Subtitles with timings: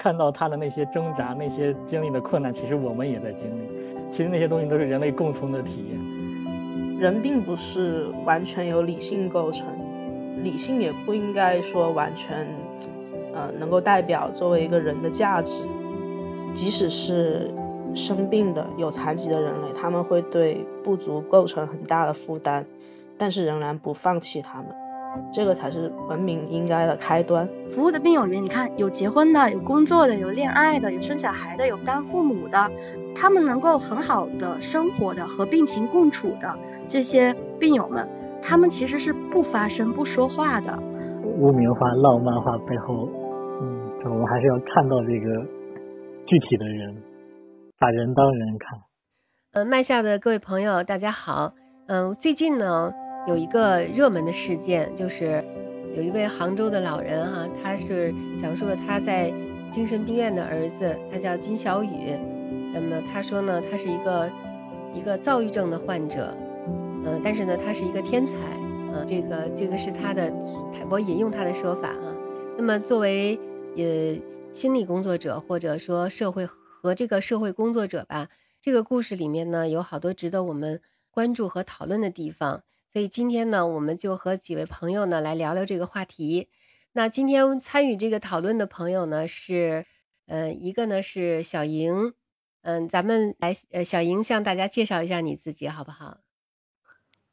[0.00, 3.68] 看到他的那些挣扎，那些经历的困难，其实我们也在经历。
[4.10, 6.98] 其实那些东西都是人类共同的体验。
[6.98, 9.62] 人并不是完全由理性构成，
[10.42, 12.46] 理性也不应该说完全，
[13.34, 15.52] 呃，能够代表作为一个人的价值。
[16.54, 17.50] 即使是
[17.94, 22.64] 生病的、有残疾的人类，他们会对不足构成很大的负担，
[23.18, 24.68] 但是仍然不放弃他们，
[25.32, 27.48] 这个才是文明应该的开端。
[27.70, 32.70] 服务的病友里面，你看有结婚的、有工作的、有恋爱的、有生小孩的、有当父母的，
[33.14, 38.08] 他们能够很好的生活的、和病情共处的这些病友们，
[38.42, 40.78] 他们其实是不发声、不说话的。
[41.24, 43.08] 污名化、浪漫化背后，
[43.60, 45.60] 嗯，我们还是要看到这个。
[46.26, 47.02] 具体的人，
[47.76, 48.78] 把人当人看。
[49.52, 51.54] 呃，麦下的各位朋友，大家好。
[51.88, 52.92] 嗯，最近呢
[53.26, 55.44] 有一个热门的事件，就是
[55.94, 59.32] 有一位杭州的老人哈，他是讲述了他在
[59.70, 62.16] 精神病院的儿子，他叫金小雨。
[62.72, 64.30] 那么他说呢，他是一个
[64.94, 66.34] 一个躁郁症的患者，
[67.04, 68.34] 嗯，但是呢，他是一个天才。
[68.92, 70.32] 嗯，这个这个是他的，
[70.90, 72.16] 我引用他的说法啊。
[72.56, 73.38] 那么作为
[73.76, 74.16] 呃，
[74.52, 78.28] 心理工作者或者说社会和这个社会工作者吧，
[78.60, 80.80] 这个故事里面呢有好多值得我们
[81.12, 86.48] 关注和讨论的地方，所以今天呢我们就和几位朋友呢来聊聊这个话题。
[86.92, 89.86] 那今天参与这个讨论的朋友呢是，
[90.26, 92.14] 呃，一个呢是小莹，
[92.62, 96.18] 嗯，咱们来，呃，小莹向大家介绍一下你自己好不好？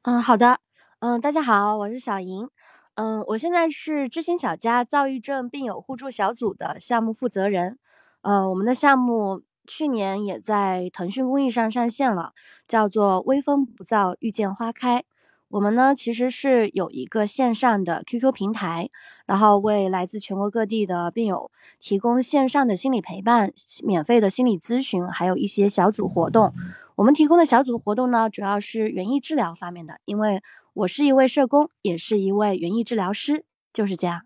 [0.03, 0.59] 嗯，好的，
[0.99, 2.49] 嗯，大家好，我是小莹。
[2.93, 7.79] 嗯，我现在是知心小家躁郁症病友互助小组的项目负责人。
[8.21, 12.33] 呃，我们的项目去年也在腾讯公益上上线了，
[12.67, 15.03] 叫做“微风不燥，遇见花开”。
[15.49, 18.89] 我们呢其实是有一个线上的 QQ 平台，
[19.25, 23.53] 然后为来自全国各地的病友提供线上的心理陪伴、
[23.83, 26.53] 免费的心理咨询，还有一些小组活动。
[26.95, 30.41] 我们提供的小组活动呢，主要是园艺治疗方面的，因为
[30.73, 34.25] 我是一位社工，也是一位园艺治疗师，就是这样。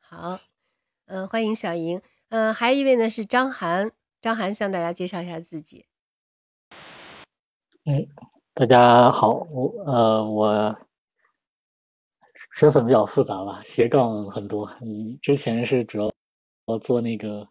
[0.00, 0.40] 好，
[1.06, 5.86] 嗯，欢迎小莹，嗯，还有一位呢是张涵，张涵向大家介绍一下自己。
[7.84, 8.08] 嗯，
[8.58, 10.76] 大家好，我呃我
[12.56, 16.00] 身份比较复杂吧，斜杠很多，嗯，之前是主
[16.66, 17.46] 要做那个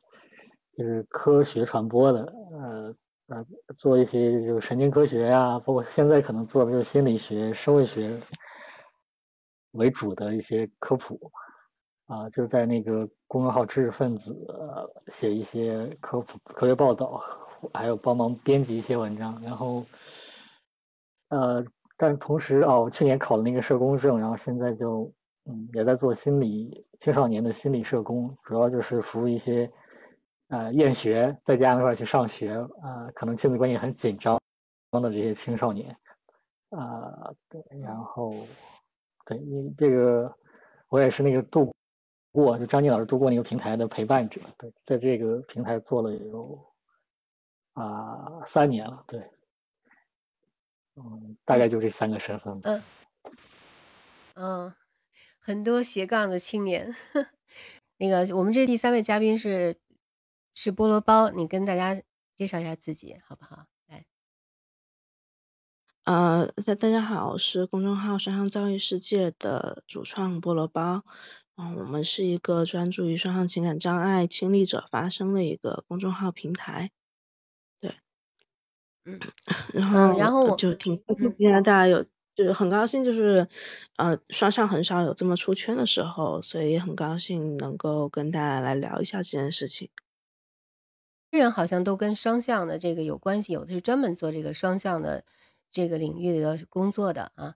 [0.76, 2.96] 就是科学传播的，呃。
[3.28, 3.46] 呃，
[3.78, 8.22] 做一些就是神经科学呀，包括现在可能做的就是心理学、社会学
[9.72, 11.32] 为主的一些科普
[12.08, 14.36] 啊，就在那个公众号知识分子
[15.08, 17.22] 写一些科普科学报道，
[17.74, 19.42] 还有帮忙编辑一些文章。
[19.42, 19.86] 然后
[21.30, 21.66] 呃，
[21.98, 25.12] 但同时哦，我去年考了那个社工证，然后现在就
[25.46, 29.72] 嗯也在做心理青少年的心理社工，主要就是服务一些。
[30.50, 34.40] 呃，厌学在家没法去上学，呃，可能亲子关系很紧张
[34.94, 35.94] 的这些青少年，
[36.70, 38.34] 啊，对，然后，
[39.26, 40.34] 对，你这个
[40.88, 41.76] 我也是那个度
[42.32, 46.66] 过，就张静老师度过那个平台的陪伴者，对，在这个平台做了有
[47.74, 49.30] 啊三年了，对，
[50.98, 52.60] 嗯，大概就这三个身份。
[52.64, 52.84] 嗯，
[54.36, 54.74] 嗯，
[55.40, 56.94] 很多斜杠的青年，
[57.98, 59.78] 那个我们这第三位嘉宾是。
[60.60, 62.02] 是菠萝包，你跟大家
[62.36, 63.68] 介绍一下自己好不好？
[63.88, 64.08] 来，
[66.04, 71.04] 呃，大大家好，我是公众号“双向教育世界”的主创菠萝包。
[71.58, 76.90] 嗯，我们是一个专注于双向情感障碍亲历者发声的一个公众号平台。
[79.20, 79.30] 对，
[79.74, 81.02] 嗯，然后然后就挺
[81.40, 82.04] 现在大家有
[82.36, 83.48] 就是很高兴，就是
[83.96, 89.90] 呃双向很少有这么出圈的时候，所以也很高兴能够跟大家来聊一下这件事情。
[91.30, 95.24] 人好像都跟双向的这个有关系，有的是专门做这个双向的
[95.72, 97.56] 这个领域的工作的啊。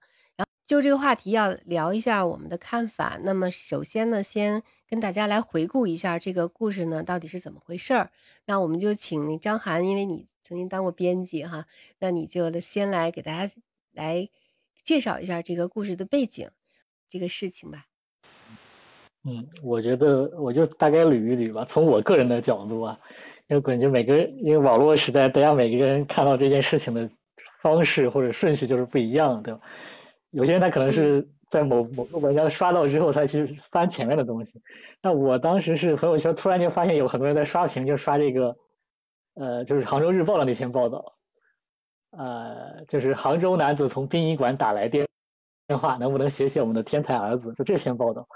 [0.72, 3.20] 就这个话题要聊一下我们的看法。
[3.22, 8.10] 那么首先呢，先跟大家来回顾一下这个故事呢到底是怎么回事儿。
[8.46, 11.66] 那我们就请张涵，因为你曾经当过编辑哈，
[12.00, 13.54] 那你就先来给大家
[13.92, 14.30] 来
[14.82, 16.52] 介绍一下这个故事的背景，
[17.10, 17.84] 这个事情吧。
[19.26, 22.98] 嗯，我觉得我就大概捋一捋吧，从我个人的角度啊。
[23.50, 27.10] 因为感觉每个人，因为网络时代，大家每个人看到这件事情的
[27.62, 29.60] 方式或者顺序就是不一样，对吧？
[30.32, 34.62] 有些人他可能是在某某个文章刷到之后，他去翻前面的东西。
[35.02, 38.56] 那我当时是朋友圈突然就发现有很多人在刷屏，就刷这个，
[39.36, 41.14] 呃，就是杭州日报的那篇报道，
[42.12, 45.08] 呃，就是杭州男子从殡仪馆打来电
[45.68, 47.54] 电话，能不能写写我们的天才儿子？
[47.54, 48.28] 就这篇报道。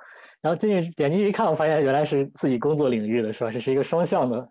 [0.42, 3.52] 然后进去点进去一看，我发现原来是自己工作领域的，是吧？
[3.52, 4.50] 这是一个双向的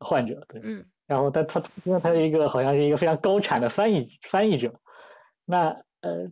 [0.00, 0.60] 患者，对。
[0.64, 0.86] 嗯。
[1.06, 4.74] 然后他他因为他是一个好像是一个非常高产的翻译翻译者，
[5.46, 5.68] 那
[6.02, 6.30] 呃，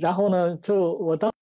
[0.00, 1.32] 然后呢，就我当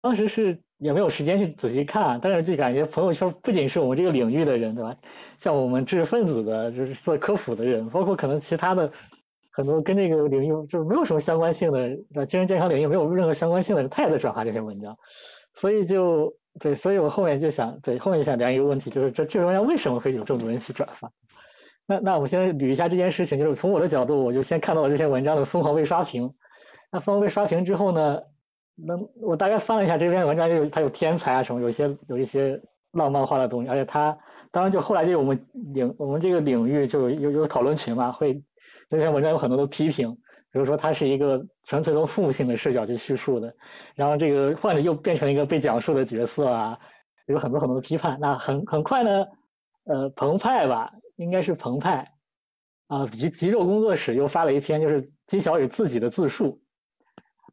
[0.00, 4.96] 当时是也没有时间去仔细看，但是就感觉朋友圈不仅是我们这个领域的人，对吧？
[5.40, 8.92] 像我们知识分子的，就是做科普的人，包括可能其他的
[9.50, 14.96] 很多跟这个领域就是没有什么相关性的，精神健康领域没有任何相关性的人，他也在转发这篇文章，
[15.54, 21.10] 所以就对，所以我后面就想，对，后面想聊一个问题，就是这这篇文章为什么会有这么多人去转发？
[21.86, 26.34] 那那我们先捋一下这件事情，就是从我的角度，我就先看到了这篇文章的疯狂被刷屏。
[26.90, 28.22] 那疯狂被刷屏之后呢，
[28.76, 32.62] 能我大概翻了一下这篇文章，就有它有天才啊什么，有些有一些
[32.92, 34.16] 浪漫化的东西，而且它
[34.50, 38.42] 当然就后来就我们领我们这个领域就有有讨论群嘛，会
[38.88, 40.12] 这篇文章有很多的批评，
[40.50, 43.54] 比如说它是一个纯粹从父母性的视角去叙述的，
[43.94, 46.78] 然后这个患者又变成一个被讲述的角色啊，
[47.26, 48.18] 有很多很多的批判。
[48.18, 49.26] 那很很快呢，
[49.84, 52.12] 呃，澎湃吧，应该是澎湃
[52.86, 56.62] 啊，极极肉工作室又发了一篇就是金小雨自己的自述。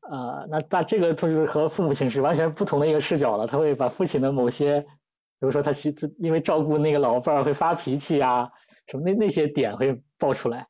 [0.07, 3.47] 呃，那那这个就是和父母亲是完全不同的一个视角了。
[3.47, 4.87] 他会把父亲的某些，比
[5.39, 8.51] 如说他其实因为照顾那个老伴儿会发脾气啊，
[8.87, 10.67] 什么那那些点会爆出来，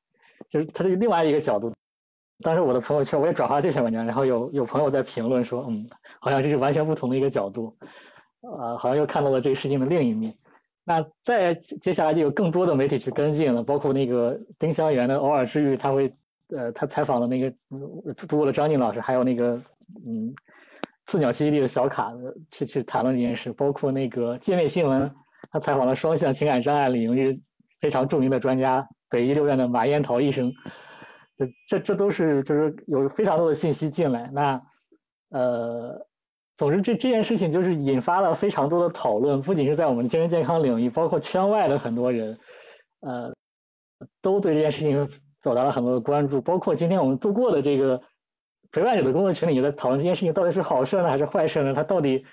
[0.50, 1.74] 就是他的另外一个角度。
[2.44, 5.90] 当时我的朋友圈我也转发这篇文章，然后有有朋友在评论说，嗯，
[6.20, 7.78] 好像这是完全不同的一个角度，
[8.42, 10.36] 呃，好像又看到了这个事情的另一面。
[10.86, 16.14] 那再接下来就有更多的媒体去跟进了，包括那个丁香园的偶尔治愈，他会。
[16.50, 17.52] 呃，他采访了那个
[18.16, 19.62] 读读过了张静老师，还有那个
[20.06, 20.36] 嗯，
[21.08, 22.12] 四鸟基地的小卡
[22.52, 25.12] 去去谈论这件事，包括那个界面新闻，
[25.52, 27.42] 他采访了双向情感障碍领域
[27.82, 30.54] 非常著名的专家，北医六院的马彦桃医生，
[31.36, 34.62] 这这这都是就是有非常多的信息进来，那
[35.30, 36.06] 呃，
[36.58, 42.38] 总之这这件事情就是引发了非常多的讨论，不仅是在我们精神健康领域，包括圈外的很多人，
[43.02, 43.34] 呃，
[44.22, 45.10] 都对这件事情。
[45.46, 48.02] 表达了很多的关注，包括今天我们度过的这个
[48.72, 51.76] 陪伴者的工作群里也在讨论这件事情到底是好事呢还是坏事呢？
[51.76, 52.26] 它到底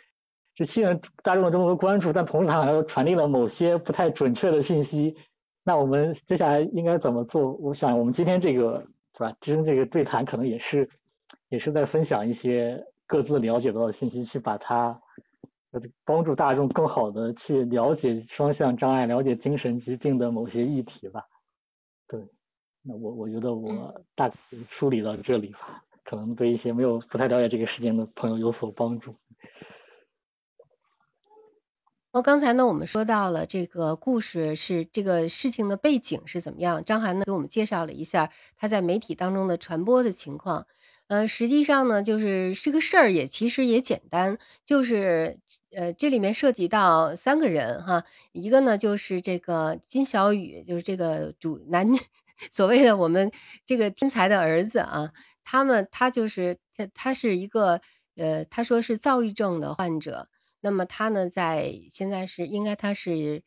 [0.54, 5.14] 是吸引大众的这么多关注，但同时它好像又传递了某些不太准确的信息。
[5.62, 7.52] 那我们接下来应该怎么做？
[7.52, 9.36] 我想我们今天这个是吧？
[9.42, 10.88] 今天这个对谈可能也是
[11.50, 14.98] 也是在分享一些各自了解到的信息，去把它
[16.06, 21.24] 帮助大众更好的去了解双向障碍、了解精神疾病的某些议题吧。
[22.08, 22.26] 对。
[22.84, 24.34] 那我我觉得我大概
[24.68, 29.14] 梳理到这里吧，可能对一些没有不太了解这个事件的朋友有所帮助。
[32.10, 40.66] 哦，刚才呢我们说到了这个故事是这个事情的背景是怎么样，张涵呢给我们介绍了一下他在媒体当中的传播的情况。
[41.06, 45.38] 呃，实际上呢就是这个事儿也其实也简单，就是
[45.70, 51.92] 呃这里面涉及到三个人哈，一个呢就是这个金小雨，就是这个主男。
[52.50, 53.30] 所谓的我们
[53.66, 55.12] 这个天才的儿子啊，
[55.44, 57.80] 他们他就是他他是一个
[58.16, 60.28] 呃，他说是躁郁症的患者。
[60.60, 63.42] 那么他呢，在现在是应该他是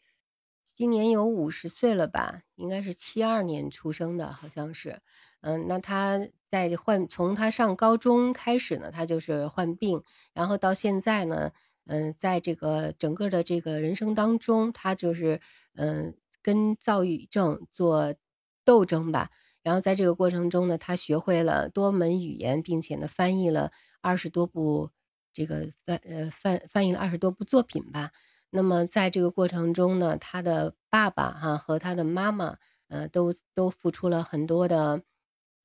[0.64, 2.42] 今年有五十岁了吧？
[2.56, 5.02] 应该是七二年出生的，好像是。
[5.42, 10.04] 嗯，那他在患从他上高中开始呢，他就是患病，
[10.34, 11.52] 然后到现在呢，
[11.86, 15.40] 嗯，在这个整个的这个人生当中，他就是
[15.76, 18.16] 嗯跟躁郁症做。
[18.66, 19.30] 斗争吧，
[19.62, 24.90] 然后在这个过程中呢，他学会了多门语言，并且呢翻译了二十多部
[25.34, 28.12] 这个翻呃翻翻译了二十多部作品吧。
[28.50, 32.58] 那么在这个过程中呢，他的爸爸哈和他的妈妈
[32.88, 35.04] 呃都都付出了很多的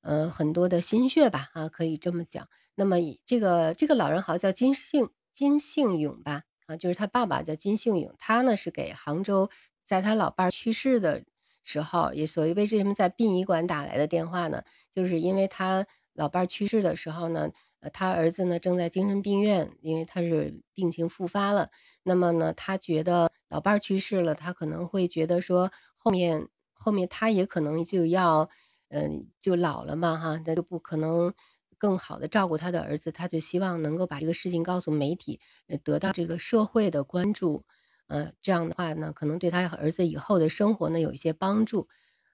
[0.01, 2.47] 呃很多的心血吧啊可以这么讲。
[2.75, 9.49] 那么这个这个老人好像叫金幸金幸勇吧啊，就是他爸爸叫金幸勇，他呢是给杭州
[9.85, 11.23] 在他老伴儿去世的。
[11.63, 14.63] 时候也所谓为什么在殡仪馆打来的电话呢？
[14.93, 21.69] 就是因为他老伴去世的时候呢，呃，他儿子呢正在精神病院，因为他是病情复发了。
[22.03, 28.49] 那么呢，他觉得老伴去世了，他可能会觉得说后面后面他也可能就要
[28.89, 31.33] 嗯就老了嘛哈，那就不可能
[31.77, 35.39] 更好的照顾他的儿子，他就希望能够把这个事情告诉媒体，
[35.83, 37.63] 得到这个社会的关注。
[38.11, 41.87] 呃，这样的话呢，可能对他儿子以后的生活呢有一些帮助，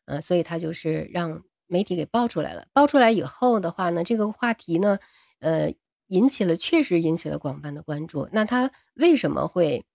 [0.05, 2.65] 呃，所以他就是让媒体给爆出来了。
[2.73, 4.97] 爆出来以后的话呢，这个话题呢，
[5.37, 5.75] 呃，
[6.07, 8.27] 引起了确实引起了广泛的关注。
[8.31, 9.85] 那他为什么会，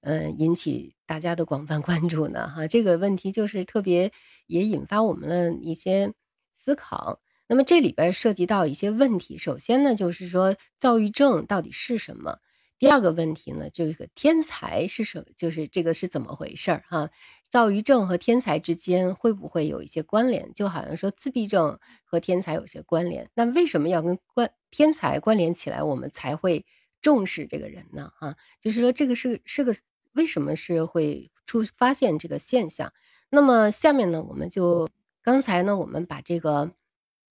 [0.00, 2.48] 呃，引起大家的广泛关注呢？
[2.48, 4.12] 哈，这个问题就是特别
[4.46, 6.14] 也引发我们的一些
[6.52, 7.20] 思考。
[7.48, 12.38] 那么这里边涉及到一些问题，首先呢，就是说躁郁症到底是什么？
[12.78, 17.10] 第二个问题呢，这个天才是什，就是这个是怎么回事儿哈？
[17.48, 20.52] 躁郁症和天才之间会不会有一些关联？
[20.52, 26.66] 就好像说自闭症和天才有些关联，那为什么要跟关天才关联起来，我们才会
[27.00, 28.12] 重视这个人呢？
[28.18, 29.74] 哈，就是说这个是是个
[30.12, 32.92] 为什么是会出发现这个现象？
[33.30, 34.90] 那么下面呢，我们就
[35.22, 36.72] 刚才呢，我们把这个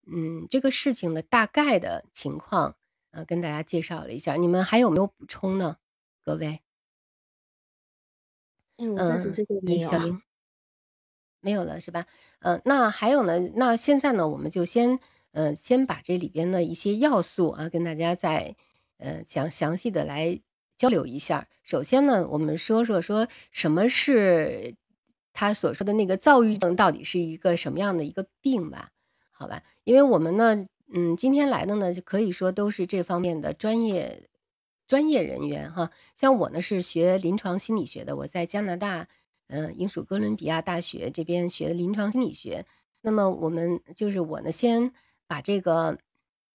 [0.07, 2.75] 嗯这个事情的大概的情况。
[3.15, 5.77] 啊，跟大家介绍了一下，你们还有没有补充呢？
[6.25, 6.60] 各位？
[8.75, 9.89] 嗯，暂时这个没有。
[9.89, 10.22] 小林
[11.39, 12.07] 没有了是吧？
[12.39, 13.39] 嗯，那还有呢？
[13.55, 15.00] 那现在呢，我们就先
[15.31, 18.57] 呃先把这里边的一些要素啊，跟大家再
[18.98, 20.41] 呃详详细的来
[20.75, 21.48] 交流一下。
[21.63, 24.75] 首先呢，我们说说说什么是
[25.31, 28.91] 他所说的那个躁郁症到底是一个什么样的一个病吧？
[29.31, 30.67] 好吧，因为我们呢。
[30.87, 34.29] 嗯，今天来的呢，可以说都是这方面的专业
[34.87, 35.91] 专业人员哈。
[36.15, 39.07] 像我呢是学临床心理学的，我在加拿大，
[39.47, 42.67] 嗯，英属哥伦比亚大学这边学的临床心理学。
[43.01, 44.93] 那么我们就是我呢，先
[45.25, 45.97] 把这个，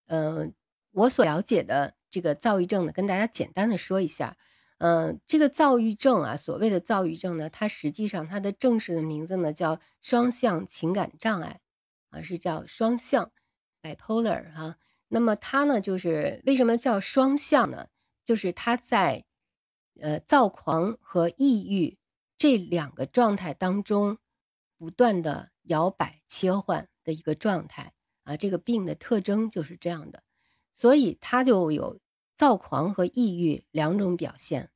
[0.07, 0.53] 嗯，
[0.91, 4.37] 我所了解的这个躁郁症呢，跟大家简单的说一下。
[4.77, 11.59] 嗯，这个躁郁症啊，所谓的躁郁症呢，它实际上它的正式的名字呢叫双向情感障碍
[12.09, 13.29] 啊，是叫双向。
[13.81, 17.87] Bipolar 哈，那么它呢，就是为什么叫双向呢？
[18.23, 19.25] 就是它在
[19.99, 21.97] 呃躁狂和抑郁
[22.37, 24.19] 这两个状态当中
[24.77, 30.23] 不断的摇摆切换的一个状态啊，这个病的特征就是这样的，
[30.75, 31.99] 所以它就有
[32.37, 34.69] 躁狂和抑郁两种表现，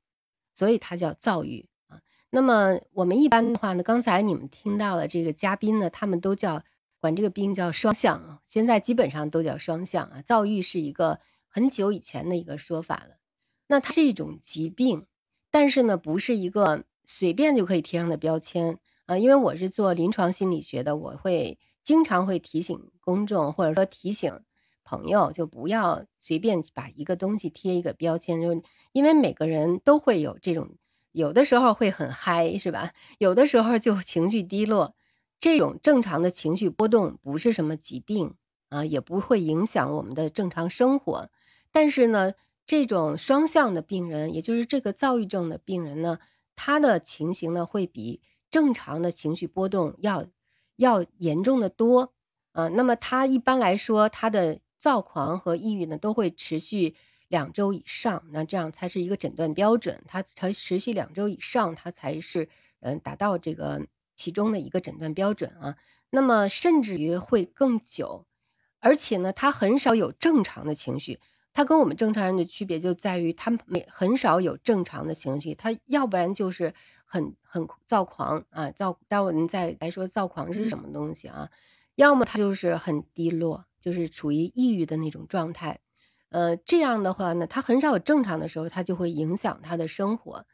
[0.55, 2.01] 所以它叫躁郁啊。
[2.29, 6.63] 那么我们一般的话呢，刚才你们听到了这个嘉宾呢，他们都叫。
[7.05, 10.23] 管这个病叫双向，现在基本上都叫双向啊。
[10.25, 11.19] 躁郁是一个
[11.49, 13.17] 很久以前的一个说法了。
[13.67, 15.05] 那它是一种疾病，
[15.51, 19.19] 但是呢，不是一个随便就可以贴上的标签啊。
[19.19, 24.39] 因为我是做临床心理学的，我会经常会提醒公众或者说提醒
[24.83, 30.75] 朋友，就不要随便把一个东西贴一个标签，就因为每个人都会有这种，
[31.11, 32.93] 有的时候会很嗨，是吧？
[33.19, 34.95] 有的时候就情绪低落。
[35.45, 38.33] 这种正常的情绪波动不是什么疾病
[38.69, 41.29] 啊，也不会影响我们的正常生活。
[41.71, 42.33] 但是呢，
[42.65, 46.17] 这种双向的病人，也就是这个躁郁症的病人呢，
[46.55, 50.25] 他的情形呢会比正常的情绪波动要
[50.77, 52.11] 要严重的多
[52.51, 52.67] 啊。
[52.69, 56.95] 那么他一般来说，他的躁狂和抑郁呢都会持续
[57.27, 60.01] 两周以上，那这样才是一个诊断标准。
[60.07, 62.49] 他才持续两周以上，他才是
[62.79, 63.85] 嗯达到这个。
[64.15, 65.75] 其中的一个诊断标准啊，
[66.09, 68.25] 那么甚至于会更久，
[68.79, 71.19] 而且呢，他很少有正常的情绪。
[71.53, 76.73] 他跟我们正常人的区别就在于，他没很少有正常的情绪，他要不然就是
[77.05, 78.99] 很很躁狂啊，躁。
[79.07, 81.49] 待会儿我们再来说躁狂是什么东西啊，
[81.95, 85.79] 要么他就是很低落，就是处于抑郁的那种状态。
[86.27, 90.45] 呃，这样的话呢，他很少有正常的时候，他就会影响他的生活。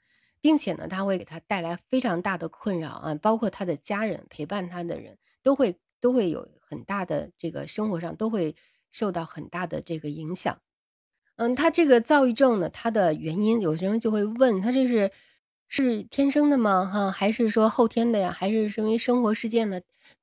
[0.42, 8.56] 并且呢，他会给他带来非常大的困扰啊，包括他的家人陪伴他的人都会都会有很大的这个生活上都会
[8.92, 10.60] 受到很大的这个影响。
[11.36, 15.12] 嗯，他这个躁郁症呢，它的原因有些人就会问他这是
[15.68, 16.86] 是天生的吗？
[16.86, 18.32] 哈，还是说后天的呀？
[18.32, 19.82] 还是因为生活事件呢？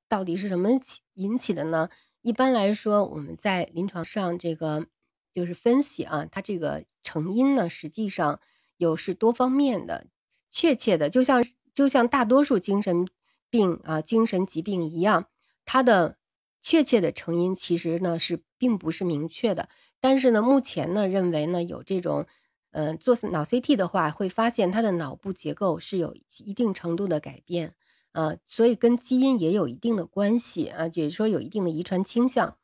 [0.09, 0.69] 到底是什么
[1.13, 1.89] 引起的呢？
[2.21, 4.85] 一般来说，我们在临床上这个
[5.33, 8.41] 就是分析啊，它这个成因呢，实际上。
[8.79, 10.07] 有是多方面的，
[10.49, 11.43] 确切的，就像
[11.73, 13.09] 就像大多数精神
[13.49, 15.27] 病啊、精神疾病一样，
[15.65, 16.15] 它的
[16.61, 19.67] 确切的成因其实呢是并不是明确的。
[19.99, 22.25] 但是呢，目前呢认为呢有这种，
[22.71, 27.75] 呃，做脑 CT 的话会发现他的脑部结构是有一定程度的改变
[28.13, 32.55] 啊，所以跟基因也有一定的关系啊，也就是说有一定的遗传倾向。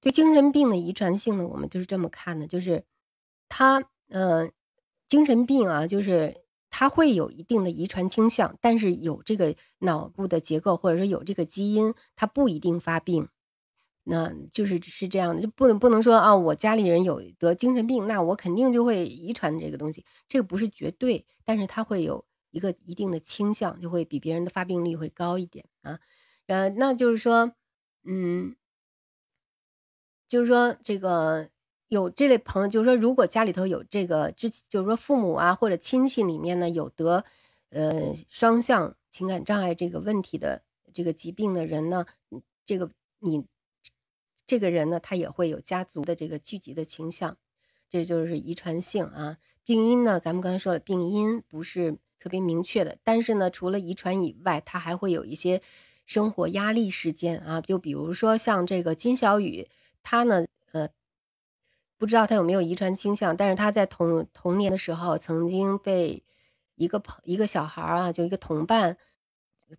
[0.00, 2.84] 对精神病的遗传性呢，我们就是这么看的，就是
[3.48, 4.50] 它，嗯。
[5.10, 6.40] 精神病啊，就是
[6.70, 13.28] 它会有一定的遗传倾向，但是有这个脑部的结构或者说有这个基因，它不一定发病。
[14.04, 25.98] 那就是是这样的，就不能不能说啊，我家里人有得精神病，那我肯定就会遗传这个东西，这个不是绝对，但是它会有一个一定的倾向，就会比别人的发病率会高一点啊。
[26.46, 27.52] 呃，那就是说，
[28.04, 28.54] 嗯，
[30.28, 31.50] 就是说这个。
[31.90, 37.24] 有这类朋友，就是说，如果家里头有这个，之就是说父母啊或者亲戚里面呢有得
[37.68, 40.62] 呃双向情感障碍这个问题的
[40.94, 42.06] 这个疾病的人呢，
[42.64, 43.44] 这个你
[44.46, 47.36] 这个人呢他也会有家族的这个聚集的倾向。
[47.88, 49.38] 这就是遗传性啊。
[49.64, 55.60] 病因呢，咱们刚才说了，病因不是特别明确的，但是呢，除了遗传以外，它还会有一些
[56.06, 59.66] 生活压力事件啊，就比如说像这个金小雨，
[60.04, 60.88] 他呢，呃，
[62.00, 66.24] 不知道他有没有遗传倾向，但是他在童童年的时候曾经被
[66.74, 68.96] 一个朋一个小孩啊，就一个同伴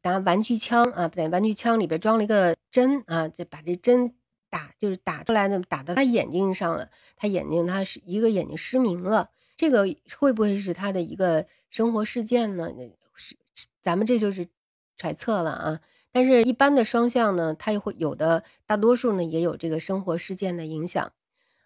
[0.04, 4.14] 拿玩具枪啊，在玩具枪里边装了一个针啊，就把这针
[4.52, 9.32] 打就是打出来呢，打到他眼睛上了，他眼睛他是一个眼睛失明了。
[9.56, 9.88] 这个
[10.20, 12.70] 会不会是他的一个生活事件呢？
[13.16, 13.36] 是，
[13.82, 14.48] 咱们这就是
[14.96, 15.80] 揣测了啊。
[16.12, 21.14] 但是，一般的双向呢，它也会有的，大多数呢也有这个生活事件的影响。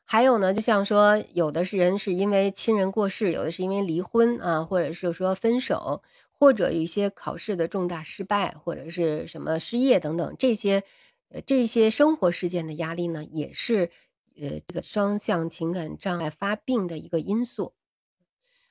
[0.08, 10.84] 还有呢，就像说，有的是人是因为亲人过世，有的是因为离婚啊，或者是说分手，或者一些考试的重大失败，或者是什么失业等等，这些
[11.30, 13.90] 呃这些生活事件的压力呢，也是
[14.40, 17.74] 呃这个双向情感障碍发病的一个因素。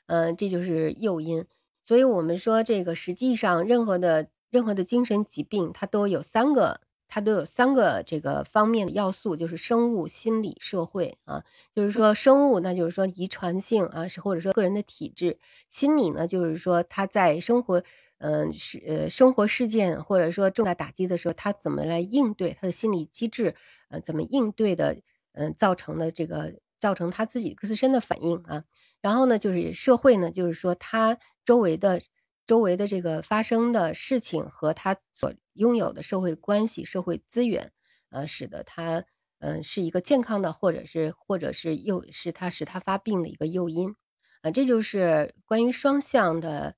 [0.07, 1.47] 嗯，这就是诱因，
[1.85, 6.81] 所以我们说这个实际上任何的任何的精神疾病，它都有三个，
[7.15, 11.45] 它都有三个这个方面的要素，就是生物、心理、社会啊。
[11.73, 17.85] 就是说生物，那就是说遗传性啊，是或者说个人的体质；心理呢，就是说他在生活，
[18.19, 23.55] 嗯，是呃生活事件或者说重大打击的时候，他怎么来应对，他的心理机制，
[23.91, 24.97] 呃，怎么应对的，
[25.35, 28.65] 嗯，造成的这个造成他自己自身的反应啊。
[29.01, 32.01] 然后呢，就是社会呢，就是说他周围的
[32.47, 37.73] 周围的这个发生的事情和他所拥有的社会关系、社会资源，
[38.11, 39.05] 呃，使得他
[39.39, 43.95] 嗯是一个健康的，或者是或者是诱是他使他发病的一个诱因
[44.43, 46.75] 啊，这就是关于双向的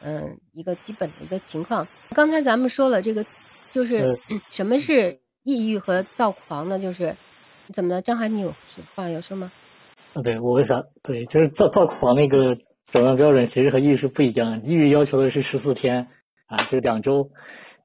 [0.00, 1.88] 嗯一个基本的一个情况。
[2.10, 3.26] 刚才咱们说了这个
[3.70, 4.20] 就是
[4.50, 6.78] 什么是抑郁和躁狂呢？
[6.78, 7.16] 就是
[7.72, 8.02] 怎么了？
[8.02, 8.54] 张涵，你有
[8.94, 9.52] 话要说吗？
[10.14, 10.82] 啊对，我为啥？
[11.02, 16.08] 对，就是躁躁狂那个诊断标准其实和抑郁是不一样，抑郁要求的是十四天
[16.46, 17.30] 啊，就两周，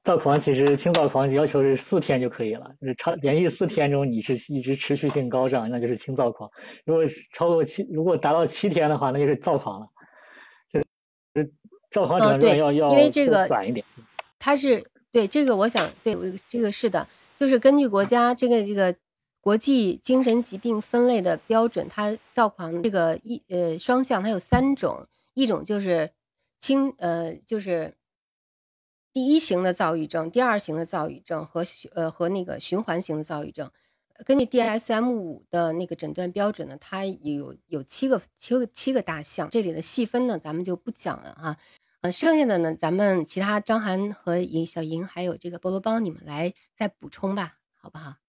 [0.04, 6.50] 躁狂其实轻躁狂要求是四天就可以了，就是超连续四天中你是一直持续性高涨，那就是轻躁狂。
[6.84, 9.86] 如果超过七，如果达到七天的话，那就是躁狂了。
[10.72, 10.80] 就
[11.40, 11.50] 是
[11.90, 12.90] 躁狂诊断要要
[13.48, 13.84] 短一点。
[14.38, 18.94] 它是对这个，我想对这个是的，就是根据国家这个这个。
[19.42, 26.12] 国际精神疾病分类的标准，它躁狂这个一呃双向它有三种，一种就是
[26.60, 27.96] 轻呃就是
[29.12, 33.72] 第一型的躁郁症，第二型的躁郁症和呃和那个循环型的躁郁症。
[34.24, 41.56] 根据 DSM 五的那个诊断标准呢，它有有七个七个七个大项，这里的细分呢咱们就不讲了啊，
[42.02, 48.21] 呃剩下的呢咱们其他张涵和尹小莹还有这个菠萝帮你们来再补充吧，好不好？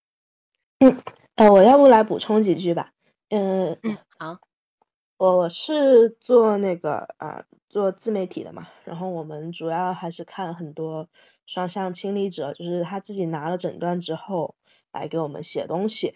[0.80, 1.02] 嗯，
[1.36, 2.92] 呃，我要不来补充几句吧。
[3.30, 3.78] 嗯，
[4.20, 4.40] 好，
[5.18, 11.08] 我我是做那个啊，做自媒体的嘛，然后我们主要还是看很多
[11.46, 14.56] 双向亲历者，就是他自己拿了诊断之后
[14.92, 16.16] 来给我们写东西。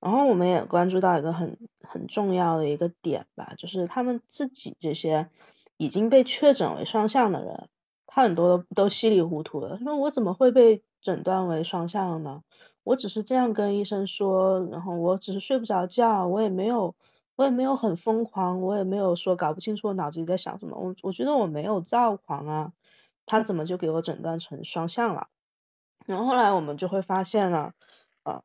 [0.00, 5.28] 然后我们也关注到一个很很重要的一个点吧，就是他们自己这些
[5.76, 7.68] 已经被确诊为双向的人，
[8.06, 12.42] 他很多都稀里糊涂的，说我怎么会被诊断为双向呢？
[12.84, 16.94] 我只是这样跟医生说，然后我只是睡不着觉，我也没有，
[17.36, 22.72] 我也没有很疯狂，我也没有说搞不清楚我脑子里在想什么，我我觉得我没有躁狂啊，
[23.24, 25.28] 他怎么就给我诊断成双向了？
[26.06, 27.74] 然后后来我们就会发现了，
[28.24, 28.42] 呃，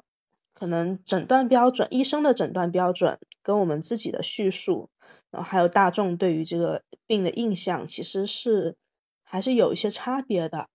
[0.53, 4.91] 可能诊断标准，医生的诊断标准跟我们自己的叙述，
[5.31, 8.75] 然后还有大众对于这个病的印象，其实是
[9.23, 10.69] 还是有一些差别的。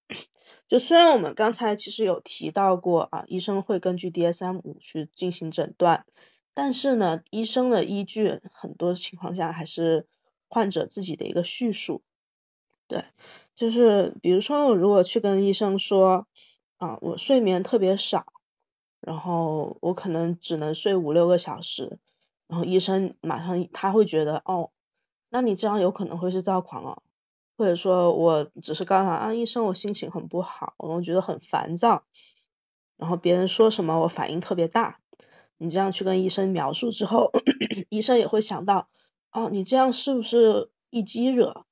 [0.68, 6.06] 就虽然我们刚才其实有提到过啊，医生会根据 DSM 五去进行诊断，
[6.54, 10.06] 但是呢，医生的依据很多情况下还是
[10.48, 12.02] 患者自己的一个叙述。
[12.88, 13.04] 对，
[13.56, 16.26] 就是比如说我如果去跟医生说
[16.78, 18.24] 啊，我睡眠特别少，
[19.00, 21.98] 然后我可能只能睡五六个小时，
[22.48, 24.70] 然后医生马上他会觉得哦，
[25.30, 27.02] 那你这样有可能会是躁狂哦。
[27.62, 32.02] 或者说我只是告诉他啊，医生，我心情很不好，我觉得很烦躁，
[32.98, 34.98] 然后别人说什么我反应特别大。
[35.58, 37.30] 你这样去跟医生描述之后，
[37.88, 38.88] 医生也会想到，
[39.30, 41.64] 哦，你这样是不是易激惹？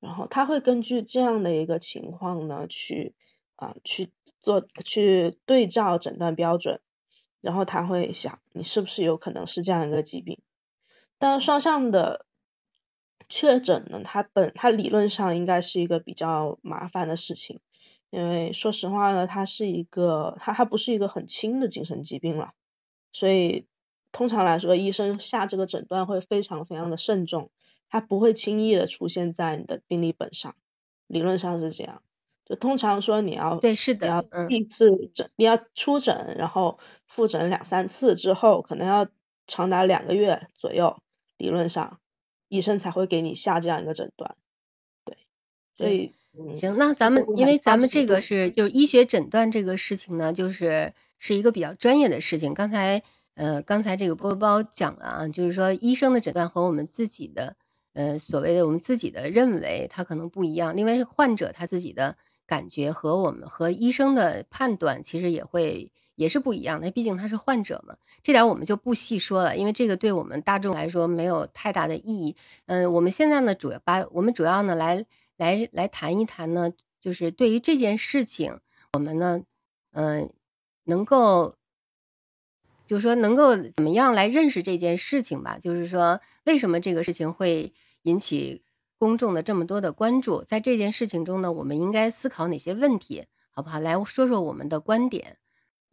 [0.00, 3.14] 然后他会根据这样的一个情况呢，去
[3.54, 6.82] 啊去做去对照诊断标准，
[7.40, 10.42] 然后他会想你是不是有可能是这样一个疾病。
[11.18, 12.25] 但双向的。
[13.28, 17.60] 确诊呢，它本它理论上应该是一个比较麻烦的事情，
[18.10, 22.52] 因为说实话呢，它是一个它它不是一个很轻的精神疾病了，
[23.12, 23.66] 所以
[24.12, 27.50] 通常来说，医生下这个诊断会非常非常的慎重，
[27.88, 30.54] 它不会轻易的出现在你的病历本上，
[31.06, 32.02] 理论上是这样。
[32.44, 39.08] 就通常说你要对是的，你要第一次诊，你要出诊，然后复诊两三次之后，可能要
[39.48, 41.02] 长达两个月左右，
[41.38, 41.98] 理论上
[42.48, 44.36] 医生才会给你下这样一个诊断。
[45.04, 45.16] 对，
[45.76, 46.12] 所以
[46.54, 52.54] 行，那咱们因为咱们这个是就是医学诊断这个事情呢，就是是一个比较专业的事情。
[52.54, 53.02] 刚才
[53.34, 57.56] 呃刚才这个波波包讲了啊，就是说医生的诊断和我们自己的
[57.92, 60.76] 呃所谓的我们自己的认为，它可能不一样。
[60.76, 62.16] 另外患者他自己的。
[62.48, 72.36] 感觉和我们和医生的判断其实也会也是不一样的，毕竟他是患者嘛，这点我们就不细说了，因为这个对我们大众来说没有太大的意义。
[72.66, 78.58] 嗯，我们现在呢主要把我们主要呢来来来谈一谈呢，就是对于这件事情，
[78.92, 79.44] 我们呢
[79.92, 80.32] 嗯
[80.82, 81.54] 能够
[82.86, 88.64] 就是说能够怎么样来认识这件事情吧，就是说为什么这个事情会引起。
[88.98, 93.78] 公众的这么多的关注，在这件事情中呢，我们应该思考哪些问题，好不好？
[93.78, 95.36] 来说说我们的观点。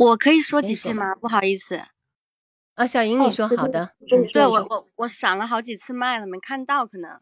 [0.03, 1.15] 我可以说几句吗？
[1.15, 1.81] 不好意思。
[2.75, 3.91] 啊，小莹，你说好的。
[4.33, 7.19] 对我，我我闪了好几次麦了，没看到可能。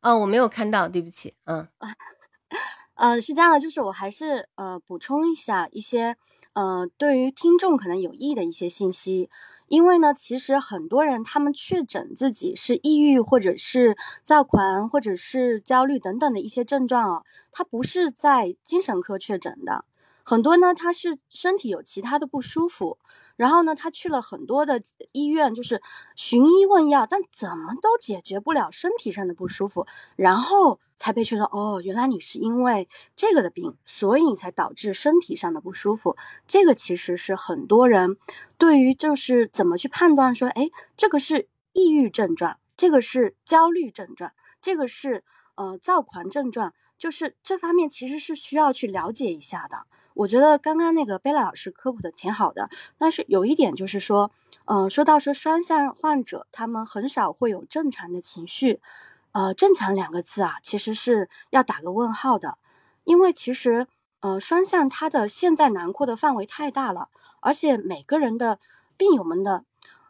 [0.00, 1.34] 哦，我没有看到，对不起。
[1.44, 1.66] 嗯。
[2.94, 6.16] 呃，是这样的，就是我还是呃补充一下一些。
[6.52, 9.28] 呃，对于听众可能有益的一些信息，
[9.68, 19.84] 因为呢，其实很多人他们确诊自己是抑郁，或者是躁狂，或者是焦虑等等的一些症状啊，他不是在精神科确诊的。
[20.28, 22.98] 很多呢，他是身体有其他的不舒服，
[23.36, 25.80] 然后呢，他去了很多的医院，就是
[26.16, 29.86] 寻医问药，但怎么都解决不了身体上的不舒服，
[30.16, 36.16] 然后才被确认哦，原来你是因为这个的病，所以你才导致身体上的不舒服。
[36.48, 38.16] 这个其实是很多人
[38.58, 45.22] 对于就是怎么去判断说，哎，这个是抑郁症状，这个是焦虑症状，这个是
[45.54, 49.86] 呃躁狂症状，就是这方面其实是需要去了解一下的。
[50.16, 54.30] 我觉得刚刚那个贝拉老师科普的挺好的，但是有一点就是说，
[54.64, 58.80] 嗯，说到说双向患者，他们很少会有正常的情绪，
[59.32, 62.56] 呃，正常两个字啊，其实是要打个问号的，
[63.04, 63.88] 因为其实，
[64.20, 68.58] 呃，双向它的现在囊括的范围太大了，而且每个人的
[68.96, 69.64] 病友们的，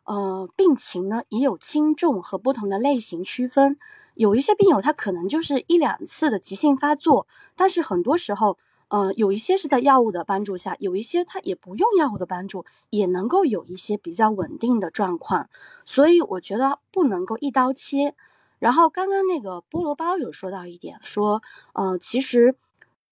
[0.05, 3.77] 呃，病情呢也有轻重和不同的类型区分，
[4.14, 8.57] 有一些病友他可能就是一两次的急性发作，但是很多时候。
[8.88, 15.51] 呃，有一些是在药物的帮助下，有一些它也不用药物的帮助，也能够有一些比较稳定的状况，
[15.85, 18.14] 所以我觉得不能够一刀切。
[18.61, 21.42] 然后刚刚那个菠萝包有说到一点，说，
[21.75, 22.55] 呃，其实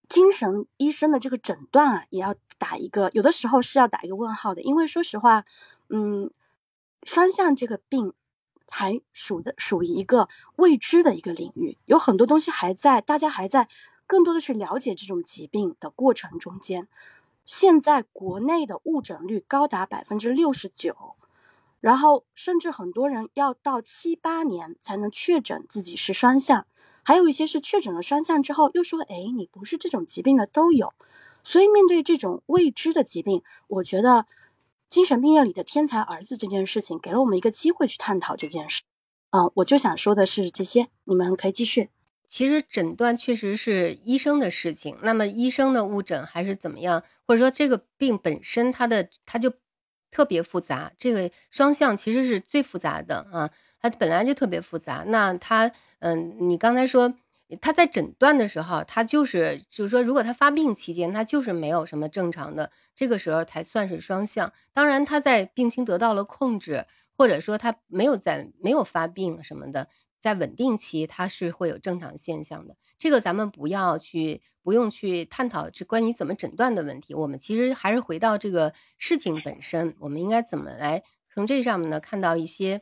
[0.09, 5.45] 精神医生的这个诊断啊，也要打一个，有的时候是要打一个问号的，因为说实话，
[5.89, 6.31] 嗯，
[7.03, 8.13] 双向这个病
[8.69, 13.69] 还属的属于一个未知的一个领域，有很多东西还在，大家还在。
[14.07, 16.89] 更多的去了解这种疾病的过程中间，
[17.45, 21.17] 现在国内的误诊率高达百分之六十九，
[21.81, 26.67] 然后甚至很多人要到七八年才能确诊自己是双向，
[27.03, 30.93] 还有一些是确诊了双向之后又说，哎，你不是这种疾病的都有。
[31.43, 34.27] 所以面对这种未知的疾病，我觉得
[34.89, 38.83] 精神病院里的天才儿子这件事情给了我们一个机会去探讨这件事。
[39.31, 41.91] 嗯，我就想说的是这些，你们可以继续。
[42.35, 49.53] 其实诊断确实是医生的事情，那么医生的误诊还是怎么样，或者说这个病本身它的它就
[50.11, 55.05] 特别复杂，这个双向其实是最复杂的啊，它本来就特别复杂。
[55.07, 55.71] 那它
[56.01, 57.15] 嗯，你刚才说
[57.61, 64.53] 他在诊断的时候，他就是就是说，如果他发病期间他就是没有什么正常的，这个时候才算是双向。
[64.73, 69.87] 当然他在病情得到了控制，或者说他没有在没有发病什么的。
[70.25, 72.77] 在稳定期，它是会有正常现象的。
[72.97, 77.13] 这个咱们不要去，不用去探讨这关于怎么诊断的问题。
[77.13, 81.03] 我们其实还是回到这个事情本身，我们应该怎么来
[81.35, 82.81] 从这上面呢看到一些，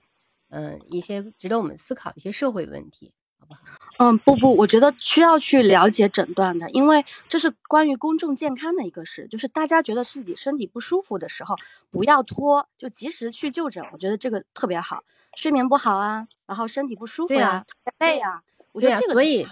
[0.50, 3.60] 嗯，一些值得我们思考一些社会问题，好不好？
[3.98, 11.56] 嗯，不不，我觉得需要去了解诊断的，因为这是关于公众健康的一个事，就是大家觉得自己身体不舒服的时候，
[11.90, 13.84] 不要拖，就及时去就诊。
[13.92, 15.02] 我觉得这个特别好。
[15.36, 17.64] 睡眠不好啊，然后身体不舒服呀，
[17.98, 18.42] 累呀，
[18.72, 19.46] 我觉得这个所以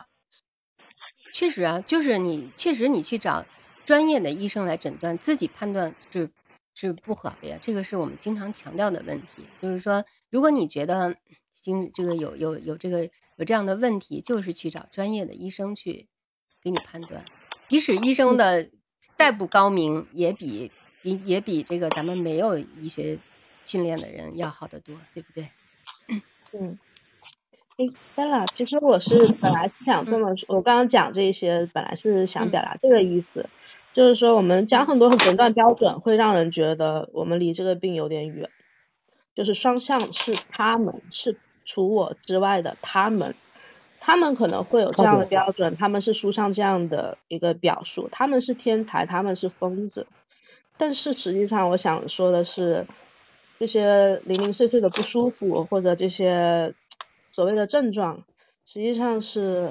[1.32, 3.46] 确实啊，就是你确实你去找
[3.84, 6.30] 专业的医生来诊断，自己判断是
[6.74, 7.58] 是不好的呀。
[7.60, 11.16] 这个是我们经常强调的问题，就是说，如果你觉得
[11.56, 16.08] 经这个有有有这个有这样的问题，就是去找专业的医生去
[16.62, 17.24] 给你判断，
[17.68, 18.70] 即使医生的
[19.16, 20.70] 再不高明，也比
[21.02, 23.18] 比也比这个咱们没有医学。
[23.62, 25.50] 训练的人要好得多，对不对？
[26.52, 26.78] 嗯。
[27.78, 33.48] 哎，Bella，其实我是本来是想这么说，我刚刚讲这些，本来是想表达这个意思，
[33.94, 38.50] 就是说我们讲很多诊断标准，会让人觉得我们离这个病有点远。
[39.34, 43.34] 就是双向是他们，是除我之外的他们，
[44.00, 50.06] 他们可能会有这样的标准，他们是书上这样的一个表述，他们是天才，他们是疯子。
[50.76, 52.86] 但是实际上，我想说的是，
[53.60, 56.74] 这些零零碎碎的不舒服或者这些。
[57.32, 58.24] 所谓的症状，
[58.66, 59.70] 实际上是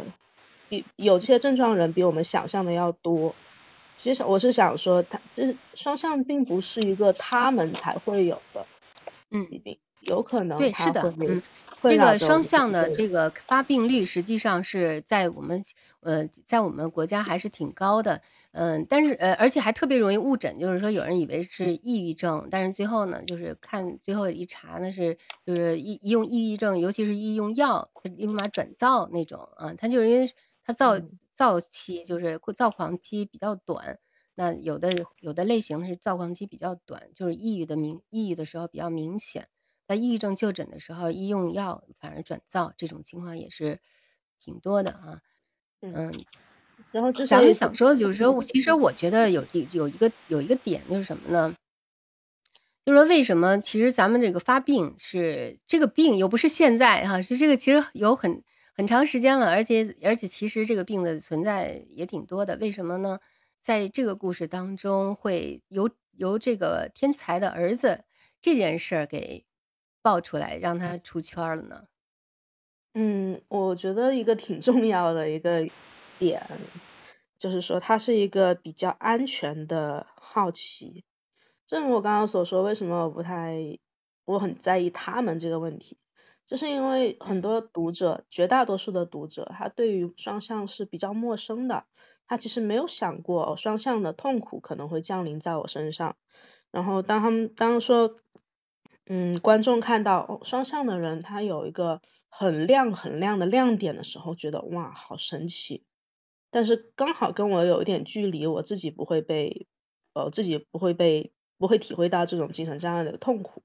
[0.70, 3.36] 比有这些症状人比我们想象的要多。
[4.02, 8.66] 其实我是想说，他这双向并不是一个他们才会有的
[9.30, 11.42] 疾病，有可能对是的，嗯。
[11.86, 15.64] 这个双向的这个发病率实际上是在我们
[16.02, 30.30] 呃在我们国家还是挺高的，嗯，但是呃而且还特别容易误诊，就是说有人以为是抑郁症，但是最后呢就是看最后一查呢是就是一用抑郁症，尤其是医用药立马转造那种啊，它就是因为
[30.66, 31.00] 它躁
[31.34, 34.00] 躁期就是躁狂期比较短，
[34.36, 39.48] 那有的有的类型是躁狂期比较短，就是抑郁的明抑郁的时候比较明显。
[39.90, 43.80] 在抑郁症就诊的时候，医用药反而转造，这种情况也是
[44.40, 45.22] 挺多的啊。
[45.82, 46.14] 嗯，
[46.92, 51.56] 然后咱们想说的就是说，其实我觉得有有一个有一个点就是什么呢？
[52.86, 58.44] 就是说为什么其实咱们这个发病是这个病又不是现在哈，是这个其实有很
[58.76, 62.58] 很长时间了，而且而且其实这个病的存在也挺多的。
[62.58, 63.18] 为什么呢？
[63.60, 68.04] 在这个故事当中，会由由这个天才的儿子
[68.40, 69.49] 这件事儿给。
[70.02, 71.84] 爆出来让他出圈了呢？
[72.94, 75.68] 嗯，我觉得一个挺 重要的一个
[76.18, 76.42] 点，
[77.38, 81.04] 就是说他是一个比较安全的好奇。
[81.68, 83.78] 正如我刚刚所说，为什么我不太
[84.26, 85.98] 我很在意他们这个问题，
[86.48, 91.84] 就是因为很多读者，绝大多数的读者，他对于双向是比较陌生的，
[92.28, 96.16] 他其实没有想过双向的痛苦可能会降临在我身上。
[96.72, 98.16] 然后当他们当说。
[99.12, 105.84] 嗯，观众看到双向的人，他有一个很亮很亮的亮点的时候，觉得哇，好神奇。
[106.52, 109.66] 但是刚好跟我有一点距离，我自己不会被，
[110.14, 113.64] 呃，自己不会被，不会体会到这种精神障碍的痛苦。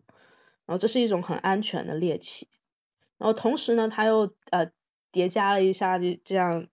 [0.64, 2.48] 然后这是一种很安全的猎奇。
[3.18, 4.70] 然后同时呢，他又呃
[5.12, 6.68] 叠加了一下这这样，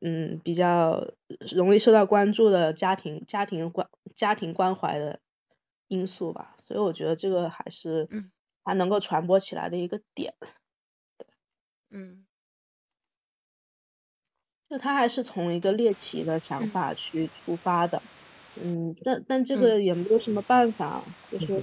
[0.00, 1.06] 嗯，比较
[1.54, 5.20] 容易受到关注的家庭家庭关家庭关怀的
[5.86, 6.56] 因素吧。
[6.70, 8.06] 所以我觉得这个还是，
[8.62, 10.34] 它能够传播起来的一个点，
[11.90, 12.24] 嗯，
[14.68, 18.00] 就他还是从一个猎奇的想法去出发的，
[18.62, 21.02] 嗯，但但这个也没有什么办法，
[21.32, 21.60] 就是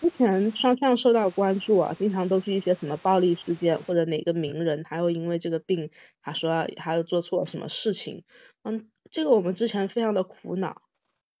[0.00, 5.90] 之前双向受到关注啊，经常都是一些什么暴力事件或者哪个名人，他又因为这个病，
[6.22, 8.24] 他说他又做错了什么事情，
[8.64, 10.80] 嗯，这个我们之前非常的苦恼。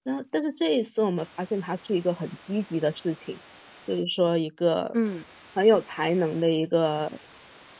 [0.04, 3.42] 那但是这一次我们发现他是一个很积极的事情，
[3.86, 5.24] 就是说一个嗯。
[5.54, 7.20] 很有才能的一个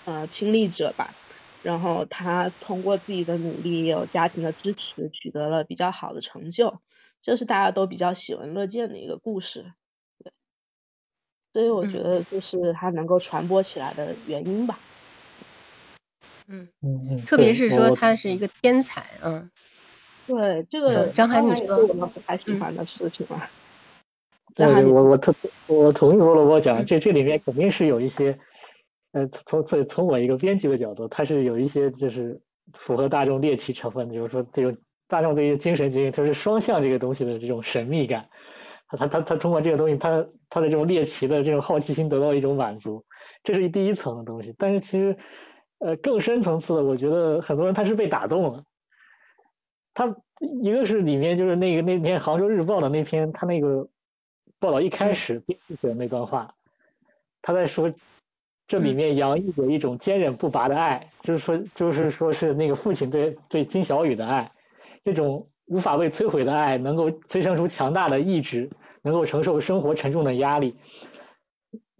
[0.04, 1.14] 呃亲历者吧，
[1.62, 6.81] 然后他通过自己的努力，也有家庭的支持，取得了比较好的成就，
[7.22, 9.74] 这是大家都比较喜闻乐见的一个故事，
[10.24, 10.33] 对，
[11.52, 14.81] 所以我觉得就是他能够传播起来的原因吧，
[16.48, 19.50] 嗯嗯嗯，特别是说他是一个天才，嗯。
[20.28, 23.42] 对这个张涵，你说我们不太喜欢的事情 嘛？
[24.54, 25.34] 对，我我特
[25.66, 28.38] 我同意罗罗波讲，这这里面肯定是有一些，
[29.12, 32.40] 呃，从从从我一个编辑的角度，它是有一些就是
[32.74, 34.76] 符合大众猎奇成分，比如说这种
[35.08, 38.26] 大众对于精神疾病，它是双向这个东西的这种神秘感，
[38.88, 43.04] 他他他通过这个东西，他他的这种猎奇的这种好奇心得到一种满足，
[43.44, 44.54] 这是第一层的东西。
[44.58, 45.16] 但是其实
[45.78, 48.64] 呃更深层次的，我觉得很多人他是被打动了。
[49.98, 50.14] 他
[50.62, 53.88] 一个是里面就是那个那篇《杭州日报》的那篇，他那个
[54.61, 56.54] 报道一开始编辑写的那段话，
[57.42, 57.92] 他在说
[58.68, 64.52] 这里面洋溢着一种坚韧不拔的爱，就是说就是说是那个父亲对对金小雨的爱，
[65.02, 68.70] 这种无法被摧毁的爱，能够催生出强大的意志，
[69.02, 70.76] 能够承受生活沉重的压力。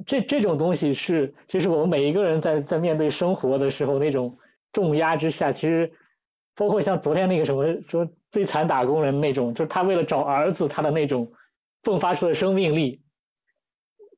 [0.07, 4.39] 这这种东西是，其实我们每一个人在在面对生活的时候那种
[4.73, 5.91] 重压之下，其实。
[6.59, 11.33] 包括像昨天那个什么说最惨打工人那种，就是他为了找儿子，他的那种
[11.85, 13.01] 迸发出的生命力，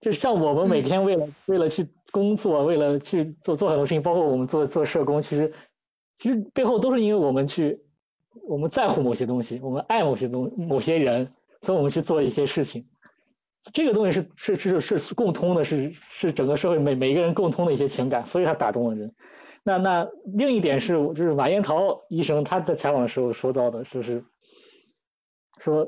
[0.00, 5.52] 就像我们每天为了为了去工作，为了去做做很多事情，包括我们做做社工，其实
[6.16, 7.82] 其实背后都是因为我们去
[8.48, 12.86] 我们在乎某些东西，我们爱某些东某些人，所以我们去做一些事情。
[13.74, 19.14] 这个东西是是是是共通的，是是整个社会每每一个人共通的一些情感，所以他打动了人。
[19.70, 24.24] 那那另一点是，就是马彦陶医生他在采访的时候说到的，就是
[25.60, 25.86] 说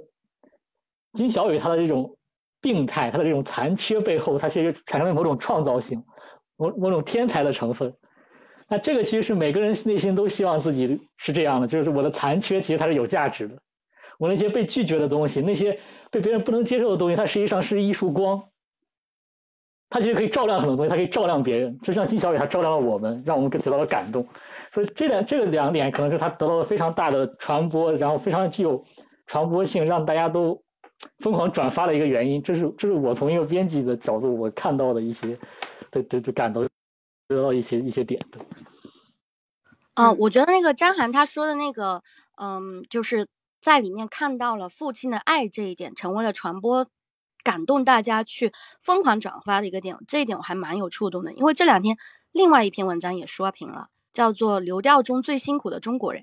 [1.14, 2.16] 金小雨他的这种
[2.60, 6.04] 病态，他的这种残缺背后，他其实产生了某种创造性，
[6.56, 7.94] 某某种天才的成分。
[8.68, 13.56] 那这个其实是每个人内心都希望自己是这样的，就是我的残缺其实它是有价值的。
[14.18, 15.80] 我那些被拒绝的东西，那些
[16.12, 18.44] 被别人不能接受的东西，它实际上是一束光。
[19.92, 24.26] 它其实可以照亮很多东西，它可以照亮别人，就像金小雨，他照亮了我们，让我们得到了感动。
[24.72, 28.86] 所以这两这个两点可能是他得到了非常大的传播，然后非常具有
[29.26, 30.62] 传播性，让大家都
[31.18, 32.42] 疯狂转发的一个原因。
[32.42, 35.38] 这是这是我从一个编辑的角度我看到的一些
[35.90, 36.62] 对对对感到，
[37.28, 38.18] 得到一些一些点。
[38.32, 38.40] 对。
[39.94, 42.02] 嗯，我觉得那个张涵他说的那个，
[42.40, 43.28] 嗯，就是
[43.60, 46.86] 在里面看到了父亲的爱这一点，成为了传播。
[47.42, 51.32] 感动大家去疯狂转发的一个点，这一点我还蛮有触动的。
[51.32, 51.96] 因为这两天
[52.32, 56.22] 另外一篇文章也刷屏了，叫做《流调中最辛苦的中国人》，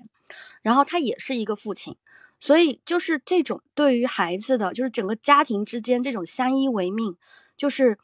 [0.62, 1.96] 然后他也是一个父亲，
[2.40, 7.16] 所以就是这种对于孩子的，就是整个家庭之间这种相依为命，
[7.56, 7.98] 就是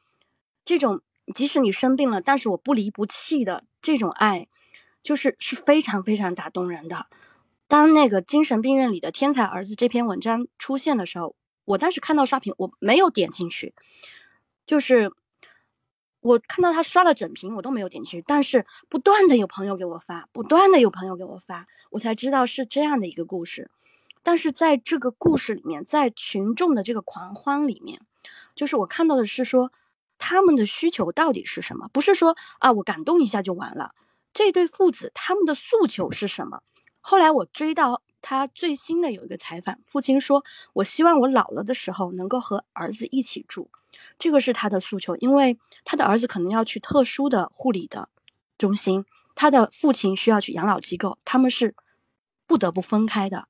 [0.64, 1.00] 这种
[1.34, 4.46] 即使你生病了，但是我不离不弃的这种爱，
[5.02, 7.06] 就是是非常非常打动人的。
[7.66, 11.34] 当那个精神病院里的天才儿子这篇文章出现的时候。
[11.66, 13.74] 我当时看到刷屏，我没有点进去，
[14.64, 15.12] 就是
[16.20, 18.24] 我看到他刷了整屏，我都没有点进去。
[18.26, 23.70] 但是不断的有朋友给我发，不断的有朋友给我发，我才知道是这样的一个故事。
[24.22, 28.00] 但是在这个故事里面，在群众的这个狂欢里面，
[28.54, 29.72] 就是我看到的是说
[30.18, 31.88] 他们的需求到底是什么？
[31.92, 33.92] 不是说啊我感动一下就完了。
[34.32, 36.62] 这对父子他们的诉求是什么？
[37.00, 38.02] 后来我追到。
[38.28, 40.42] 他最新的有一个采访，父亲说
[40.74, 43.70] ：“我希望我老了的时候能够和儿子一起住，
[44.18, 45.14] 这个是他的诉求。
[45.18, 48.08] 因为他的儿子可能要去特殊的护理的
[48.58, 49.04] 中心，
[49.36, 51.76] 他的父亲需要去养老机构，他们是
[52.48, 53.46] 不得不分开的，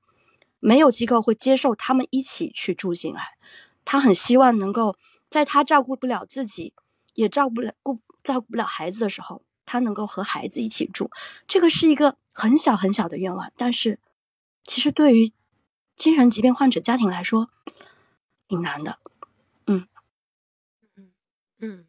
[0.59, 3.35] 没有机构会接受他们一起去住进来。
[3.83, 4.95] 他很希望能够
[5.27, 6.75] 在他照顾不了自己，
[7.15, 11.09] 也照顾不了顾照顾不了孩子的时候，他能够和孩子一起住。
[11.47, 13.97] 这个是一个很小很小的愿望，但是。”
[14.67, 15.31] 其实对于
[15.95, 17.49] 精神疾病患者家庭来说，
[18.47, 18.99] 挺难的。
[19.65, 19.87] 嗯
[20.95, 21.11] 嗯
[21.59, 21.87] 嗯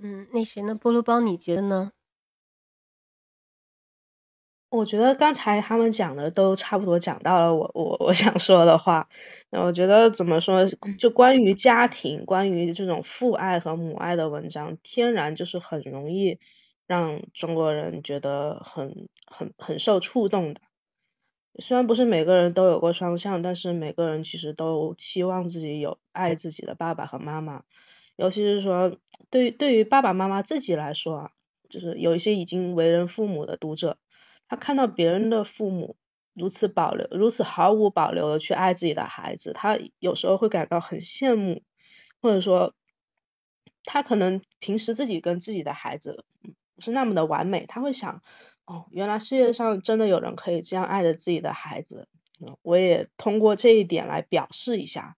[0.00, 0.76] 嗯，那谁呢？
[0.76, 1.90] 菠萝包，你觉得呢？
[4.70, 9.08] 我觉得刚才他们讲的都差不多讲到了我我我想说的话。
[9.50, 10.66] 那我觉得怎么说，
[10.98, 16.38] 就关于家庭，关于这种父爱和母爱的文章，天然就是很容易。
[16.88, 20.60] 让中国人觉得很很很受触动的，
[21.60, 27.62] 虽然不是每个人都有过双向，但是每个人其实都期望自己有爱自己的爸爸和妈妈，
[28.16, 28.96] 尤其是说
[29.28, 31.30] 对于对于爸爸妈妈自己来说啊，
[31.68, 33.98] 就是有一些已经为人父母的读者，
[34.48, 35.96] 他看到别人的父母
[36.32, 41.62] 如此保留、如此毫无保留的去爱自己的孩子，他有时候会感到很羡慕，
[42.22, 42.72] 或者说
[43.84, 46.24] 他可能平时自己跟自己的孩子。
[46.78, 48.22] 不是那么的完美，他会想，
[48.64, 52.06] 哦，原来世界上真的有人可以这样爱着自己的孩子，
[52.40, 55.16] 嗯，我也通过这一点来表示一下，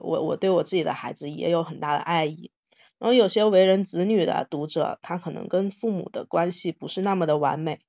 [0.00, 2.50] 我我对我自己的孩子也有很大的爱意。
[2.98, 7.80] 然后有些为人子女的读者，他可能跟父母的关系不是那么的完美，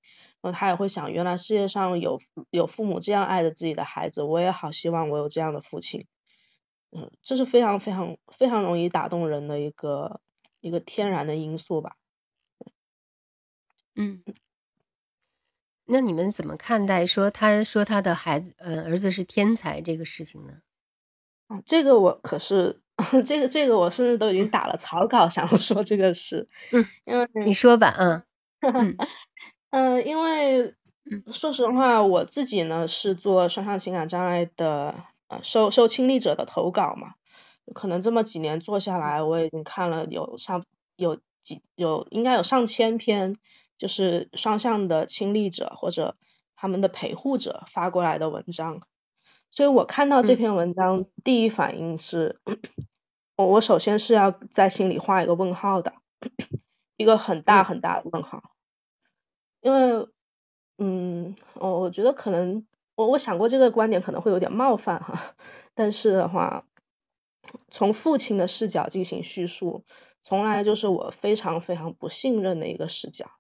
[0.42, 6.08] 然后他也会想，原来世界上有有父母这样爱着自己的孩子，我也好希望我有这样的父亲，
[6.92, 10.20] 嗯，这是非常非常非常容易打动人的一个
[10.60, 11.96] 一个天然的因素吧。
[13.96, 14.24] 嗯，
[15.86, 20.54] 那你们怎么看待说他说他的孩子呃儿子是天才这个事情呢？
[21.48, 22.82] 啊，这个我可是
[23.28, 26.48] 这个这个我甚至都已经打了草稿，想要说这个事。
[26.72, 28.24] 嗯， 因为你说吧，嗯
[29.72, 30.76] 嗯，因为
[31.34, 34.96] 说实话，我自己呢是做双向情感障碍的
[35.28, 37.16] 呃受受亲历者的投稿嘛，
[37.74, 40.64] 可能这么几年做下来，我已经看了有上
[40.96, 43.38] 有几有应该有上千篇。
[43.82, 46.16] 就是双向的亲历者或者
[46.56, 48.84] 他们的陪护者发过来的文章，
[49.50, 52.40] 所以我看到这篇文章，第一反应是，
[53.36, 55.94] 我我首先是要在心里画一个问号的，
[56.96, 58.52] 一个很大很大的问号，
[59.62, 60.08] 因为，
[60.78, 65.34] 嗯，我我觉得可能我我想过这个观点可能会有点冒犯哈，
[65.74, 66.66] 但是的话，
[67.72, 69.84] 从父亲的视角进行叙述，
[70.22, 73.32] 从来就是我非常非常不信任的一个视角。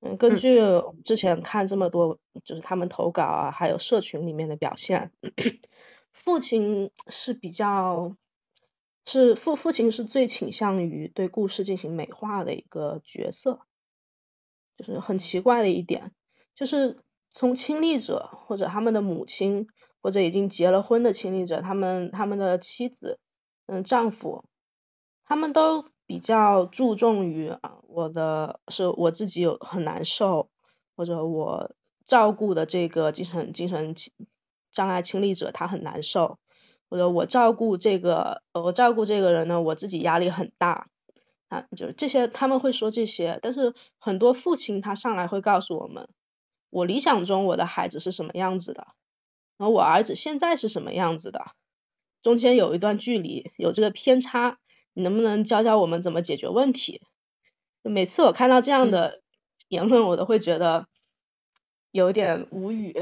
[0.00, 0.60] 嗯，根据
[1.04, 5.10] 之前看这么多，就是他们投稿啊，还有社群里面的表现，
[6.12, 8.16] 父亲是比较
[9.06, 13.60] 是父父亲是最倾向于对故事进行美化的一个角色，
[14.76, 16.12] 就是很奇怪的一点，
[16.54, 17.02] 就是
[17.34, 19.66] 从亲历者或者他们的母亲
[20.00, 23.18] 或者已经结了婚的亲历者，他们他们的妻子
[23.66, 24.44] 嗯丈夫，
[25.24, 30.50] 他们都比较注重于啊我的是我自己有很难受，
[30.94, 31.72] 或者我
[32.06, 33.96] 照顾的这个精神精神
[34.72, 36.38] 障碍亲历者他很难受，
[36.90, 40.88] 或者我照顾这个我照顾这个人呢，我自己压力很大
[41.48, 46.10] 啊，就是这些他们会说这些，但是很多父亲他上来会告诉我们，
[46.68, 48.86] 我理想中我的孩子是什么样子的，
[49.56, 51.52] 然后我儿子现在是什么样子的，
[52.22, 54.58] 中间有一段距离，有这个偏差，
[54.92, 57.00] 你能不能教教我们怎么解决问题？
[57.88, 59.20] 每次我看到这样的
[59.68, 60.86] 言论，我都会觉得
[61.90, 62.94] 有点无语。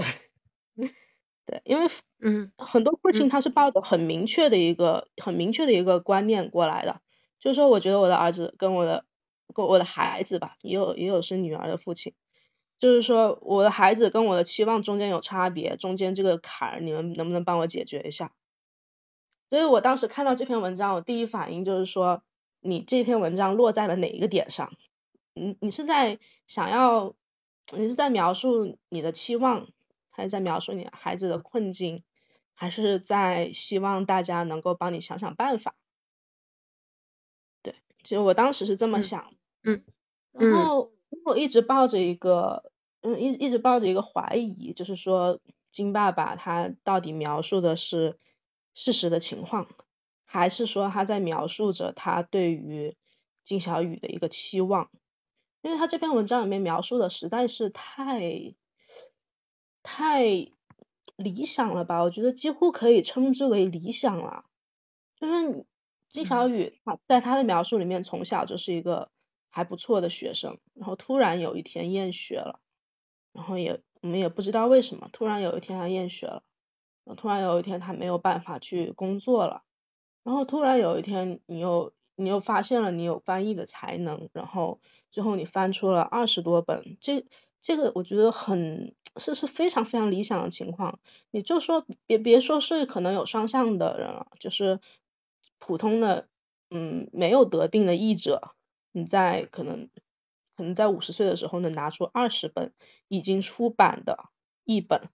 [1.47, 1.89] 对，因为
[2.20, 7.01] 嗯，很多父亲他是抱着很明确的一个很明确的一个观念过来的，
[7.41, 9.05] 就是说，我觉得我的儿子跟我的
[9.55, 12.14] 跟我的孩子吧，也有也有是女儿的父亲，
[12.80, 18.32] 就是说我的孩子跟我的期望中间有差别，中间这个坎儿你们能不能帮我解决一下？
[19.49, 22.22] 所以我当时看到这篇文章，我第一反应就是说，
[22.67, 24.73] 你这篇文章落在了哪一个点上？
[25.35, 27.14] 你你是在想要，
[27.73, 29.69] 你是在描述你的期望？
[30.11, 32.03] 还是在描述你孩子的困境，
[32.55, 35.75] 还是在希望大家能够帮你想想办法？
[37.62, 39.85] 对，其实我当时是这么想，嗯，
[40.33, 40.91] 然后
[41.27, 45.39] 我一直抱着一个，嗯，一一直抱着一个怀疑，就是说
[45.71, 48.19] 金爸爸他到底描述的是
[48.73, 49.69] 事实的情况，
[50.27, 52.95] 还是说他在描述着他对于
[53.45, 54.91] 金小雨的一个期望？
[55.62, 58.55] 因为他这篇文章里面描述的实在是太。
[59.89, 60.24] 太
[61.14, 62.03] 理想了吧？
[62.03, 64.45] 我觉得几乎可以称之为理想了。
[65.14, 65.64] 就是
[66.11, 69.12] 金小雨啊，在他的描述里面，从小就是一个
[69.49, 72.59] 还不错的学生，然后突然有一天厌学了，
[73.33, 76.43] 然后也我们也不知道为什么，突然有一天他厌学了，
[77.16, 79.62] 突然有一天他没有办法去工作了，
[80.27, 84.81] 然后突然有一天你又你又发现了你有翻译的才能，然后
[85.12, 87.24] 最后你翻出了二十多本这。
[87.62, 91.01] 这个我觉得很是是非常非常理想的情况，
[91.33, 94.79] 你就说别别说是可能有双向的人了，就是
[95.59, 96.29] 普通的
[96.70, 98.53] 嗯没有得病的译者，
[98.93, 99.89] 你在可能
[100.57, 102.72] 可能在五十岁的时候能拿出二十本
[103.09, 104.29] 已经出版的
[104.64, 105.09] 译本，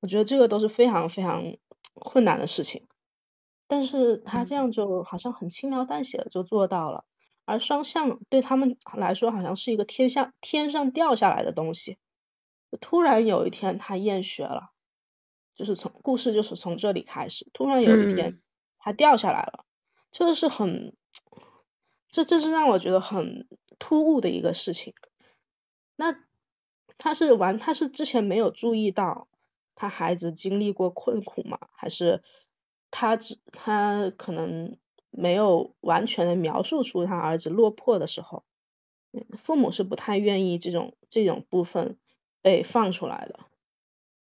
[0.00, 1.56] 我觉得这个都是非常非常
[1.94, 2.88] 困难的事情，
[3.72, 7.06] 但是他这样就好像很轻描淡写的就做到了。
[7.46, 11.96] 而双向对他们来说好像是一个天上天上掉下来的东西，
[12.82, 14.72] 突然有一天他厌学了，
[15.54, 18.42] 就是从故事就是从这里开始，突然有一天
[18.78, 19.64] 他掉下来了，
[20.10, 20.94] 这个是很，
[22.10, 23.48] 这这是让我觉得很
[23.78, 24.92] 突兀的一个事情。
[25.96, 26.14] 那
[26.98, 29.28] 他是完他是之前没有注意到
[29.74, 31.58] 他孩子经历过困苦吗？
[31.72, 32.22] 还是
[32.92, 34.76] 他只他可能？
[35.14, 38.44] 没有完全的描述出他儿子落魄的时候，
[39.44, 41.98] 父母是不太愿意这种这种部分
[42.40, 43.40] 被放出来的。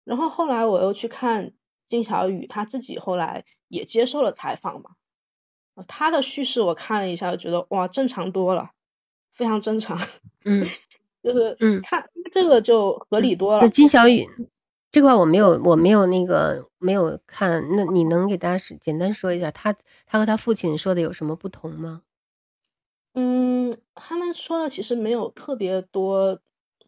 [0.03, 1.53] 然后后来我又去看
[1.89, 4.95] 金小雨他自己后来也接受了采访嘛，
[5.87, 8.71] 他的叙事我看了一下，觉得哇正常多了，
[9.35, 9.99] 非常正常。
[10.43, 10.67] 嗯，
[11.21, 13.61] 就是嗯，看这个就合理多了。
[13.61, 14.25] 那金小雨。
[14.91, 19.75] 这块我没有，我没有那个没有看，那你能给大家简单说一下，他
[20.07, 22.01] 他和他父亲说的有什么不同吗？
[23.13, 26.39] 嗯，他们说的其实没有特别多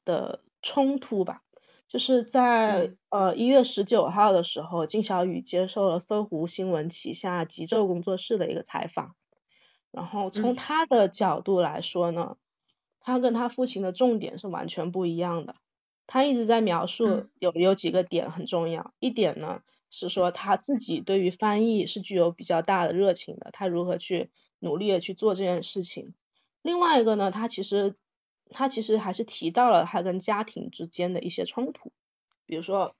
[0.04, 1.41] 的冲突吧，
[1.89, 9.16] 就是在呃一月十九号的时候，金小雨接受了搜狐新闻旗下极昼工作室的一个采访，
[9.91, 12.38] 然后从他的角度来说呢，
[12.99, 15.56] 他跟他父亲的重点是完全不一样的。
[16.08, 24.30] 他一直在描述有有几个点很重要，一点呢是说他自己对于翻译是具有比较大的热情的，他如何去
[24.60, 26.14] 努力的去做这件事情。
[26.62, 27.95] 另外一个呢，他其实
[28.49, 31.91] 他其实还是提到了他跟家庭之间的一些冲突，
[32.45, 32.95] 比如说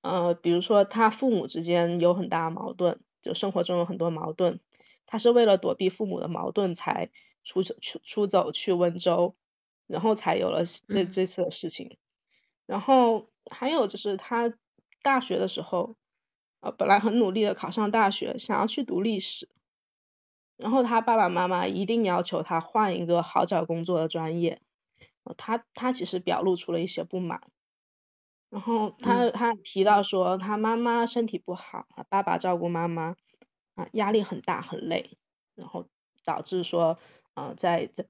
[0.00, 4.60] 呃比如说他父母之间有很大矛盾，就生活中有很多矛盾，
[5.06, 7.10] 他是为了躲避父母的矛盾才
[7.44, 7.74] 出出
[8.04, 9.36] 出走去温州，
[9.86, 11.98] 然后才有了这这次的事情。
[12.66, 14.52] 然后还有就是他
[15.02, 15.96] 大学的时候，
[16.60, 19.48] 呃，本来很努力的考上大学，想要去读历史，
[20.56, 24.60] 然后他爸爸妈妈一定要求他换一个好找工作的专业，
[25.36, 27.42] 他他其实表露出了一些不满，
[28.50, 33.16] 然后他他提到说，他妈妈身体不好，爸爸照顾妈妈，
[33.74, 35.16] 啊，压力很大很累，
[35.54, 35.86] 然后
[36.24, 36.98] 导致说，
[37.34, 38.06] 啊，在在，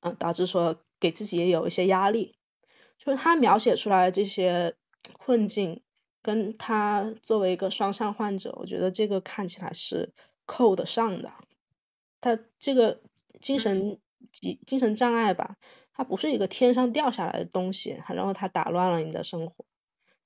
[0.00, 2.36] 嗯，导致说给自己也有一些压力，
[2.98, 4.76] 就是他描写出来的这些
[5.12, 5.82] 困境，
[6.22, 10.12] 跟他作为一个双向患者，我觉得这个看起来是
[10.46, 11.32] 扣得上的，
[12.20, 13.00] 他这个
[13.40, 13.98] 精神
[14.32, 15.56] 疾精神障碍吧。
[15.96, 19.64] 它不是一个天上掉下来的东西，然后它打乱了你的生活，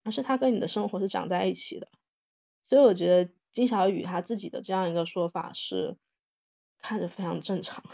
[0.03, 1.89] 而是它跟你的生活是长在一起的。
[2.65, 5.99] 所以我觉得金小雨他自己的这样一个说法是
[6.81, 7.85] 看着非常正常，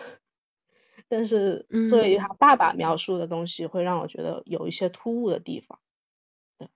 [1.09, 5.78] 但是作为他爸爸描述的东西，会让我觉得有一些突兀的地方。
[6.59, 6.68] 对，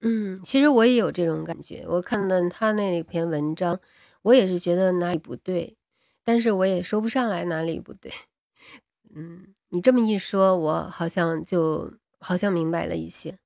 [0.00, 1.84] 嗯，其实我也有这种感觉。
[1.88, 3.80] 我看到他那篇文章，
[4.22, 5.76] 我也是觉得哪里不对，
[6.24, 8.12] 但是我也说不上来哪里不对。
[9.14, 9.54] 嗯。
[9.72, 13.38] 你这么一说，我好像就好像明白了一些。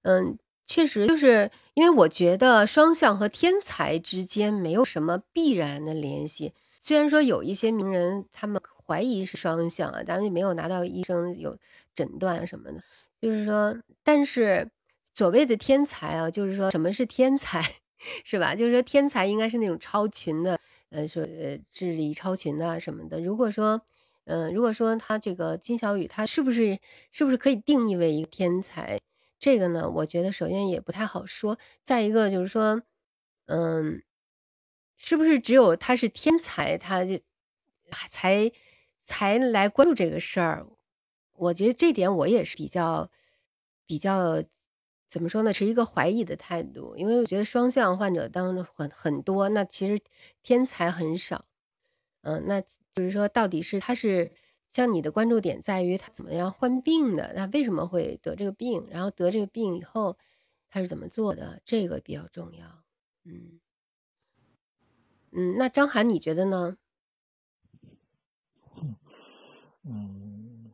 [0.00, 6.54] 嗯，确实就是因为我觉得双向和天才之间没有什么必然的联系。
[6.80, 11.58] 虽然说有一些名人他们怀疑是双向啊，咱们也没有拿到医生有
[11.94, 12.82] 诊断什么的。
[13.20, 14.70] 就是说，但是
[15.12, 17.62] 所谓的天才啊，就是说什么是天才，
[18.24, 18.54] 是吧？
[18.54, 20.58] 就是说天才应该是那种超群的，
[20.88, 23.20] 呃，说呃智力超群的什么的。
[23.20, 23.82] 如果说
[24.24, 26.78] 嗯，如果说他这个金小雨，他是不是
[27.10, 29.00] 是不是可以定义为一个天才？
[29.38, 31.58] 这个呢，我觉得首先也不太好说。
[31.82, 32.82] 再一个就是说，
[33.46, 34.02] 嗯，
[34.96, 37.20] 是不是只有他是天才，他就
[38.10, 38.52] 才
[39.08, 40.66] 才来关注这个事儿？
[41.32, 43.10] 我觉得这点我也是比较
[43.86, 44.44] 比较
[45.08, 46.96] 怎么说呢，是一个怀疑的态度。
[46.96, 50.00] 因为我觉得双向患者当中很很多，那其实
[50.44, 51.44] 天才很少。
[52.22, 52.62] 嗯，那。
[52.94, 54.32] 就是说，到底是他是
[54.72, 60.18] 像你的关注点在于他怎么样患病的，他为什么会得这个病，然后得这个病以后
[60.68, 62.82] 他是怎么做的，这个比较重要。
[63.22, 63.60] 嗯
[65.30, 66.76] 嗯，那张涵你觉得呢？
[69.90, 70.70] 嗯，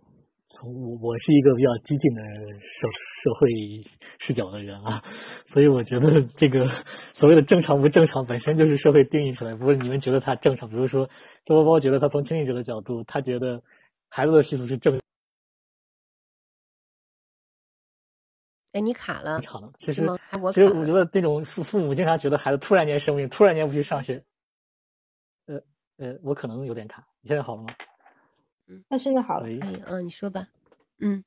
[0.48, 2.22] 从我我是一个比较激进的
[2.58, 2.88] 社
[3.22, 3.48] 社会
[4.18, 5.04] 视角的人啊。
[5.46, 6.66] 所以我觉得这个
[7.14, 10.68] 所谓的正常不正常，本身就是社会定义出来，不是你们觉得它正常。
[10.68, 11.08] 比如说，
[11.44, 13.62] 周包包觉得他从亲历者的角度，他觉得
[14.08, 14.98] 孩子的叙述是正。
[18.72, 19.40] 哎，你卡了。
[19.40, 19.70] 卡了。
[19.78, 20.02] 其实，
[20.52, 24.24] 其实我觉得那种父父母经常觉得孩子突然间生病，突然间不去上学。
[25.46, 25.60] 呃
[25.98, 27.06] 呃，我可能有点卡。
[27.20, 27.68] 你现在好了吗？
[28.66, 29.46] 嗯，那现在好了。
[29.46, 30.48] 哎，嗯，你说吧。
[30.98, 31.24] 嗯。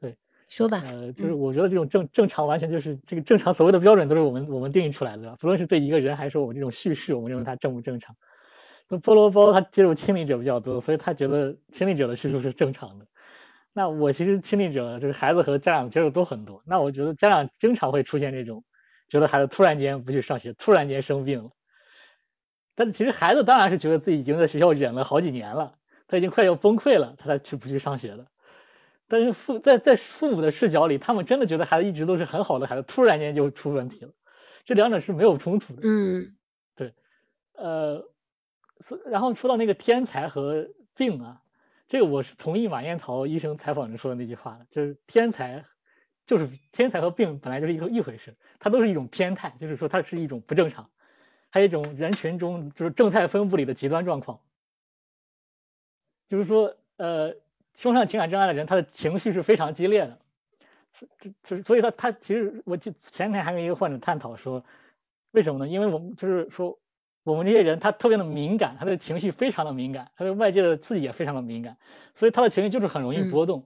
[0.00, 0.16] 对
[0.48, 8.16] 说吧，呃，就是我觉得这种正正常完全就是这个正常所谓的标准都是我们我们定义出来的，不论是对一个人还是说我们这种叙事，我们认为它正不正常。
[8.88, 13.06] 那菠萝包他接触亲历者比较多，所以他觉得亲历者的叙述是正常的。
[13.72, 18.64] 那我其实亲历者就是孩子和家长接触都很多，那我觉得家长经常会出现这种
[19.08, 21.50] 觉得孩子突然间不去上学，突然间生病了。
[22.74, 25.74] 但是其实孩子当然是觉得自己已经在学校忍了好几年了，
[26.10, 28.26] 他已经快要崩溃了，他才去不去上学的。
[29.06, 34.10] 但是父在在父母的视角里，他们真的觉得孩子一直都是很好的孩子，突然间就出问题了，
[34.64, 35.82] 这两者是没有冲突的。
[35.84, 36.34] 嗯，
[36.74, 36.94] 对，
[37.52, 38.10] 呃，
[39.06, 41.42] 然后说到那个天才和病啊，
[41.86, 45.64] 这个我是同意马彦桃医生采访中说的那句话的，就是天才
[46.26, 50.90] 就是天才和病本来就是一个一回事，它都是一种偏态，就是说它是一种不正常，
[51.50, 54.40] 还有一种人群中就是正态分布里的极端状况，
[56.30, 57.34] 就是说呃。
[57.72, 60.18] 双向情感障碍的人，他的情绪是非常激烈的，
[61.18, 64.64] 就就是所以他他其实我就前天还跟一个患者探讨说，
[65.30, 65.70] 为什么呢？
[65.70, 66.78] 因为我们就是说
[67.22, 71.78] 我们这些人他特别的敏感，他的情绪非常的敏感，他对外界的刺激也非常的敏感，
[72.14, 73.64] 所以他的情绪就是很容易波动。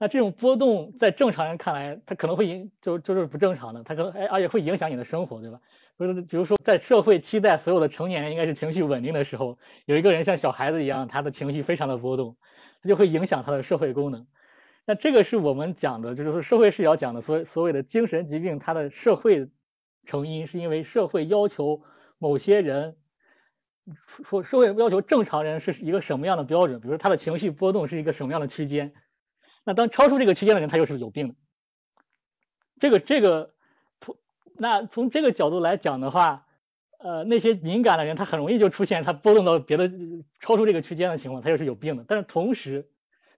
[0.00, 5.60] 那这种波动在正常人看来，他可能会影就就是不正常的，他可能哎而且会影响你的生活，对吧？
[5.96, 12.36] 不是比如说在社会期待所有的成年人应该是情绪稳定的时候，有一个人像小孩子一样，他的情绪非常的波动。
[12.82, 14.26] 他就会影响他的社会功能，
[14.86, 19.50] 那这个是我们讲的，就是说社会视角讲的所所谓的精神疾病，它的社会
[20.06, 21.82] 成因是因为社会要求
[22.16, 22.96] 某些人，
[24.24, 28.94] 说社会要求正常人是一个什么样的标准，比如他的情绪波动是一个什么样的区间，
[29.64, 31.34] 那当超出这个区间的人，他就是有病的。
[32.78, 33.54] 这个这个，
[34.56, 36.46] 那从这个角度来讲的话。
[37.02, 39.90] 呃，那些敏感的人，他很容易就出现他波动到别的
[40.38, 42.04] 超出这个区间的情况，他就是有病的。
[42.06, 42.90] 但是同时，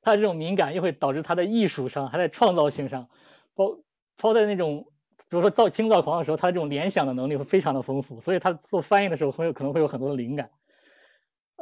[0.02, 3.08] 他的这种敏感又会导致他在艺术上，还在创造性上，
[3.54, 3.78] 包
[4.16, 4.88] 包在那种，
[5.28, 10.50] 比如说造轻躁狂的时候，他的这种联想的能力会非常的丰富，所以他做翻译的时候会有可能会有很多的灵感。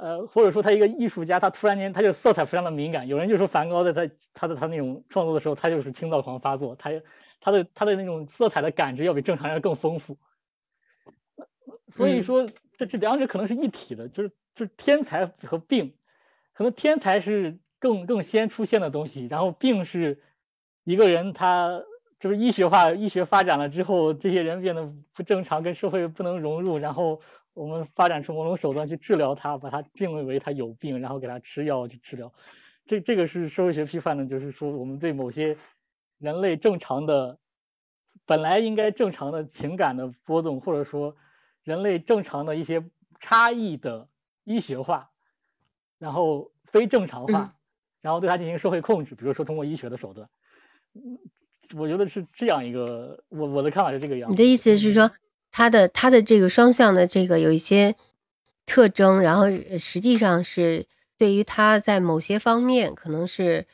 [0.01, 3.07] 呃，或者说他一个艺术家，他突然间他就色彩非常的敏感。
[3.07, 6.91] 有人就说梵高在他他的他那种创作的时候，他就是清躁狂发作，他
[7.39, 10.17] 他的他的那种色彩的感知要比正常人更丰富。
[11.89, 15.93] 所以说这这两者可能是一体的，就是就是天才和病，
[16.55, 20.23] 可能天才是更更先出现的东西，然后病是
[20.85, 21.83] 一个人他
[22.19, 27.21] 就是医学化医学发展了之后，这些人变得不正常，跟社会不能融入，然后。
[27.55, 32.33] 我们发展出某种手段去治疗它，把它定位为它有病，然后给它吃药去治疗。
[32.87, 35.59] 这这个是社会学批判的，就是说我们对某些
[36.19, 37.39] 人类正常的、
[38.27, 41.17] 本来应该正常的情感的波动，或者说
[41.63, 42.85] 人类正常的一些
[43.19, 44.09] 差异的
[44.45, 45.11] 医学化，
[45.99, 47.55] 然后非正常化，
[48.01, 50.29] 然后对它进行社会控制，比如说通过医学的手段。
[50.95, 51.19] 嗯，
[51.77, 54.33] 我觉得是这样一个，我我的看法是这个样。
[54.33, 55.13] 你的意思是说？
[55.53, 57.97] 它的它的这个双向的这个有一些
[58.67, 59.47] 特征，然后
[59.79, 60.87] 实际上是
[61.19, 63.67] 对于它在某些方面可能是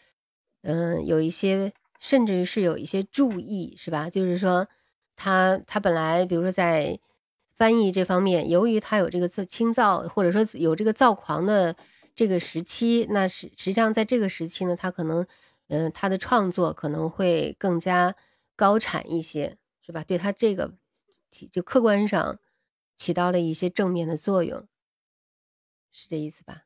[0.62, 4.08] 嗯有一些甚至于是有一些注意是吧？
[4.10, 4.68] 就是说
[5.16, 6.98] 他他本来比如说在
[7.54, 11.76] 翻译这方面，由于他有这个自轻躁或者说有这个躁狂的
[12.14, 15.26] 这个时期，那实实际上在这个时期呢，他可能
[15.68, 18.14] 嗯他的创作可能会更加
[18.56, 20.04] 高产一些是吧？
[20.04, 20.72] 对他这个。
[21.30, 22.38] 就客观上
[22.96, 24.66] 起到了一些正面的作用，
[25.92, 26.62] 是这意思吧？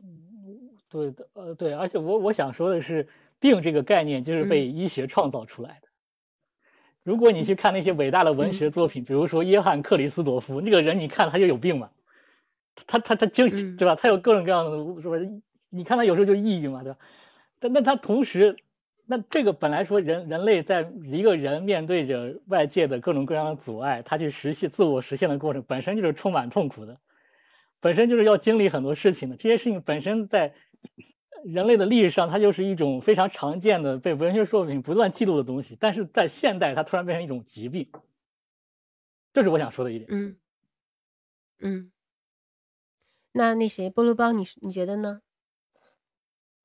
[0.00, 3.08] 嗯，对的，呃，对，而且我我想说的是，
[3.40, 5.88] 病这个概念就是被医学创造出来的。
[7.02, 11.90] 如果你去看那些伟大的文学作品，比如说约翰克里斯朵夫，那个人你看他就有病嘛，
[12.86, 13.96] 他他他就对吧？
[13.96, 15.16] 他有各种各样的，是吧？
[15.70, 16.98] 你看他有时候就抑郁嘛，对吧？
[17.58, 18.56] 但但他同时。
[19.10, 27.00] 那这个本来说人人类在一个人面对着外界的各种各样的阻碍，他去实现自我实现的过程本身就是充满痛苦的，
[27.80, 29.36] 本身就是要经历很多事情的。
[29.36, 30.52] 这些事情本身在
[31.42, 35.74] 人类的历史上，它就是一种非常常见的被文学作品不断记录的东西。
[35.80, 37.90] 但是在现代，它突然变成一种疾病，
[39.32, 40.10] 这是我想说的一点。
[40.10, 40.36] 嗯
[41.60, 41.90] 嗯，
[43.32, 45.22] 那那谁菠萝包，你你觉得呢？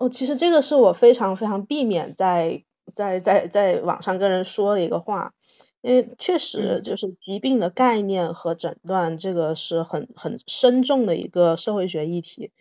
[0.03, 5.33] 哦，其实这个是我非常非常避免在在在在网上跟人说的一个话，
[5.81, 12.51] 因为确实就是疾病的概念和诊断，这个是很很深重的一个社会学议题。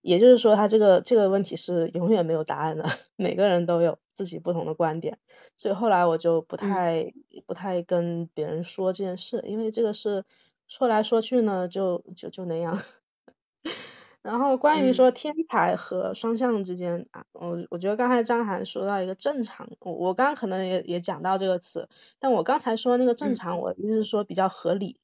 [0.00, 2.86] 也就是说，他这个这个问题是永远没有答案的，
[3.16, 5.18] 每个人都有自己不同的观点。
[5.58, 7.12] 所以后来我就不太
[7.46, 10.24] 不太跟别人说这件事，因为这个是
[10.66, 12.80] 说来说去呢，就就就那样。
[14.22, 21.88] 然后关于说天才和双向之间啊，我我觉得刚才张涵说到一个正常，我我刚刚可能也也讲到这个词，
[22.18, 24.98] 但我刚才说那个正常，我意思是说比较合理，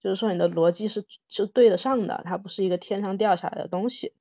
[0.00, 4.14] 就是说你的逻辑是是对得上的，它不是一个天上掉下来的东西。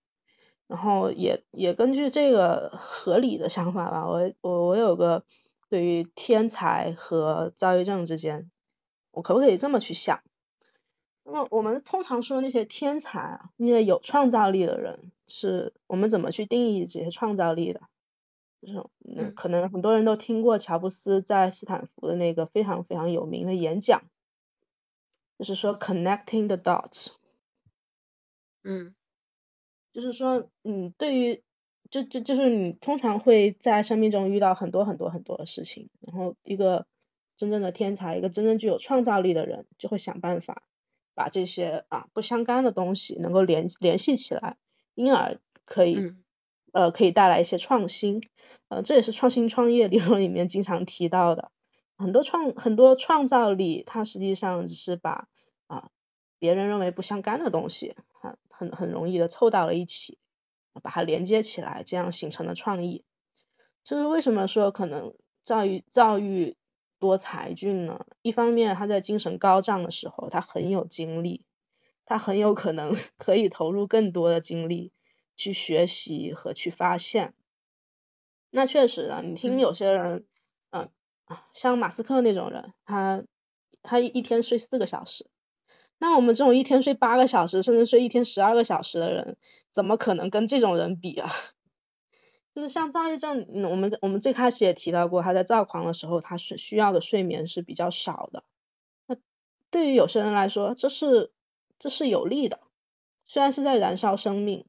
[0.68, 5.24] 然后也也根据这个合理的想法吧，我我我有个
[5.70, 8.50] 对于天才和躁郁症之间，
[9.12, 10.22] 我可不可以这么去想？
[11.24, 17.82] 那么我们通常说那些天才啊，那些有创造力的人，是我们怎么去定义这些创造力的？
[18.62, 24.04] 就是嗯，可能很多人都听过乔布斯在斯坦福的那个非常非常有名的演讲，
[25.38, 27.08] 就是说 connecting the dots。
[28.64, 28.94] 嗯，
[29.94, 31.44] 就是说，嗯，对于
[31.90, 36.86] 就就就是你通常会在生命中遇到很多很多很多的事情，然后一个
[37.38, 40.62] 真正的天才，一个真正具有创造力的人，就会想办法。
[41.22, 44.58] 把这些啊不相干的东西能够联联系起来，
[44.96, 46.16] 因而可以
[46.74, 48.28] 呃可以带来一些创新，
[48.70, 51.52] 呃这也是创新创业理论里面经常提到的。
[51.96, 55.28] 很多创很多创造力，它实际上只是把
[55.68, 55.90] 啊
[56.40, 60.18] 别人认为不相干的东西，很很很容易的凑到了一起，
[60.82, 63.06] 把它连接起来，这样形成了创意。
[63.84, 65.14] 就是为什么说可能
[65.44, 66.58] 躁郁躁郁。
[67.02, 71.44] 多才俊呢，一方面他在精神高涨的时候，他很有精力，
[72.06, 74.94] 他很有可能 可以投入更多的精力
[75.36, 77.34] 去学习和去发现。
[78.52, 80.26] 那确实的，你听有些人，
[80.70, 80.90] 嗯
[81.26, 83.24] 啊，像马斯克那种人，他
[83.82, 85.26] 他一天睡四个小时，
[85.98, 89.38] 那我们这种一天睡八个小时，甚至睡一天十二个小时的人，
[89.74, 91.32] 怎么可能跟这种人比啊？
[92.54, 98.44] 就是像躁郁症，我们我们最开始也提到过，他在躁狂的时候，他是需要的睡眠是比较少的。
[99.08, 99.16] 那
[99.70, 101.32] 对于有些人来说，这是
[101.80, 102.60] 这是有利的，
[103.26, 104.66] 虽然是在燃烧生命，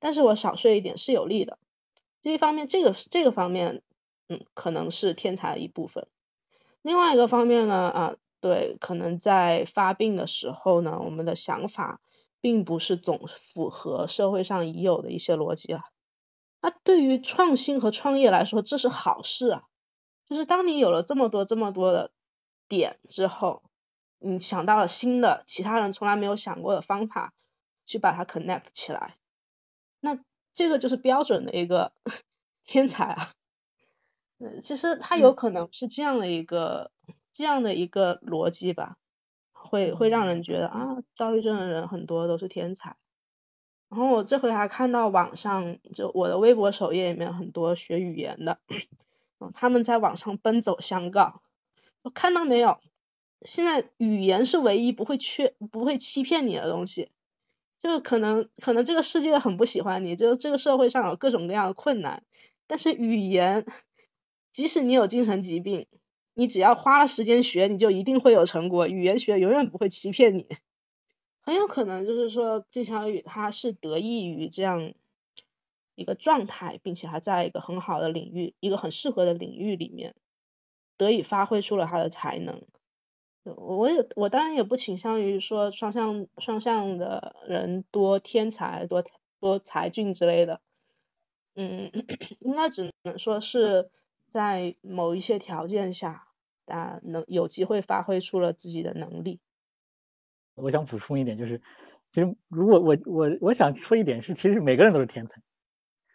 [0.00, 1.58] 但是我少睡一点是有利的。
[2.22, 3.82] 这一方面，这个这个方面，
[4.28, 6.08] 嗯，可能是天才的一部分。
[6.82, 12.00] 另外一个方面呢，啊，对，可能在发病的时候呢，我们的想法
[12.40, 15.84] 并不是总符合社会上已有的一些逻辑啊。
[16.60, 19.62] 那对于创新和创业来说，这是好事啊。
[20.26, 22.10] 就是当你有了这么多这么多的
[22.68, 23.62] 点之后，
[24.18, 27.32] 你想到了新的其他人从来没有想过的方法，
[27.86, 29.16] 去把它 connect 起来，
[30.00, 30.18] 那
[30.54, 31.92] 这个就是标准的一个
[32.64, 33.32] 天才啊。
[34.38, 36.90] 嗯，其实他有可能是这样的一个
[37.32, 38.96] 这样的一个逻辑吧，
[39.52, 42.96] 会会让人觉得啊，躁郁症的人很多都是天才。
[43.90, 48.58] 然后我这回还看到网上，就我的微博首页里面很多学语言的，
[49.40, 51.42] 嗯，他们在网上奔走相告，
[52.02, 52.78] 我看到没有？
[53.42, 57.10] 现在语言是唯一不会缺、不会欺骗你的东西。
[57.80, 62.24] 就可能可能这个世界很不喜欢你，就这个社会上有各种各样的困难，
[62.66, 63.64] 但是语言。
[64.54, 65.86] 即使你有精神疾病，
[66.34, 68.88] 你只要花了时间学，你就一定会有成果。
[68.88, 70.48] 语言学永远不会欺骗你，
[71.48, 74.92] 很有可能就是说，季小雨他是得益于这样
[75.94, 80.14] 一个状态，并且还在一个很好的领域，一个很适合的领域里面，
[80.98, 82.66] 得以发挥出了他的才能。
[83.44, 89.02] 我也我当然也不倾向于说双向双向的人多天才多
[89.40, 90.60] 多才俊之类的，
[91.54, 91.90] 嗯，
[92.40, 93.90] 应该只能说是。
[94.30, 96.28] 在某一些条件下，
[96.66, 99.40] 啊，能有机会发挥出了自己的能力。
[100.62, 101.60] 我想补充一点，就是
[102.10, 105.40] 其实如果我我我想说一点是，其实每个人都是天才，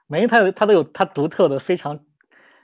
[0.07, 2.05] 每个人他有他都有他独特的非常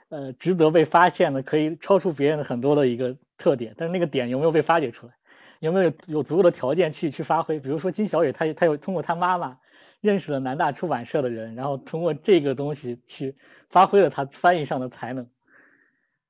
[0.08, 3.74] 呃值得被发现的，可以超出别人的很多的一个特点。
[3.76, 5.14] 但是那个点有没有被发掘出来，
[5.58, 7.60] 有没有有足够的条件去去发挥？
[7.60, 9.58] 比如说金小雨，他他有通过他妈妈。
[10.02, 13.36] 认识了南大出版社的人，然后通过这个东西去
[13.68, 15.28] 发挥了他翻译上的才能。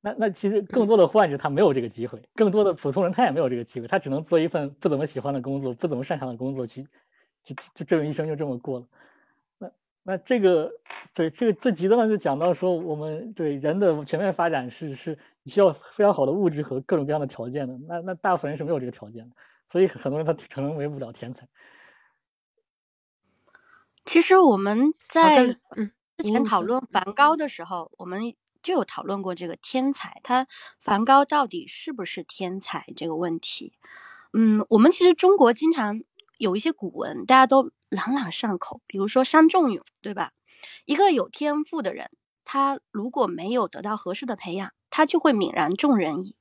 [0.02, 6.84] 那那其实更多的患者他没有这个机会，更多的普通人他也没有这个机会，他只能做一份不怎么喜欢的工作，不怎么擅长的工作去，
[7.44, 8.86] 就就这种一生就这么过了。
[9.58, 9.70] 那
[10.02, 10.72] 那这个
[11.14, 17.76] 对这个最极端的就讲到说，我们对人的全面发展是是需要非常好的物质和各种各样的条件的。
[17.86, 19.36] 那那大部分人是没有这个条件的，
[19.68, 21.46] 所以很多人他成为不了天才。
[24.06, 25.58] 其实我们在
[26.16, 28.34] 之前讨论梵高的时候，我们。
[28.62, 30.46] 就有讨论过这个天才，他
[30.78, 33.72] 梵高到底是不是天才这个问题。
[34.32, 36.02] 嗯，我们其实中国经常
[36.38, 40.32] 有一些古文，大家都朗朗上口，比如说伤仲永，对吧？
[40.84, 42.10] 一个有天赋的人，
[42.44, 46.36] 他如果没有得到合适的培养，他就会泯然众人矣。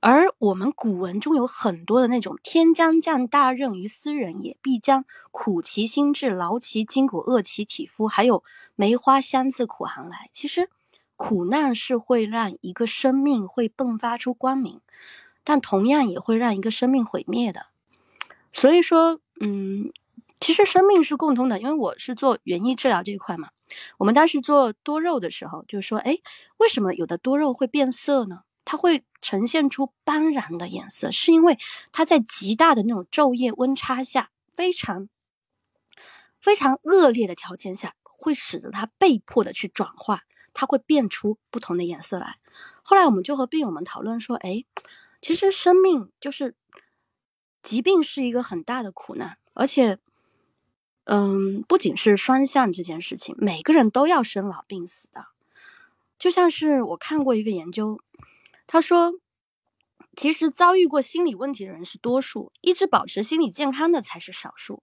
[0.00, 8.42] 而我们古文中有很多的那种“天将降大任于斯人也，必将苦其心志，劳其筋骨，饿其体肤”，还有
[8.74, 10.70] “梅花香自苦寒来”，其实。
[11.18, 14.80] 苦难是会让一个生命会迸发出光明，
[15.42, 17.66] 但同样也会让一个生命毁灭的。
[18.52, 19.92] 所以说，嗯，
[20.38, 21.58] 其实生命是共通的。
[21.58, 23.50] 因为我是做园艺治疗这一块嘛，
[23.98, 26.18] 我们当时做多肉的时候，就说，哎，
[26.58, 28.44] 为什么有的多肉会变色呢？
[28.64, 31.58] 它会呈现出斑斓的颜色，是因为
[31.90, 35.08] 它在极大的那种昼夜温差下，非常
[36.40, 40.22] 非常恶劣的条件下，会使得它被迫的去转化。
[40.60, 42.40] 它会变出不同的颜色来。
[42.82, 44.64] 后来我们就和病友们讨论说：“哎，
[45.20, 46.56] 其实生命就是
[47.62, 50.00] 疾病是一个很大的苦难，而且，
[51.04, 55.26] 嗯，不仅是双向这件事情，每个人都要生老病死的。
[56.18, 58.00] 就像是我看过一个研究，
[58.66, 59.12] 他说，
[60.16, 64.82] 其实遭遇过心理问题的人是多数，一直保持心理健康的才是少数。”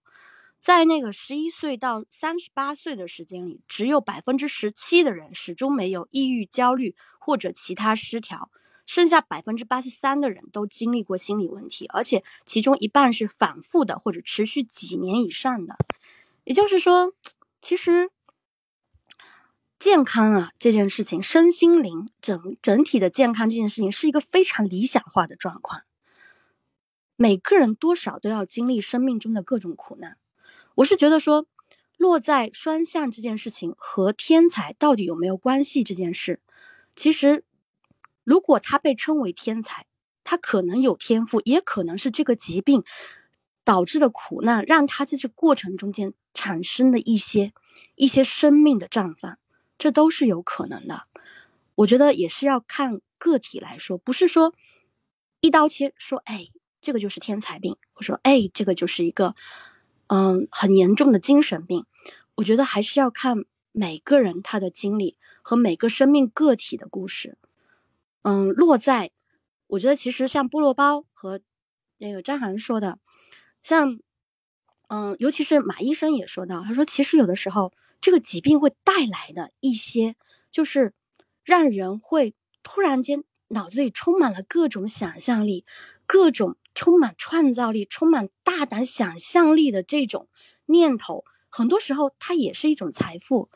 [0.66, 8.49] 在那个十一岁到三十八岁的时间里，只有百分之十七的人始终没有抑郁、焦虑或者其他失调，
[8.88, 15.78] 剩下百分之八十三的人都经历过心理问题，而且其中一半是反复的或者持续几年以上的。
[16.45, 17.13] 也就是说，
[17.61, 18.09] 其实
[19.78, 25.84] 健康啊这件事情，身心灵整整体的健康这件事情，是一个非常理想化的状况。
[27.18, 30.18] 每个人多少都要经历生命中的各种苦难。
[30.76, 31.47] 我是觉得说，
[31.97, 36.41] 落在双向这件事情和天才到底有没有关系这件事，
[36.95, 37.45] 其实
[38.26, 39.86] 如果他被称为天才，
[40.26, 42.84] 他可能有天赋，也可能是这个疾病
[43.63, 47.53] 导致的苦难，让他在这过程中间产生的一些
[47.95, 49.39] 一些生命的绽放，
[49.78, 51.03] 这都是有可能的。
[51.76, 54.53] 我觉得也是要看个体来说，不是说
[55.39, 56.49] 一刀切说，哎，
[56.82, 59.36] 这个就是天才病，我说，哎，这个就是一个。
[60.08, 61.86] 嗯，很严重的精神病，
[62.36, 67.38] 我觉得还是要看每个人他的经历和每个生命个体的故事。
[68.22, 69.12] 嗯，落在，
[69.68, 71.39] 我觉得其实像菠萝包和
[71.97, 72.99] 那个张涵说的，
[73.62, 73.99] 像
[74.88, 80.16] 嗯，尤其是马医生也说到，他说其实有的时候这个疾病会带来的一些，
[80.51, 80.93] 就是
[81.43, 85.66] 让人会突然间脑子里充满了各种想象力，
[86.06, 90.28] 各种充满创造力、充满大胆想象力的这种
[90.67, 93.49] 念头，很多时候它也是一种财富。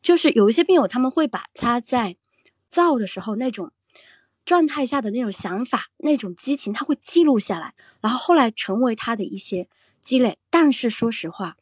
[0.00, 2.16] 就是有一些病友他们会把他在
[2.70, 3.72] 造的时候那种
[4.46, 9.68] 状态下的那种想法、那种激情，他会记录下来，然后后来成为他的一些。
[10.02, 11.58] 积累，但是说实话，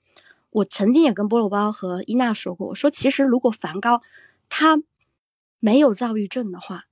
[0.50, 4.00] 我曾经也跟菠萝包和伊娜说过，我说其实如果梵高
[4.48, 4.80] 他
[5.58, 6.84] 没有躁郁症的话，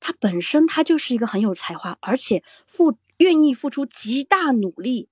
[0.00, 5.08] 他本身他就是一个很有才华，而且付愿意付出极大努力，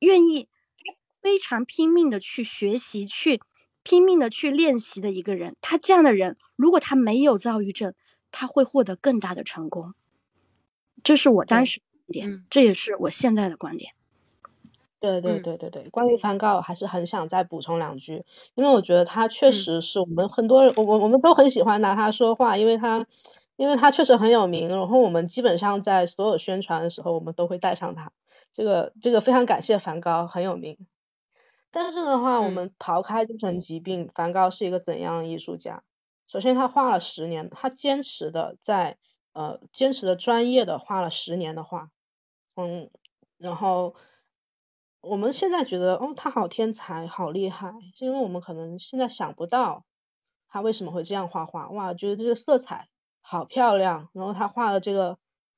[0.00, 0.48] 愿意
[1.22, 3.40] 非常拼命的去学习，去
[3.82, 5.56] 拼命的去练习的一个人。
[5.60, 7.94] 他这样的人，如果他没有躁郁症，
[8.30, 9.94] 他会获得更大的成功。
[11.02, 13.92] 这是我当时观点，这也是我现在的观点。
[15.00, 18.24] 对对对对对，关于梵高，我还是很想再补充两句，
[18.54, 23.06] 因为我觉得他确实是我们很多人，我我我们都很喜欢拿他说话，因为他，
[23.56, 28.12] 因为他确实很有名，然后我们基本上在所有宣传的时候，我们都会带上他，
[28.52, 30.86] 这个这个非常感谢梵高，很有名。
[31.70, 35.82] 但是的话，我们刨开精神疾病，梵高是一个怎样的艺术家？
[36.28, 38.96] 首先，他画了十年，他坚持的在
[39.32, 41.90] 呃坚持的专业的画了十年的画，
[42.56, 42.90] 嗯，
[43.38, 43.94] 然后。
[45.06, 49.84] 我们现在觉得，哦，他好天才，好厉害，是因为我们可能现在想不到
[50.48, 51.68] 他为什么会这样画画。
[51.68, 52.88] 哇，觉得这个色彩
[53.26, 55.16] 好漂亮，然后他画的这个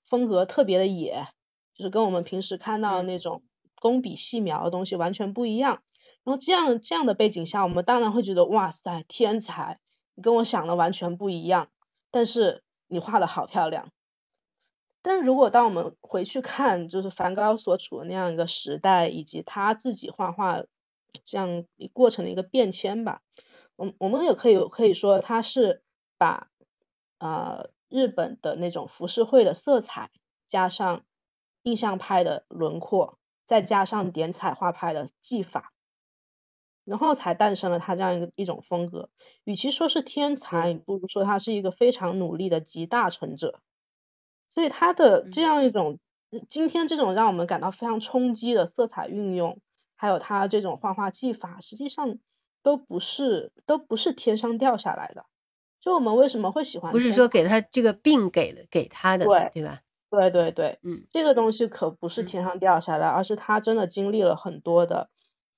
[0.09, 1.27] 风格特别的野，
[1.75, 3.43] 就是跟我们平时看到的那种
[3.81, 5.83] 工笔细描的东西完全不一样。
[6.23, 9.81] 然后这样这样的背景下，我们当然会觉得，哇塞，天才，
[10.15, 11.69] 你跟我想的完全不一样，
[12.13, 13.91] 但是你画的好漂亮。
[15.03, 20.63] 但是如果当我们回去看，就是梵高所处的那样一个时代，以及他自己画画
[21.25, 23.23] 这样过程的一个变迁吧，
[23.77, 25.83] 我我们也可以可以说他是
[26.19, 26.49] 把
[27.19, 30.11] 呃日本的那种浮世绘的色彩，
[30.51, 31.03] 加上
[31.63, 35.73] 印象派的轮廓，再加上点彩画派的技法，
[36.85, 39.11] 然后才诞生了他这样一个一种风格。
[39.45, 43.61] 与其说是天才，不如说他是一个非常努力的集大成者。
[44.51, 45.99] 所以他的这样一种，
[46.49, 49.61] 今天这种让我们感到非常冲击的色彩运用，
[49.97, 52.19] 还有他这种画画技法，实际上
[52.63, 55.27] 都不是都不是天上掉下来的。
[55.87, 56.91] 就我们为什么会喜欢？
[56.91, 59.83] 不是说给他这个病给了给他的，对对吧？
[60.11, 65.11] 对对对，嗯，这个东西可不是天上掉下来，而是他真的经历了很多的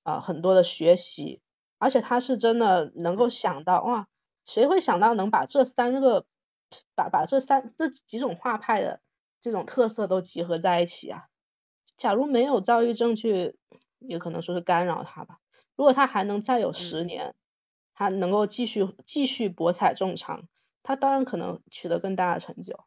[0.03, 1.41] 啊很多的学习，
[1.79, 4.07] 而且他是真的能够想到哇，
[4.45, 6.25] 谁会想到能把这三个。
[6.93, 8.99] 把把这三这几种画派的
[9.41, 11.23] 这种特色都集合在一起啊！
[11.97, 13.57] 假如没有躁郁症去，
[13.97, 15.39] 也可能说是干扰他吧。
[15.75, 17.33] 如果他还能再有十年，
[17.99, 20.47] 他能够继续继续博采众长，
[20.81, 22.85] 他当然可能取得更大的成就。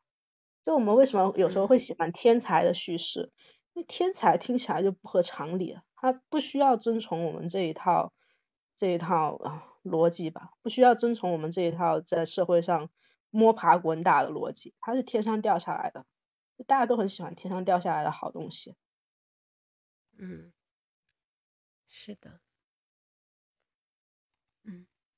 [0.64, 3.30] 就我们为什么有时候会喜欢天才的叙事？
[3.74, 8.12] 因为天才听起来就不合常理，他不需要遵从我们这一套
[8.76, 10.50] 这一套啊逻辑吧？
[10.62, 12.90] 不需要遵从我们这一套在社会上。
[13.34, 16.04] 摸爬滚打的逻辑，他是天上掉下来的，
[16.66, 18.76] 大家都很喜欢天上掉下来的好东西。
[20.18, 20.52] 嗯，
[21.88, 22.51] 是的，嗯，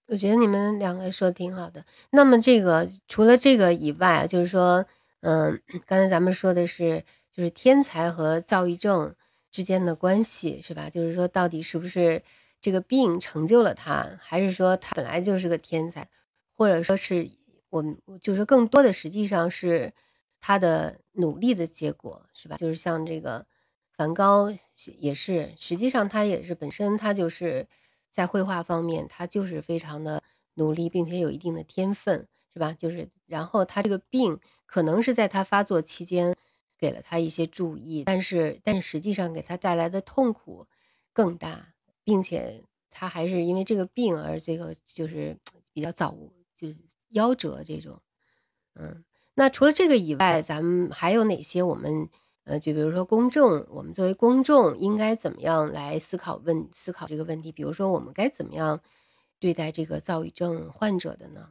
[0.07, 1.85] 我觉得你们两个说的挺好的。
[2.11, 4.87] 那么这个除了这个以外，就是说，
[5.21, 9.15] 嗯，刚才咱们说的是，就是天才和躁郁症
[9.51, 10.91] 之间的关系，是吧？
[10.91, 12.23] 就是说，到底是不是
[12.61, 16.09] 这个病成就了他，还是说他本来就是个天才，
[16.53, 17.31] 或者说是？
[17.71, 19.95] 我们就是更多的实际上是
[20.41, 22.57] 他的努力的结果，是吧？
[22.57, 23.47] 就是像这个
[23.97, 24.55] 梵高
[25.01, 27.67] 也是，实际上他也是本身他就是
[28.15, 30.23] 在绘画方面他就是非常的
[30.55, 32.73] 努力，并且有一定的天分，是吧？
[32.73, 36.37] 就是然后他这个病可能是在他发作期间
[36.79, 40.67] 给了他一些注意，但是但实际上给他带来的痛苦
[41.13, 45.39] 更大，并且他还是因为这个病而这个就是
[45.73, 46.17] 比较早
[46.57, 46.69] 就。
[47.13, 48.01] 夭折这种，
[48.75, 49.05] 嗯，
[49.35, 52.09] 那除了这个以外，咱们还有哪些我们
[52.45, 57.53] 呃，就比如说公众，我们作为公众应该怎么样来思考问思考这个问题？
[57.53, 58.81] 比如说我们该怎么样
[59.41, 61.49] 对待这个躁郁症患者的呢？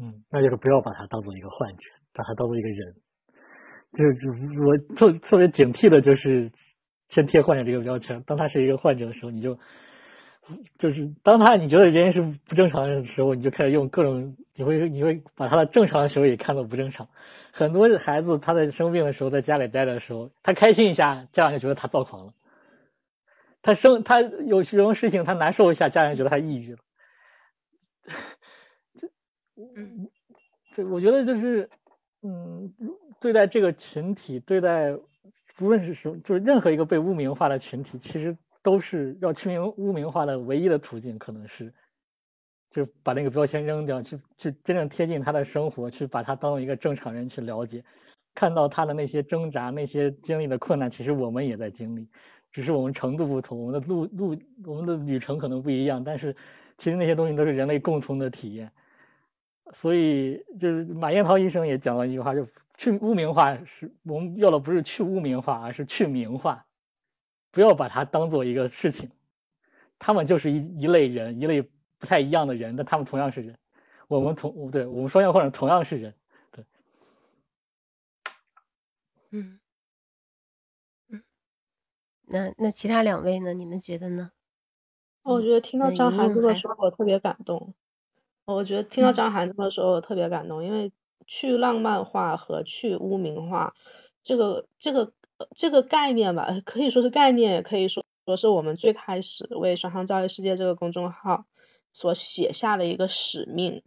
[0.00, 2.96] 嗯，那就是不要把他当做一个患者，把他当做一个人。
[3.96, 6.52] 就是我特特别警惕的就是
[7.08, 9.58] 先贴患者这个标签，当他是一个患者的时候，你就。
[10.78, 17.08] 就是当他你觉得人是不正常的时候，你就开始用各种，你会你会把他的正常的行为也看作不正常。
[17.56, 22.34] 很多孩子他在生病的时候，在家里待着的时候，他开心一下，家长就觉得他躁狂了。
[23.62, 26.78] 他生他有什么事情他难受一下，家人觉得他抑郁了。
[28.98, 29.08] 这，
[29.56, 30.10] 嗯，
[30.72, 31.70] 这我觉得就是，
[32.20, 32.74] 嗯，
[33.20, 34.92] 对待这个群体，对待
[35.56, 41.72] 不论是什么，就是任何一个被污名化的群体，其实都是要去名污名化的唯一的途径，可能是，
[42.76, 47.82] 就把那个标签扔掉，去去真正贴近他的生活，去把他当一个正常人去了解，
[48.34, 52.06] 看到他的那些挣扎，那些经历的困难，其实我们也在经历。
[52.52, 56.36] 只是我们程度不同，我们的路路我们的旅程可能不一样，但是
[56.76, 58.72] 其实那些东西都是人类共同的体验。
[59.72, 62.46] 所以就是马彦涛医生也讲了一句话，就
[62.76, 66.66] 去污名化是我们要的不是去污名化，而是去名化，
[67.52, 69.10] 不要把它当做一个事情。
[69.98, 71.66] 他们就是一一类人，一类
[71.98, 73.58] 不太一样的人，但他们同样是人。
[74.08, 76.14] 我们同对我们双向患者同样是人，
[76.52, 76.64] 对，
[79.30, 79.58] 嗯
[81.08, 81.22] 嗯。
[82.24, 83.52] 那那其他两位呢？
[83.52, 84.30] 你们觉得呢？
[85.22, 87.74] 我觉得听到张涵这么说，我特别感动。
[88.44, 90.92] 我觉得听到张涵这么说，我特别感动，因为
[91.26, 93.74] 去浪漫化和去污名化，
[94.22, 95.12] 这个这个
[95.56, 101.44] 这个概念吧，可以说是概念，也可以说说是我们最开始为双向教育世界这个公众号
[101.96, 103.82] 所写下的一个使命。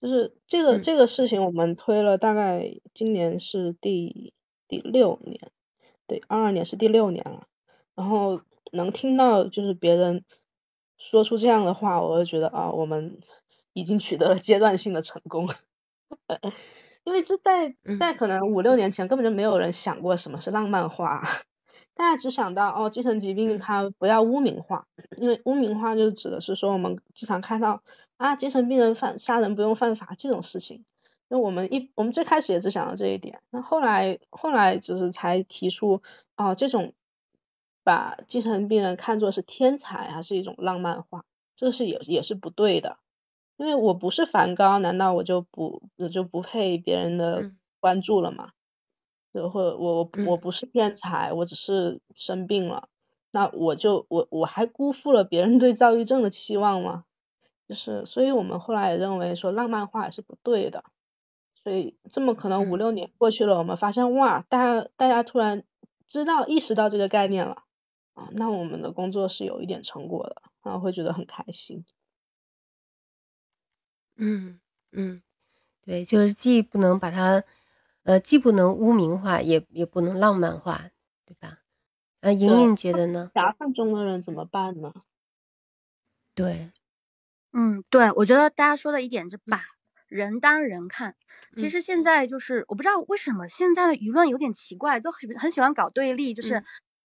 [0.00, 4.32] 就是这个这个事情，我们推了大概今年是第
[4.66, 5.50] 第六年，
[6.06, 7.46] 对，二二年是第六年了。
[7.94, 8.40] 然后
[8.72, 10.24] 能听到就是别人
[10.98, 13.18] 说出这样的话，我就觉得啊，我们
[13.72, 15.48] 已经取得了阶段性的成功。
[17.04, 21.22] 因为这在在可能五六年前根本就没有人想过什么是浪漫化，
[21.94, 24.86] 大家只想到哦，精神疾病它不要污名化，
[25.16, 27.82] 因为污名化就指的是说我们经常看到
[28.16, 30.84] 啊，精神病人犯杀人不用犯法这种事情。
[31.28, 36.02] 那我们一我们最开始也只想到这一点，那后来后来就是才提出
[36.36, 36.92] 哦这种。
[37.86, 42.96] 把精神病人看作是天才，还是一种浪漫化，这是也也是不对的。
[43.58, 48.52] 因为我不是梵高，难道我就不我就不配别人的关注了吗？
[49.34, 52.88] 就或我我我不是天才，我只是生病了，
[53.32, 57.04] 那我就我我还辜负了别人对躁郁症的期望吗？
[57.68, 60.84] 就是，所以我们后来也认为说浪漫化也是不对的。
[61.64, 65.64] 所以这么可能五六年过去了，我们发现哇，大家大家突然
[66.06, 67.64] 知道意识到这个概念了。
[68.12, 71.84] 啊，那我们的工作是有一点成果的，然后会觉得很开心。
[74.16, 74.60] 嗯
[74.92, 75.20] 嗯，
[75.84, 77.42] 对，就是既不能把它，
[78.04, 80.90] 呃，既不能污名化，也也不能浪漫化，
[81.26, 81.60] 对吧？
[82.20, 83.32] 啊，莹莹觉得呢？
[83.34, 84.92] 夹缝中的人怎么办呢？
[86.34, 86.72] 对，
[87.52, 89.62] 嗯，对，我觉得大家说的一点是把
[90.08, 91.16] 人当人看。
[91.56, 96.62] 其实现在就是，我不知道为什么现在的舆论有点奇怪，都很很喜欢搞对立，就是。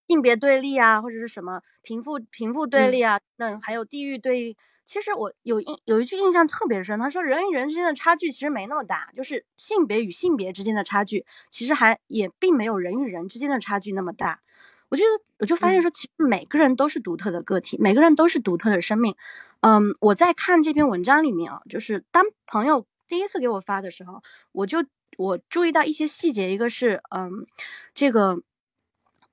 [0.08, 4.56] 性别对立啊，或者是什么贫富贫富对立啊，那还有地域对立。
[4.90, 14.40] 其实我有印有一句印象特别深，他说人与人之间的差距其实没那么大，就是性别与性别之间的差距，其实还也并没有人与人之间的差距那么大。
[14.88, 19.14] 我觉得我就发现说，其实每个人都是独特的个体，每个人都是独特的生命。
[19.60, 24.20] 嗯，我在看这篇文章里面啊，就是当朋友第一次给我发的时候，
[24.50, 24.84] 我就
[25.16, 27.46] 我注意到一些细节，一个是嗯，
[27.94, 28.42] 这个。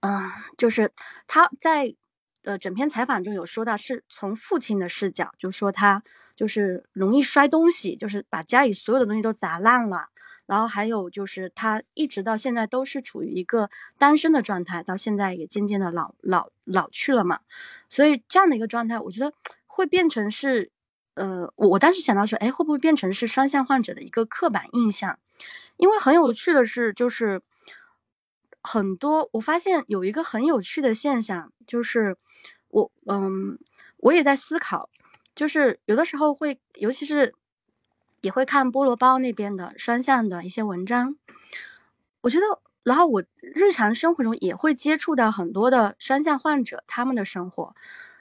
[0.02, 0.92] 嗯，就是
[1.26, 1.96] 他在
[2.44, 6.04] 呃整篇采访中有说到，是从父亲的视角，就说他
[6.36, 10.10] 就是容易摔东西，就是把家里所有的东西都砸烂了。
[10.46, 17.42] 然后还有就是他一直到现在都是处于一个单身的状态，到现在也渐渐的老老老去了嘛。
[17.90, 19.34] 所以这样的一个状态，我觉得
[19.66, 20.72] 会变成是，
[21.16, 25.20] 呃，我我当时想到说，哎，会不会变成是双向患者的一个刻板印象？
[25.76, 27.42] 因为很有趣的是，就是。
[28.68, 32.18] 很多，我发现有一个很有趣的现象，就是
[32.68, 33.58] 我，嗯，
[33.98, 34.90] 我也在思考，
[35.34, 37.34] 就是有的时候会，尤其是
[38.20, 41.16] 也会看菠萝包那边的双向的一些文章，
[42.22, 42.46] 我觉得，
[42.84, 47.74] 然后我日常生活中也会接触到很多的双向患者，他们的生活。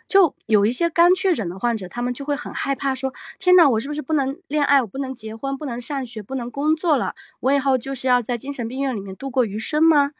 [0.08, 4.80] 就有一些刚确诊的患者，他们就会很害怕，说：“天哪，我是不是不能恋爱？
[4.80, 5.56] 我不能结婚？
[5.58, 6.22] 不能上学？
[6.22, 7.14] 不能工作了？
[7.40, 10.12] 我以后就是要在精神病院里面度过余生吗？”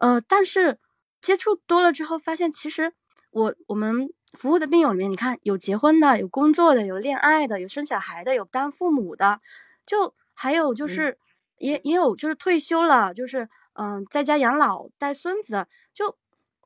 [0.00, 0.78] 呃，但是
[1.20, 2.94] 接触多了之后，发现其实
[3.30, 9.40] 我我们服务的病友里面，你看有结婚的，有工作的，有恋爱的，有生小孩的，有当父母的，
[9.84, 11.18] 就还有就是
[11.58, 16.16] 也也有就是退休了，就是嗯在家养老带孙子的，就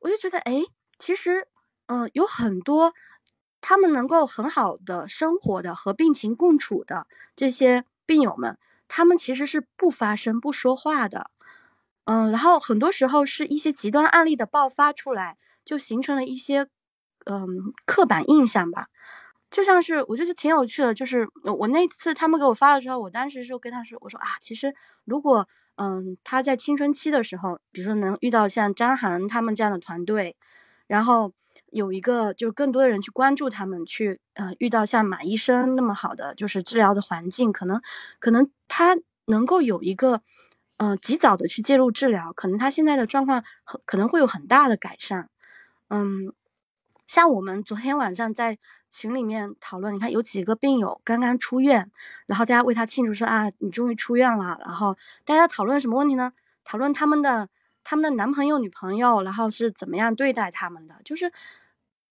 [0.01, 0.63] 我就觉得哎，
[0.97, 1.49] 其实。
[1.91, 2.93] 嗯，有很多
[3.59, 11.29] 他们能够很好的生活的和病情共处的这些病友们，他们其实是不发声、不说话的。
[12.05, 16.67] 嗯，然后很多时候是一些极端案例的爆发出来，就形成了一些
[17.25, 18.87] 嗯刻板印象吧。
[19.51, 24.73] 就像是我觉得挺有趣的，就是我那次他们给我发了之后，我当时就跟他说，我说啊，其实
[25.03, 30.37] 如果嗯他在青春期的时候，比如说能遇到像张涵他们这样的团队，
[30.91, 31.31] 然后
[31.69, 37.81] 有一个就是更多的人去关注他们，去呃遇到像马医生那么好的就是治疗的环境，可能
[38.19, 40.21] 可能他能够有一个
[40.75, 45.29] 嗯及早的去介入治疗，可能他现在的状况很可能会有很大的改善，
[45.87, 46.33] 嗯。
[47.07, 48.57] 像我们昨天晚上在
[48.89, 51.91] 群里面讨论，你看有几个病友刚刚出院，
[52.25, 54.57] 然后大家为他庆祝说啊，你终于出院了。
[54.65, 56.31] 然后大家讨论什么问题呢？
[56.63, 57.49] 讨论他们的
[57.83, 60.95] 他们的男朋友女朋友，然后是怎么样对待他们的。
[61.03, 61.31] 就是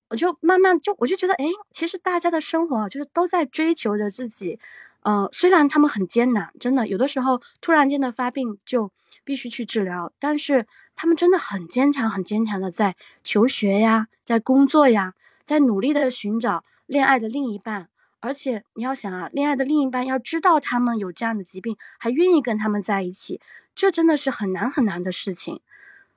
[0.08, 4.58] 我就慢慢就我就觉得，哎，其实大家的生活就是都在追求着自己。
[5.02, 8.92] 呃，虽然他们很艰难，真的有的时候突然间的发病就
[9.24, 17.88] 必须去治疗，但是他们真的很坚强，很坚强的在求学呀，在工作呀，在努力的寻找恋爱的另一半。
[18.22, 23.40] 而且你要想啊，恋爱的另一半要知道他们有这样的疾病，还愿意跟他们在一起，
[23.80, 25.60] 这真的是很难很难的事情。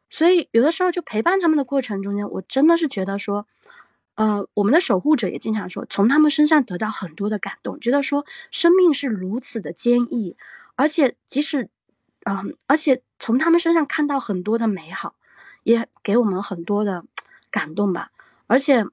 [0.09, 3.47] 所以有的时候就陪伴他们的过程中间，我真的是觉得说。
[4.15, 10.37] 呃，我们的守护者也经常说，从他们身上得到很多的感动，觉得说生命是如此的坚毅，
[10.75, 11.67] 而且即使，
[12.25, 15.15] 嗯，而且从他们身上看到很多的美好，
[15.63, 17.03] 也给我们很多的
[17.49, 18.11] 感动吧。
[18.45, 18.85] 而且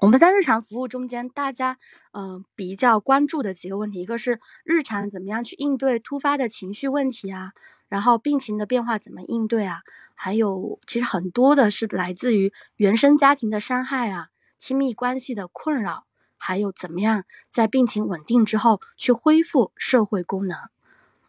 [0.00, 1.78] 我们在日常服务中间，大家
[2.12, 7.52] 嗯比较关注的几个问题，一个是日常怎么样去应对突发的情绪问题啊，
[7.88, 9.82] 然后病情的变化怎么应对啊，
[10.14, 14.28] 还有其实很多的是来自于原生家庭的伤害啊。
[14.56, 16.06] 亲密关系的困扰，
[16.38, 20.56] 还有怎么样在病情稳定之后去恢复社会功能？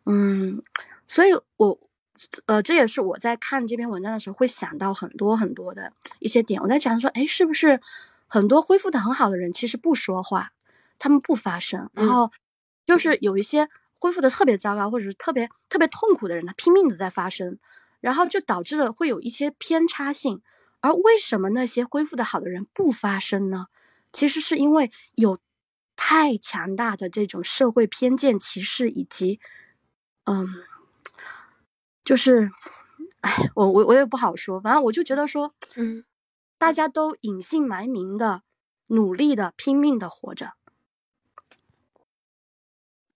[0.06, 0.64] 嗯，
[1.08, 1.80] 所以我，
[2.46, 6.62] 呃，这也是我在看这篇文章的时候会想到很多很多的一些点。
[6.62, 7.82] 我在想说，哎，是不是
[8.28, 10.52] 很多恢复的很好的人其实不说话，
[11.00, 12.32] 他们不发声，然后
[12.86, 13.70] 就是有一些
[14.00, 17.58] 恢复的特别糟糕或者是特别特别痛苦的人，他拼命的在发声，
[18.02, 20.42] 然后就导致了会有一些偏差性。
[20.82, 23.68] 而为什么那些恢复的好的人不发声呢？
[24.14, 25.40] 其实是因为有
[25.96, 29.40] 太强大的这种社会偏见、歧视，以及，
[30.26, 30.48] 嗯，
[32.04, 32.52] 就是，
[33.22, 36.04] 哎，我我我也不好说，反正我就觉得说，嗯，
[36.66, 38.42] 大家都隐姓埋名的、
[38.88, 40.54] 努力的、拼命的活着，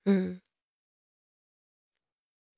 [0.05, 0.39] 嗯，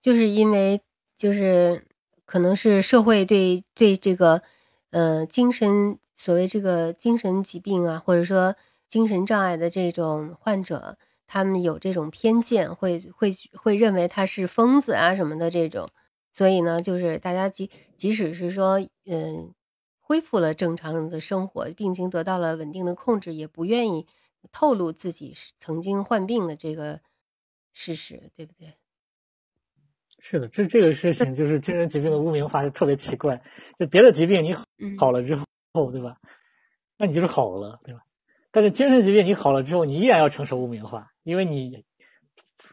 [0.01, 0.81] 就是因为
[1.15, 1.87] 就是
[2.25, 4.41] 可能是社会对对这个。
[4.89, 8.57] 呃，精神所谓这个精神疾病啊，或者说
[8.89, 15.89] 精神障碍的这种患者，他们有这种偏见，会会会认为他是疯子啊什么的这种，
[16.33, 19.53] 所以呢，就是大家即即使是说，嗯，
[20.11, 24.07] 恢复了正常的生活，病情得到了稳定的控制，也不愿意
[24.51, 26.99] 透露自己是曾经患病的这个
[27.71, 28.73] 事实，对不对？
[30.19, 33.41] 是的，这这个事情就是精神疾病的污名化，就特别奇怪。
[33.79, 34.53] 就别的疾病你
[34.97, 35.37] 好了之
[35.71, 36.17] 后，对吧？
[36.97, 38.01] 那你就是好了，对吧？
[38.51, 41.85] 但是精神疾病你好了之后，你依然要承受污名化，因为你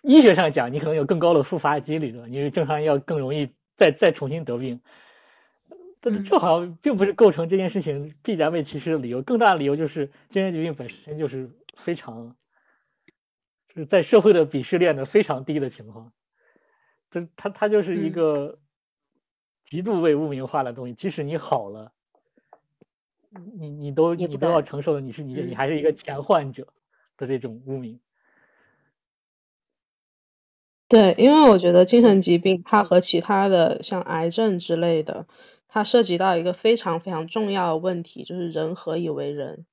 [0.02, 2.26] 医学上讲，你可能有更高的复发几率，对吧？
[2.26, 4.80] 你正常人要更容易再再重新得病。
[6.10, 9.22] 但这好像并不是构成这件事情必然被歧视的理由。
[9.22, 12.36] 更大的理由就是精神疾病本身就是非常，
[13.68, 16.12] 就是在社会的鄙视链的非常低的情况。
[17.10, 18.58] 这它它就是一个
[19.64, 21.92] 极度被污名化的东西，即使你好了，
[23.58, 26.68] 你你都你都要承受的，你是你你还是一个前患者
[27.16, 28.00] 的这种污名。
[30.88, 35.26] 对，因为我觉得精神疾病它和其他的像癌症之类的，
[35.68, 39.66] 它涉及到一个非常非常重要的问题，就是人何以为人？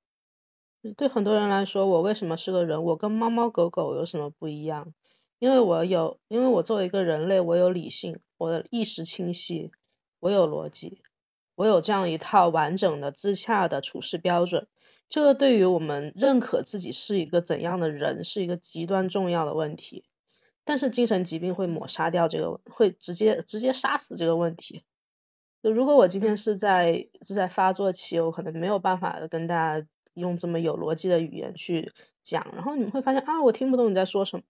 [0.97, 2.83] 对很多人来说，我为什么是个人？
[2.83, 4.93] 我跟猫猫狗狗有什么不一样？
[5.39, 9.71] 因为我有，因为我作为一个人类，我有理性，我的意识清晰，
[10.19, 11.01] 我有逻辑，
[11.55, 14.67] 我有这样一套完整的、自洽的处事标准。
[15.09, 20.05] 这个对于我们认可自己是一个怎样的人，是一个极端重要的问题。
[20.65, 24.83] 但是精神疾病会抹杀掉这个，会直接直接杀死这个问题。
[25.65, 31.91] 就如果我今天是在是在发作期，我可能没有办法跟大家用这么有逻辑的语言去
[32.23, 34.43] 讲，然后你们会发现啊，我听不懂你在说什么。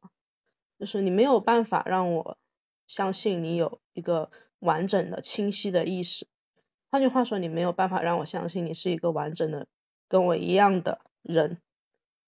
[0.78, 2.38] 就是你没有办法让我
[2.86, 4.30] 相信你有一个
[4.60, 6.28] 完整的、清晰的意识。
[6.92, 9.68] 换句话说，你没有办法让我相信你是一个完整的、
[10.10, 11.60] 跟我一样的人。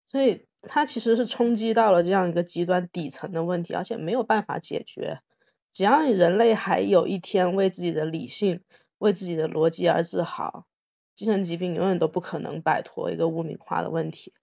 [0.09, 5.19] 所以，它其实是冲击到了这样一个极端底层的问题，而且没有办法解决。
[5.77, 8.61] 只要你人类还有一天为自己的理性、
[8.97, 10.65] 为自己的逻辑而自豪，
[11.15, 14.33] 精神疾病永远都不可能摆脱一个污名化的问题。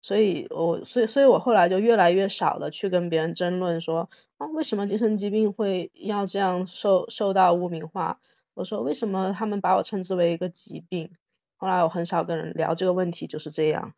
[0.00, 8.18] 所以，我所以，所以我后来就越来越少的去跟别人争论说啊，为什么精神疾病会要这样受受到污名化？
[8.54, 11.12] 我说为什么他们把我称之为一个疾病？
[11.58, 13.94] 后来我很少跟人聊这个问题，就是这样。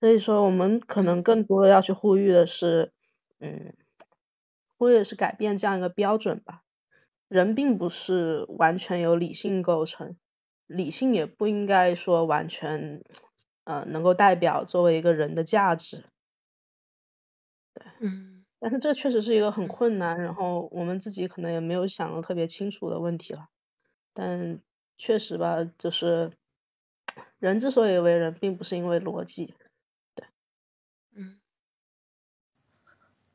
[0.00, 2.90] 所以说，我们可能更多的要去呼吁的是，
[3.38, 3.72] 嗯，
[4.82, 6.62] 呼吁的是改变这样一个标准吧。
[7.28, 10.16] 人并不是完全由理性构成，
[10.66, 13.04] 理性也不应该说完全。
[13.64, 16.04] 呃，能够代表作为一个人的价值，
[17.74, 23.46] 对，嗯，但是这确实是一个很困难，然后我们自己可能也没有想的特别清楚的问题了，
[24.12, 24.60] 但
[24.98, 26.32] 确实吧，就是
[27.38, 29.54] 人之所以为人，并不是因为逻辑，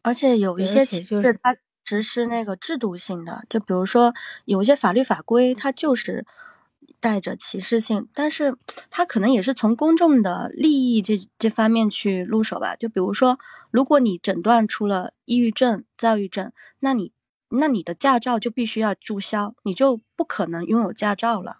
[0.07, 4.13] 而且有一些其实它只是那个制度性的，就比如说
[4.45, 6.25] 有一些法律法规，它就是。
[6.99, 8.57] 带着歧视性，但是
[8.89, 12.75] 它可能也是从公众的利益这这方面去入手吧。
[12.75, 13.37] 就比如说，
[13.69, 17.11] 如果你诊断出了抑郁症、躁郁症，那你
[17.49, 21.57] 那你的驾照就必须要注销，你就不可能拥有驾照了。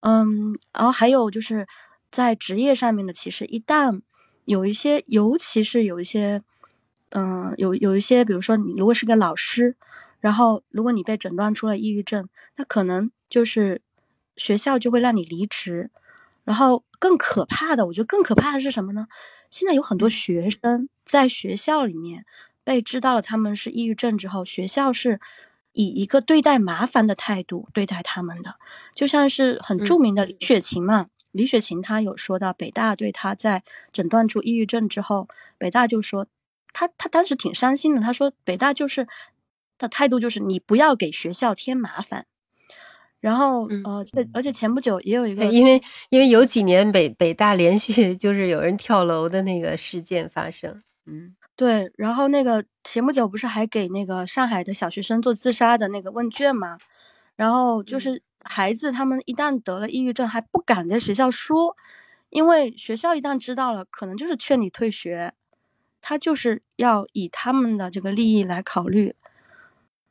[0.00, 1.66] 嗯，然后还有就是
[2.10, 4.00] 在职业上面的歧视，一旦
[4.46, 6.42] 有一些，尤其是有一些，
[7.12, 9.76] 嗯，有有一些，比如说你如果是个老师，
[10.20, 13.80] 然后如果你被诊断出了抑郁症，那可能就是。
[14.34, 15.90] 学校就会让你离职，
[16.44, 19.06] 然后更可怕的，我觉得更可怕的是什么呢？
[19.50, 22.24] 现在有很多学生在学校里面
[22.64, 25.20] 被知道了他们是抑郁症之后，学校是
[25.74, 28.54] 以一个对待麻烦的态度对待他们的，
[28.94, 31.08] 就像是很著名的李雪琴嘛。
[31.30, 33.62] 李雪琴她有说到，北大对她在
[33.92, 35.28] 诊断出抑郁症之后，
[35.58, 36.26] 北大就说
[36.72, 39.06] 她她当时挺伤心的，他说北大就是
[39.78, 42.26] 的态度就是你不要给学校添麻烦。
[43.20, 45.80] 然后，呃，这而且前不久也有一个，因为
[46.10, 56.78] 因为有几年北北大连续 就是有人跳楼的那个事件发生，嗯，对，然后那个前不久不是还给那个上海的小学生做自杀的那个问卷嘛，
[57.36, 61.76] 然后就是孩子他们一旦得了抑郁症还不敢在学校说，
[62.30, 65.32] 因为学校一旦知道了，可能就是劝你退学，
[66.02, 69.14] 他就是要以他们的这个利益来考虑。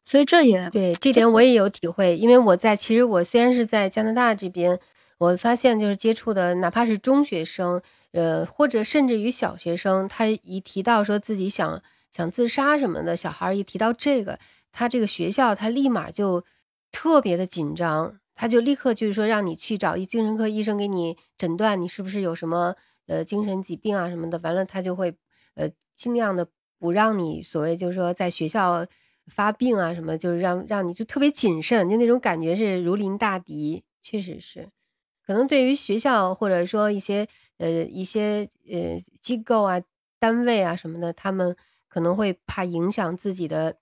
[0.03, 4.79] 所以这也对这点我也有体会，因为我在其实我虽然是在加拿大这边，
[5.19, 14.39] 我发现就是接触的哪怕是中学生，呃或者甚至于小学生，他一提到说自己想想自杀什么的，小孩一提到这个，
[14.71, 16.43] 他这个学校他立马就
[16.91, 25.15] 特别的紧张，他就立刻就是说让你去找一精神科医生给你诊断你是不是有什么呃精神疾病啊什么的，完了他就会
[25.55, 26.49] 呃尽量的
[26.79, 28.87] 不让你所谓就是说在学校。
[29.27, 34.71] 发病啊什么，就是让让你就特别谨慎，就那种感觉是如临大敌，确实是。
[35.25, 39.83] 可能对于学校或者说一些呃一些呃机构啊
[40.19, 41.55] 单位啊什么的，他们
[41.87, 43.77] 可能会怕影响自己的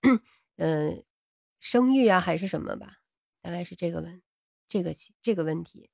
[0.56, 1.02] 嗯
[1.58, 2.98] 声誉啊还是什么吧，
[3.40, 4.22] 大概是这个问
[4.68, 5.88] 这个这个问题。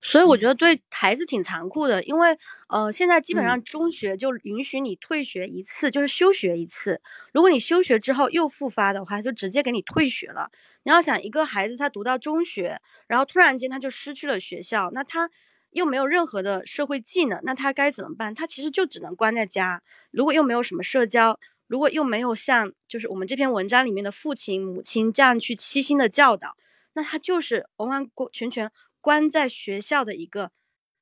[0.00, 2.38] 所以我觉得对孩子挺残酷的，因为
[2.68, 7.00] 呃，现在基本上中学就允许你退学一次，就是休学一次。
[7.32, 10.50] 如果你休学之后又复发的话，就直接给你退学了。
[10.84, 15.28] 你要想一个孩子他读到中学，然后突然间他就失去了学校，那他
[15.70, 18.32] 又没有任何的社会技能，那他该怎么办？
[18.34, 19.82] 他其实就只能关在家。
[20.12, 26.56] 如果又没有什么社交，如果又没有像就是我们这篇文章里面的父亲母亲这样去悉心的教导，
[26.94, 28.70] 那他就是完完全全。
[29.08, 30.50] 关在学校的一个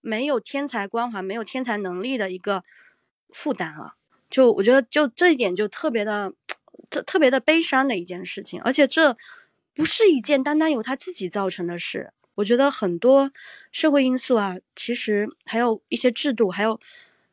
[0.01, 2.63] 没有天才光环、没有天才能力的一个
[3.31, 3.95] 负担了，
[4.31, 6.33] 就我觉得就这一点就特别的
[6.89, 9.17] 特特别的悲伤的一件事情，而且这
[9.75, 13.33] 不是一件单单由他自己造成的事，我觉得很多
[13.73, 16.79] 社会因素啊，其实还有一些制度，还有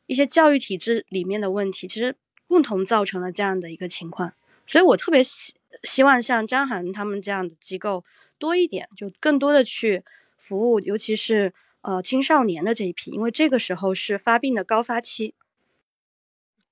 [0.07, 2.15] 一些教育体制里面的问题，其实
[2.47, 4.33] 共同造成了这样的一个情况，
[4.65, 8.03] 所以我特别希希望像张涵他们这样的机构
[8.39, 10.03] 多一点，就更多的去。
[10.43, 15.33] 服务，尤其是呃青少年的这一批，因为这个时候是发病的高发期。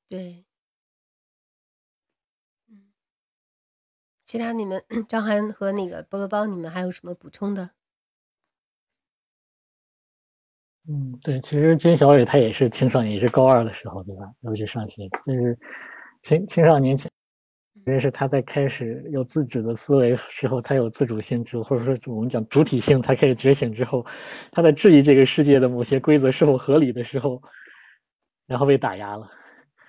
[0.10, 0.44] 对，
[2.70, 2.92] 嗯，
[4.26, 7.72] 其他你们 张涵和那个菠萝包，你们还有什么补充的？
[10.88, 14.34] 嗯，对，其实金小雨他也是青少年，也是高二的时候，对吧？
[14.42, 15.58] 要去上学，就是
[16.24, 16.98] 青青少年。
[17.84, 24.06] 认是他在开始有自主的思维时候，他有自主性之后，或者说我们讲主体性，他开始觉醒之后，
[24.52, 27.42] 他在质疑这个世界的某些规则是否合理的时候，
[28.46, 29.30] 然后被打压了，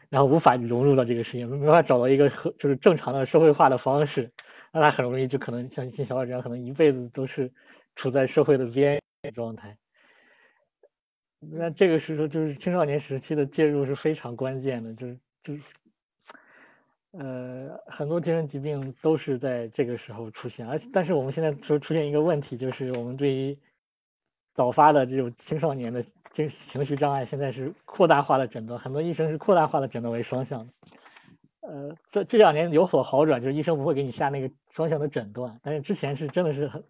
[0.09, 4.33] 然后无法融入到这个世界，没办法找到一个和就是正常的社会化的方式，
[4.73, 7.53] 那他很容易就可能像像小伙这样，可能一辈子都是
[7.95, 9.77] 处在社会的边缘状态。
[11.41, 15.63] 那这个时候就是青少年时期的介入是非常关键的，就是就是，
[17.13, 23.59] 呃，很多精神疾病都是在这个时候出现，而且但是我们现在说出现一个问题，就是我们对于
[24.55, 26.03] 早发的这种青少年的
[26.33, 30.69] 情情绪障碍，现在是扩大化的诊断，很多医生是扩大化的诊断为双向。
[31.61, 36.83] 呃，这这两年有所好转，就是医生不会给你下那个双向的诊断，但是之前是真的是很。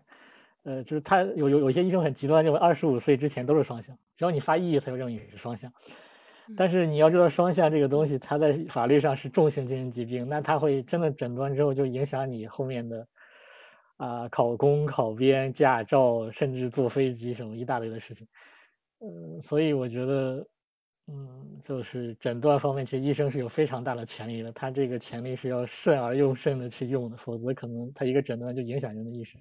[0.64, 5.72] 呃，就是他有有有些医生很极端，认为二十五岁之前都是双向，只要你发抑郁，他就认为你是双向。
[6.56, 13.08] 但是你要知道，双向这个东西，它在法律上是重型精神疾病，那它会真的诊断之后就影响你后面的
[13.96, 18.26] 啊考公、考编、驾照，甚至坐飞机什么一大堆的事情。
[18.98, 20.46] 嗯，所以我觉得，
[21.06, 29.40] 嗯，就是诊断方面，其实医生是有非常大的权利的，他这个权利是要慎而又慎的去用的，否则可能他一个诊断就影响人的一生。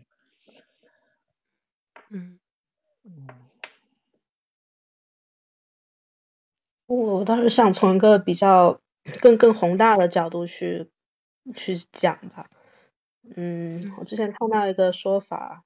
[2.10, 2.40] 嗯
[3.04, 3.28] 嗯，
[6.96, 8.80] 我倒是想从一个比较
[9.22, 10.90] 更更宏大的角度去
[11.56, 12.50] 去讲吧。
[13.36, 15.64] 嗯，我之前看到一个说法，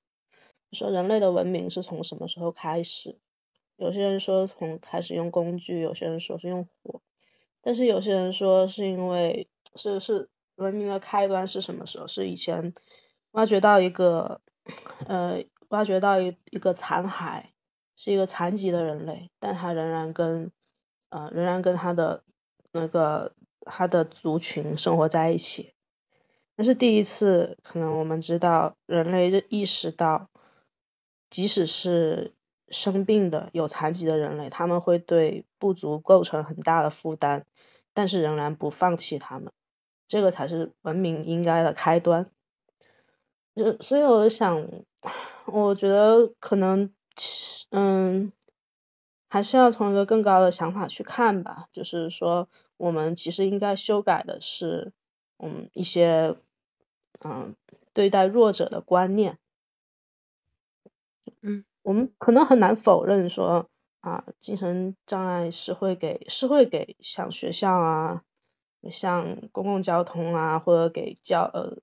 [0.72, 3.18] 说人类的文明是从什么时候开始？
[3.78, 7.02] 有些人说从开始用工具，有些人说是用火，
[7.62, 12.08] 但是有些人说是因为是是文明的开端是什么时候？
[12.08, 12.74] 是以前
[13.32, 14.42] 挖掘到一个
[15.08, 15.44] 呃。
[15.70, 17.46] 挖掘到一一个残骸，
[17.98, 20.52] 是一个残疾的人类，但他仍然跟，
[21.10, 22.24] 呃，仍然跟他的
[22.72, 25.74] 那个他的族群生活在一起。
[26.56, 30.30] 那是第一次，可能我们知道人类意识到，
[31.30, 32.34] 即使是
[32.70, 37.46] 生病的、有残疾的人类，他们会对部族构成很大的负担，
[37.94, 39.52] 但是仍然不放弃他们。
[40.08, 42.30] 这个才是文明应该的开端。
[43.56, 44.68] 就所以我想。
[45.46, 46.92] 我觉得可能，
[47.70, 48.32] 嗯，
[49.28, 51.68] 还是要从一个更高的想法去看吧。
[51.74, 52.48] 就是说，
[52.78, 54.94] 我们其实应该修改的是，
[55.38, 56.36] 嗯，一些，
[57.24, 57.56] 嗯，
[57.94, 59.38] 对待弱者的观念。
[61.42, 63.70] 嗯，我们可能很难否认说，
[64.02, 68.24] 啊，精神障碍是会给是会给像学校啊，
[68.92, 71.78] 像公共交通啊，或者给教呃，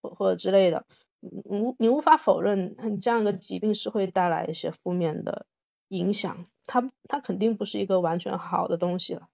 [0.00, 0.86] 或或者之类的。
[1.20, 5.46] 你你无法否认，你这样一个疾病是会带来一些负面的
[5.88, 9.28] 影响，它它肯定不是一个完全好的东西了。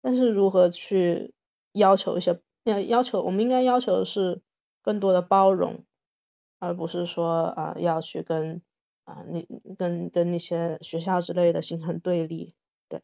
[0.00, 1.34] 但是如何去
[1.72, 4.42] 要求一些，要要求我们应该要求的是
[4.82, 5.84] 更多的包容，
[6.58, 8.62] 而不是说啊要去跟
[9.04, 9.46] 啊你
[9.76, 12.54] 跟跟那些学校之类的形成对立。
[12.88, 13.02] 对，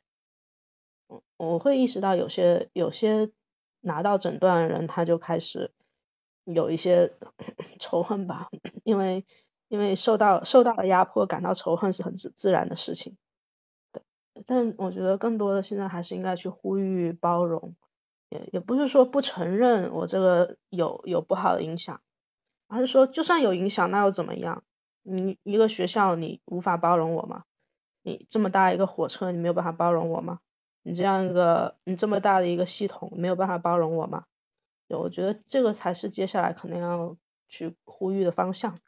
[1.09, 3.31] 我我会意识到有些有些
[3.81, 5.73] 拿到诊断的人他就开始。
[6.47, 7.15] 有一些
[7.81, 8.51] 仇恨吧，
[8.85, 9.25] 因为
[9.69, 13.17] 因为受到受到了压迫，感到仇恨是很自自然的事情。
[13.93, 14.03] 对，
[14.47, 17.75] 但我觉得更多的现在还是应该去呼吁包容，
[18.29, 22.01] 也也不是说不承认我这个有有不好的影响，
[22.69, 24.63] 而是说就算有影响，那又怎么样？
[25.03, 27.45] 你一个学校你无法包容我吗？
[28.03, 30.41] 你这么大一个火车你没有办法包容我吗？
[30.83, 34.25] 你这样一个你这么大的一个系统没有办法包容我吗？
[34.89, 37.17] 我觉得这个才是接下来可能要
[37.49, 38.79] 去呼吁的方向，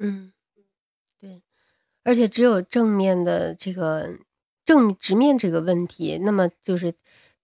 [0.00, 0.32] 嗯，
[1.20, 1.42] 对，
[2.02, 4.18] 而且只有正面的这个
[4.64, 6.94] 正直面这个问题，那么就是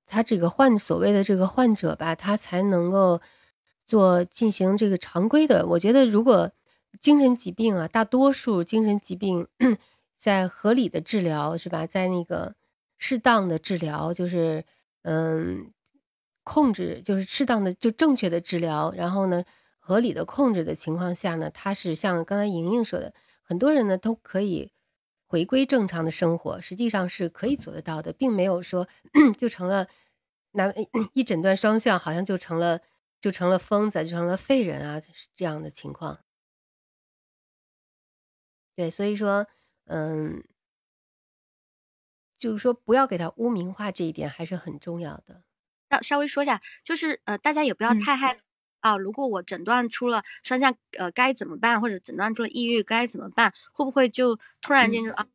[0.06, 3.20] 他这个患所谓的这个患者吧，他才能够
[3.84, 5.66] 做进行这个常规的。
[5.66, 6.50] 我觉得如果
[6.98, 9.48] 精神疾病啊，大多数精神疾病
[10.16, 12.56] 在合理的治疗是吧，在那个
[12.96, 14.64] 适当的治疗，就是
[15.02, 15.70] 嗯。
[16.48, 19.42] 控制就是适当的就正确的治疗，然后呢
[19.86, 23.14] 合理的控制的情况下呢，它是像刚才莹莹说的，
[23.44, 24.72] 很多人呢都可以
[25.28, 28.88] 回归正常的生活，实际上是可以做得到的，并没有说
[29.38, 29.86] 就成了
[30.50, 30.74] 那
[31.14, 32.80] 一诊断双向，好像就成了
[33.20, 35.00] 就成了疯子，就成了废人啊
[35.36, 36.18] 这样的情况。
[38.74, 39.46] 对，所以说
[39.84, 40.42] 嗯，
[42.36, 45.44] 就是说不要给他污名化，这一点还是很重要的。
[45.88, 48.40] 稍稍微说一下，就是呃，大家也不要太害
[48.90, 48.96] 啊。
[48.96, 51.80] 如果我诊断出了双向，呃，该怎么办？
[51.80, 53.52] 或者诊断出了抑郁，该怎么办？
[53.72, 55.26] 会不会就突然间就啊，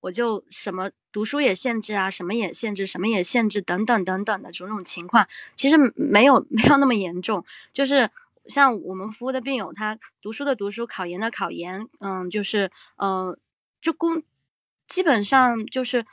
[0.00, 5.26] 我就什么读书也限制啊，什么也限制，什么也限制，等等等等的种种情况，
[5.56, 7.44] 其实没有没有那么严重。
[7.72, 8.10] 就是
[8.46, 13.36] 像我们服务的病友，他读书的读书，考研的考研，嗯，就是嗯，
[13.80, 14.22] 就工
[14.88, 16.04] 基本上就是。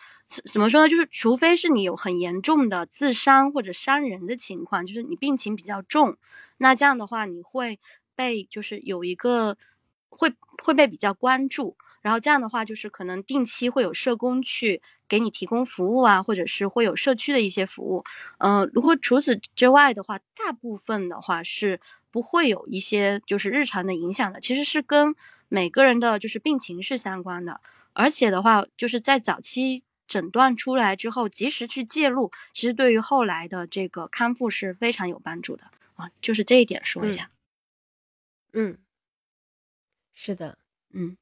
[0.51, 0.89] 怎么说呢？
[0.89, 6.17] 就是除非是你有很严重的自伤或者伤人的情况，就是你病情比较重，
[6.57, 7.79] 那这样的话你会
[8.15, 9.57] 被就是有一个
[10.09, 10.33] 会
[10.63, 18.03] 会被比较关注，然后这样的话就是可能定期会有社工去给你提供服务啊，或者是会有社区的一些服务。
[18.39, 21.79] 嗯，如果除此之外的话，大部分的话是
[22.11, 25.13] 不会有一些就是日常的影响的，其实是跟
[25.49, 27.61] 每个人的就是病情是相关的，
[27.93, 29.83] 而且的话就是在早期。
[30.07, 35.63] 诊断出来之后，及时去介入，其实对于后来的这个康复是非常有帮助的
[35.95, 36.11] 啊。
[36.21, 37.31] 就是这一点说一下。
[38.51, 38.77] 嗯，
[40.13, 40.57] 是的，
[40.91, 41.17] 嗯，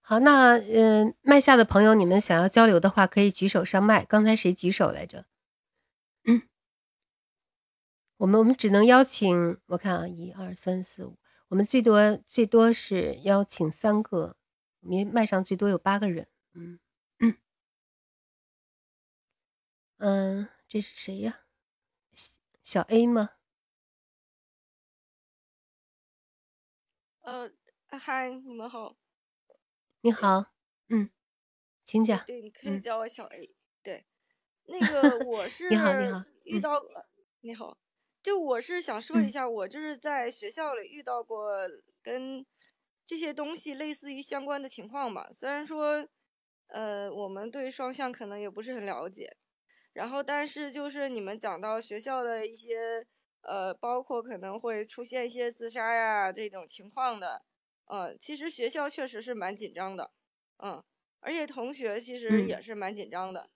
[0.00, 4.04] 好，那嗯，麦下的朋友，你们想要交流的话，可以举手上麦。
[4.04, 5.26] 刚才谁举手来着？
[6.24, 6.42] 嗯，
[8.16, 11.18] 我们我们只能邀请，我看啊，一二三四五，
[11.48, 14.36] 我们最多最多是邀请三个，
[14.80, 16.78] 我们麦上最多有八个人，嗯。
[20.04, 21.44] 嗯，这是谁呀？
[22.64, 23.30] 小 A 吗？
[27.20, 27.48] 呃，
[27.86, 28.96] 嗨，你们好。
[30.00, 30.46] 你好，
[30.88, 31.08] 嗯，
[31.84, 32.20] 请讲。
[32.26, 33.54] 对，你可以叫我小 A。
[33.80, 34.04] 对，
[34.64, 36.82] 那个 我是你好，你好，遇到
[37.42, 37.78] 你好，
[38.24, 41.52] 就我是想说一下，我就是在学校里遇到过
[42.02, 42.44] 跟
[43.06, 45.28] 这些东西类似于相关的情况吧。
[45.32, 46.04] 虽然说，
[46.66, 49.36] 呃，我们对双向可能也不是很了解。
[49.92, 53.06] 然后，但是就是你们讲到学校的一些，
[53.42, 57.42] 呃，包括可能会出现一些自杀呀这种情况的，
[57.86, 60.12] 呃，其实学校确实是蛮紧张的，
[60.62, 60.82] 嗯，
[61.20, 63.50] 而且同学其实也是蛮紧张的。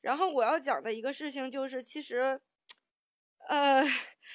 [0.00, 2.40] 然后我要讲的一个事情就是，其实，
[3.48, 3.84] 呃，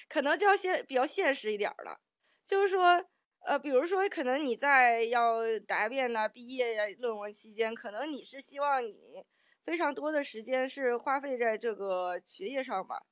[0.08, 2.00] 可能就要现比较现实一点了，
[2.46, 3.04] 就是说，
[3.46, 9.26] 呃，比如说可能你在要答辩呐、毕业呀、论文期间，可能你是希望你。
[9.70, 13.04] 非常多的时间是花费在这个学业上吧，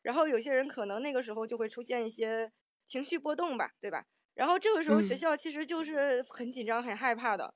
[0.00, 2.52] 然后有些人可能那个时候就会出现一些
[2.86, 4.06] 情绪波动吧，对吧？
[4.34, 7.52] 然后这个时候学校其实就是很紧张、很害怕的，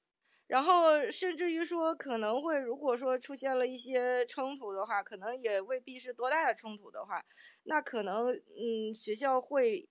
[0.48, 7.24] 然后甚至于说可能会如果说出现了一些冲突的话，可能也未必是多大的冲突的话，
[7.62, 9.88] 那可能嗯学校会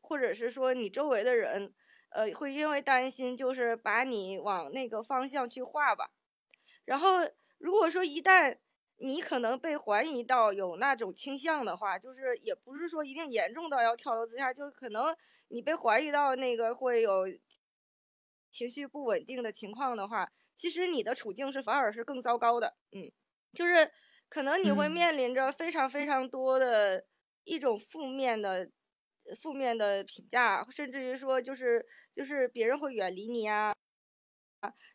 [0.00, 1.74] 或者是说你周围的人
[2.10, 6.12] 呃会因为担心就是把你往那个方向去画吧。
[6.84, 7.18] 然后，
[7.58, 8.56] 如果说一旦
[8.98, 15.14] 你可能被怀疑到有那种倾向的话，就是也不是说一定严重到要跳楼自杀，就是可能
[15.48, 17.24] 你被怀疑到那个会有
[18.50, 22.76] 情绪不稳定的情况的话，其实你的处境是反而是更糟糕的。
[22.92, 23.10] 嗯，
[23.52, 23.90] 就是
[24.28, 27.04] 可能你会面临着非常非常多的
[27.42, 28.70] 一种负面的
[29.40, 33.73] 负面的评价，甚至于说就是就是别人会远离你啊。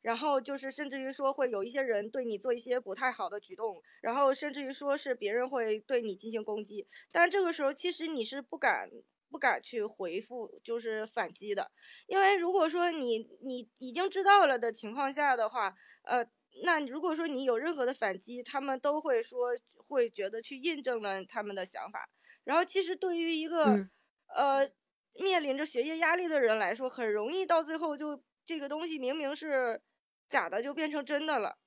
[0.01, 8.89] 然后就是，甚至于说会有一些人对你做一些不太好的举动，然后甚至于说是别人会对你进行攻击，但这个时候其实你是不敢
[9.29, 11.69] 不敢去回复，就是反击的，
[12.07, 16.25] 因为如果说你你已经知道了的情况下的话，呃，
[16.63, 22.09] 那如果说你有任何的反击，他们都会说会觉得去印证了他们的想法，
[22.45, 23.87] 然后其实对于一个
[24.33, 24.69] 呃
[25.15, 28.23] 面临着学业压力的人来说，很容易到最后就。
[28.49, 29.79] 这个东西明明是
[30.27, 31.59] 假的，就变成真的了，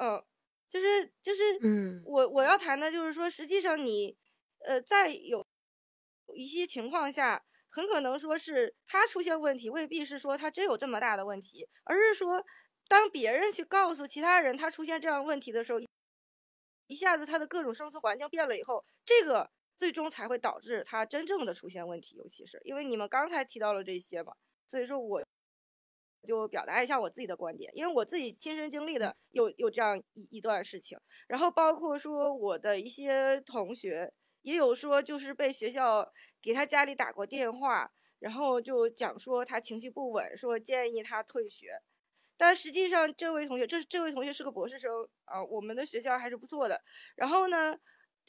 [0.00, 0.20] 嗯，
[0.68, 4.18] 就是就是，嗯，我我要谈的就是说，实际上你，
[4.66, 5.46] 呃，在有
[6.34, 12.44] 一些情况下，很可能说是他出现问题，未必是说他真有这么大的问题，而是说，
[12.88, 15.78] 当别人去告诉其他人他出现这样问题的时候，
[16.88, 24.32] 一下子他的各种生存环境变了以后，这个最终才会导致他真正的出现问题，尤其是因为你们刚才提到了这些嘛，
[24.66, 25.24] 所以说我。
[26.26, 34.12] 就表达一下我自己的观点，因为我自己亲身经历的有有这样一一段事情，然后包括说我的一些同学
[34.42, 36.12] 也有说，就是被学校
[36.42, 41.80] 给他家里打过电话，然后就讲说他情绪不稳，说建议他退学，
[42.36, 44.90] 但实际上这位同学，这这位同学是个博士生
[45.24, 46.82] 啊，我们的学校还是不错的，
[47.16, 47.78] 然后呢，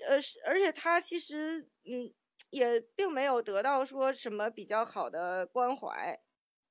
[0.08, 2.14] 呃，而且他其实嗯
[2.52, 6.20] 也并没有得到说什么比较好的关怀。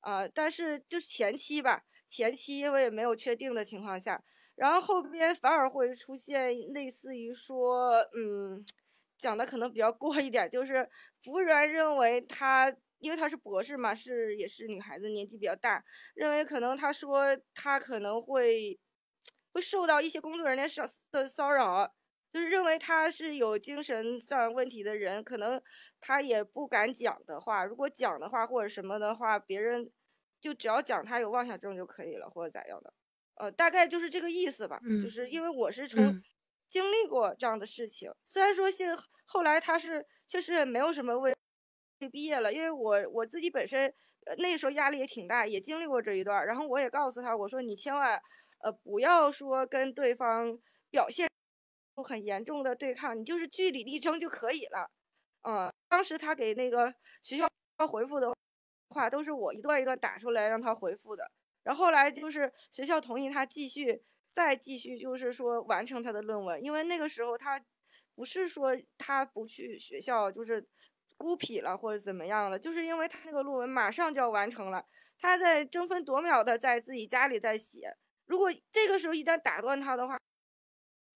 [0.01, 4.23] 啊，但是就是前期吧，前期因为没有确定的情况下，
[4.55, 8.65] 然后后边反而会出现类似于说，嗯，
[9.19, 10.89] 讲的可能比较过一点，就是
[11.23, 15.85] 服务员认为他，因为他是博士嘛，是也是女孩子，年纪比较大，
[16.15, 18.79] 认为可能他说他可能会
[19.53, 21.95] 会受到一些工作人员骚的骚扰。
[22.33, 25.61] 就是认为他是有精神上问题的人，可能
[26.01, 29.91] 他也不敢讲的话，如果讲的话或者什么的话，别人
[30.41, 32.93] 就只要讲他有妄想症就可以了，或者咋样的，
[33.37, 34.79] 呃，大概就是这个意思吧。
[34.85, 36.23] 嗯就是因为我是从嗯
[36.69, 38.95] 经历过这样的事情，虽然说现
[39.25, 41.35] 后来他是确实也没有什么问
[42.13, 43.93] 毕业了，因为我我自己本身
[44.27, 48.21] 呃那时候压力也挺大，也经历过这一段儿，然后我也告诉他，我说你千万
[48.63, 50.59] 呃不要说跟对方
[50.91, 51.28] 表现出
[52.03, 54.91] 很严重的对抗，你就是据理力争就可以了。
[55.43, 57.49] 嗯，当时他给那个学校
[57.87, 58.33] 回复的
[58.91, 61.31] 话，都是我一段一段打出来让他回复的。
[61.62, 64.03] 然后后来就是学校同意他继续
[64.33, 67.62] 再继续，就是说完成他的论文，因为那个时候他
[68.15, 70.66] 不是说他不去学校就是
[71.16, 74.85] 孤僻了或者怎么样了，就是因为他那个论文马上就要完成了，
[75.19, 77.97] 他在争分夺秒的在自己家里在写，
[78.27, 80.19] 如果这个时候一旦打断他的话，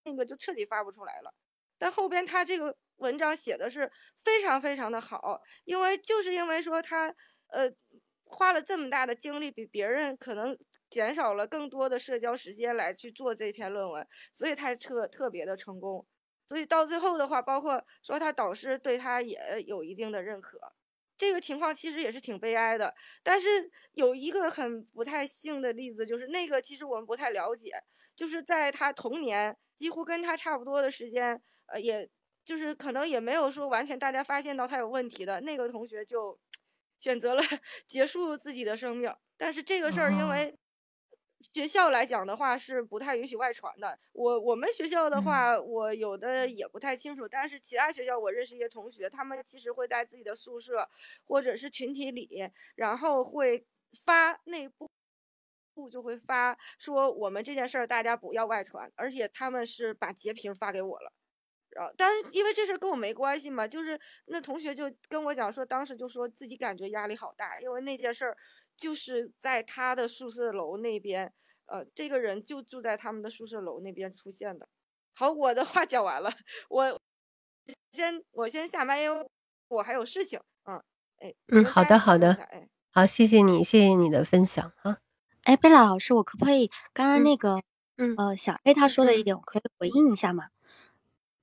[0.05, 1.35] 那个就彻底发不出来了。
[1.79, 7.15] 但后边他这个文章写的是非常非常的好，因为就是因为说他
[7.49, 7.69] 呃
[8.25, 10.57] 花了这么大的精力，比别人可能
[10.89, 16.07] 减少了更多的社交时间来去做这篇论文，所以他特特别的成功。
[16.47, 20.61] 所以到最后的话，包括说他导师对他也有一定的认可，
[21.17, 22.95] 这个情况其实也是挺悲哀的。
[23.23, 27.73] 但是有一个很不太幸的例子，就是那个其实我们不太了解，
[28.15, 32.09] 就是在他童年几乎跟他差不多的时间，呃，也
[32.45, 36.39] 就是可能也没有说完全大家发现到他有问题的那个同学就
[37.01, 37.43] 选择了
[37.85, 39.13] 结束自己的生命。
[39.37, 40.57] 但是这个事儿因哦为
[41.53, 43.99] 学校来讲的话是不太允许外传的。
[44.13, 50.89] 我我们学校的嗯话，我有的也不太清楚，但是其他学校我认识一些同学，他们其实会在自己的宿舍
[51.25, 53.67] 或者是群体里，然后会
[54.07, 54.89] 发内部。
[55.75, 61.13] 部就会发说我们这件事儿大家不要外传，而且他们是把截屏发给我了。
[61.71, 68.37] 然后，但是因为这事儿跟我没关系嘛，就是那同学就跟我讲说，当时就说自己感觉压力好大，因为那件事儿
[68.77, 71.33] 就是在他的宿舍楼那边，
[71.65, 74.69] 呃，这个人就住在他们的宿舍楼那边出现的。
[75.15, 76.31] 好，我的话讲完了，
[76.69, 77.01] 我
[77.93, 79.27] 先我先下麦，因为
[79.69, 80.39] 我还有事情。
[80.65, 80.77] 嗯，
[81.21, 82.37] 哎，嗯，好的好的
[82.91, 84.99] 好，谢谢你，谢谢你的分享啊。
[85.45, 87.61] 哎，贝拉老师，我可不可以刚刚嗯那个，
[87.97, 90.45] 嗯呃，小 A 他说的一嗯点，我可以回应一下吗？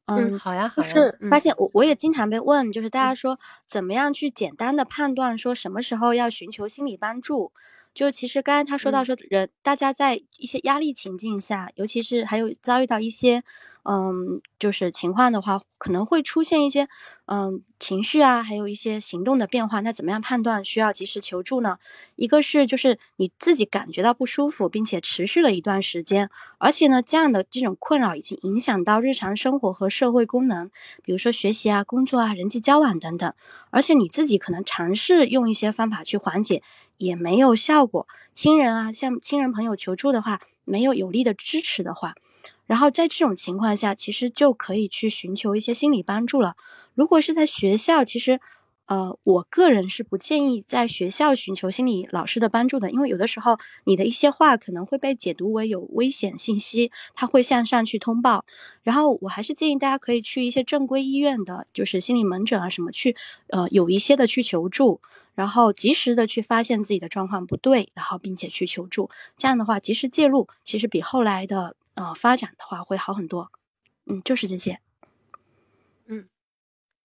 [0.06, 7.52] 嗯，好呀好呀，就是发嗯现我我也经常被问，就是大家嗯说怎么样去简单的判断说什么时候要寻求心理帮助？
[7.94, 13.44] 就其实刚才他说到嗯说人大家在一些压力情境下，尤其是还有遭遇到一些
[13.84, 16.88] 嗯就是情况的话，可能会出现一些
[17.26, 19.80] 嗯情绪啊，还有一些行动的变化。
[19.81, 21.77] 那怎么样判断需要及时求助呢？
[22.15, 30.69] 一个是就是你自己感觉到不舒服，并且持续了一段时间，而且呢，这样的这种困扰已经影响到日常生活和社会功能，
[31.03, 33.34] 比如说学习啊、工作啊、人际交往等等。
[33.72, 36.61] 而且你自己可能尝试用一些方法去缓解，
[36.97, 38.07] 也没有效果。
[38.34, 42.14] 亲人啊，向亲人朋友求助的话，没有有力的支持的话，
[42.70, 46.56] 然后在这种情况下，其实就可以去寻求一些心理帮助了。
[46.94, 48.40] 如果是在学校，其实。
[48.90, 58.46] 呃，我个人是不建议在学校寻求心理老师的帮助的，因为有的时候你的一些话可能会被解读为有危险信息，他会向上去通报。
[58.82, 63.16] 然后我还是建议大家可以去一些正规医院的，就是心理门诊啊什么去，
[63.50, 65.00] 呃，有一些的去求助，
[65.36, 69.12] 然后及时的去发现自己的状况不对，然后并且去求助。
[69.38, 73.52] 这样的话，及时介入，其实比后来的呃发展的话会好很多。
[74.06, 74.80] 嗯，就是这些。
[76.08, 76.30] 嗯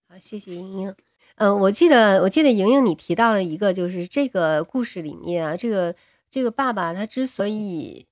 [0.09, 0.95] 好，谢谢莹莹。
[1.35, 5.97] 嗯，我记得我记得莹莹你提到了一个，就是这个故事里面啊，这个
[6.31, 8.07] 这个爸爸他之所以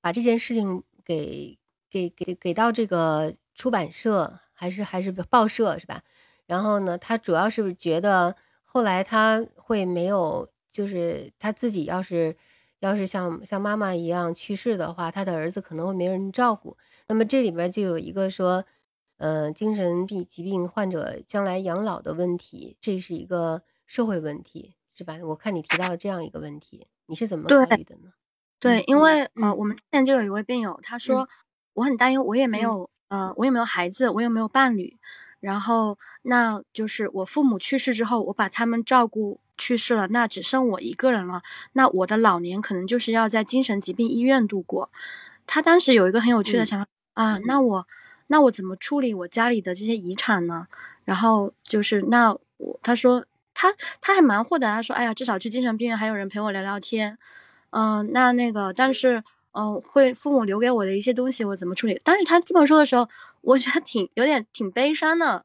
[0.00, 1.58] 把这件事情给
[1.90, 6.02] 给给给到这个出版社还是还是报社是吧？
[6.46, 12.36] 然后呢，他主要是觉得后来他会没有，就是他自己要是
[12.82, 16.76] 要是像像妈妈一样去世的话，他的儿子可能会没人照顾。
[17.08, 18.66] 那么这里边就有一个说。
[19.18, 25.20] 呃，精神病疾病患者将来养老的问题，这是一个社会问题，是吧？
[25.22, 28.14] 我看你提到了这样一个问题，你是怎么对考虑的呢？
[28.58, 31.28] 对，嗯因为呃，嗯我们之前就有一位病友，他说
[31.74, 34.98] 我很担忧，我也没嗯有呃，我也没有孩子，我也没有伴侣，
[35.42, 41.42] 然后那就是我父母去世之后，我把他们照顾去世了，那只剩我一个人了，
[41.72, 44.90] 那我的老年可能就是要在精神疾病医院度过。
[45.46, 47.86] 他当时有一个很有趣的嗯想法、啊，那我
[48.28, 50.68] 那我怎么处理我家里的这些遗产呢？
[51.04, 57.18] 然后就是那我他说他他还蛮豁达，他说哎呀，至少去精神病院还有人陪我聊聊天。
[57.74, 62.00] 嗯，那那个，但是，嗯，会父母留给我的一些东西，我怎么处理？
[62.04, 63.08] 但是他这么说的时候，
[63.42, 65.44] 我觉得挺有点挺悲伤的。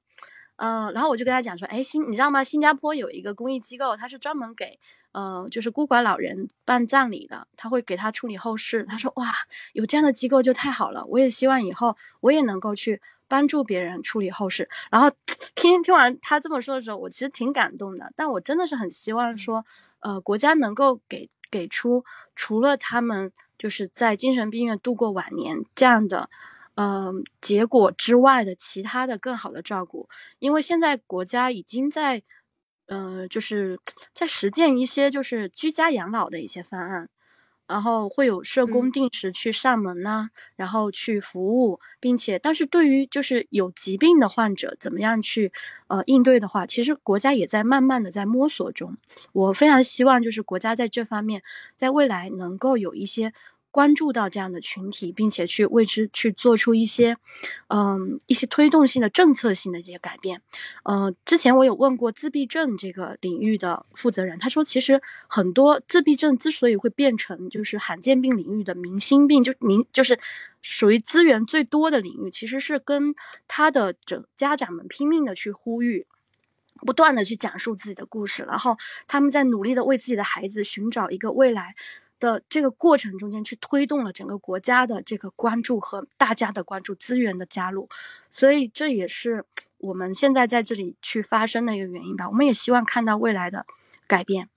[0.58, 2.44] 嗯，然后我就跟他讲说，哎，新你知道吗？
[2.44, 4.80] 新加坡有一个公益机构，他是专门给，
[5.12, 8.84] 呃，就是孤寡老人办葬礼的，他会给他处理后事。
[8.90, 9.32] 他说，哇，
[9.74, 14.68] 有这样的机构就太好了，我也希望以后我也能够去帮助别人处理后事。
[14.90, 15.12] 然后
[15.54, 18.12] 听听完他这么说的时候，我其实挺感动的。
[18.16, 19.64] 但我真的是很希望说，
[20.00, 22.04] 呃，国家能够给给出
[22.36, 26.30] 除了他们就是在精神病院度过晚年这样的。
[26.80, 30.08] 嗯，结果之外的其他的更好的照顾，
[30.38, 32.22] 因为现在国家已经在，
[32.86, 33.80] 呃，就是
[34.14, 37.10] 在实践一些就是居家养老的一些方案。
[37.68, 45.52] 然后会有社工定时去上门呐，然后去服务，并且，但是对于就是有疾病的患者，怎么样去
[45.88, 48.96] 呃应对的话，其实国家也在慢慢的在摸索中。
[49.34, 51.44] 我非常希望就是国家在这方面，
[51.76, 53.34] 在未来能够有一些。
[53.72, 57.16] 关注到这样的群体，并且去为之去做出一些，
[57.68, 60.42] 嗯，一些推动性的政策性的这些改变。
[60.84, 70.20] 嗯，之前我有问过自闭症这个领域的负责人，他说，其实很多自闭症之所以会变成就是罕见病领域的明星病，就明就是
[70.62, 73.14] 属于资源最多的领域，其实是跟
[73.48, 76.08] 他的整家长们拼命的去呼吁，
[76.78, 78.76] 不断的去讲述自己的故事，然后
[79.08, 81.76] 他们在努力的为自己的孩子寻找一个未来。
[82.20, 87.90] 的这个过程中间，去推动了整个国家的这个关注和大家的关注资源的加入，
[88.32, 89.46] 所以这也是
[89.78, 92.28] 我们现在在这里去发生的一个原因吧。
[92.28, 93.66] 我们也希望看到未来的
[94.08, 94.50] 改变。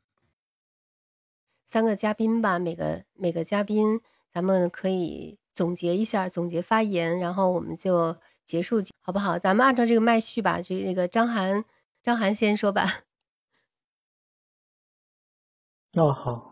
[1.65, 4.01] 三个嘉宾吧，每个每个嘉宾，
[4.33, 9.39] 咱们可以总结一下，总结发言，然后我们就结束，好不好？
[9.39, 11.65] 咱们按照这个麦序吧，就那个张涵，
[12.03, 13.03] 张涵先说吧。
[15.93, 16.50] 哦，好。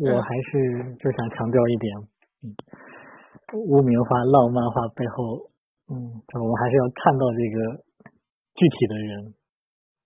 [0.00, 1.98] 我还是就想强调一点，
[2.42, 2.54] 嗯，
[3.66, 5.50] 污名化、浪漫化背后，
[5.88, 7.82] 嗯，我们还是要看到这个
[8.54, 9.34] 具体的人，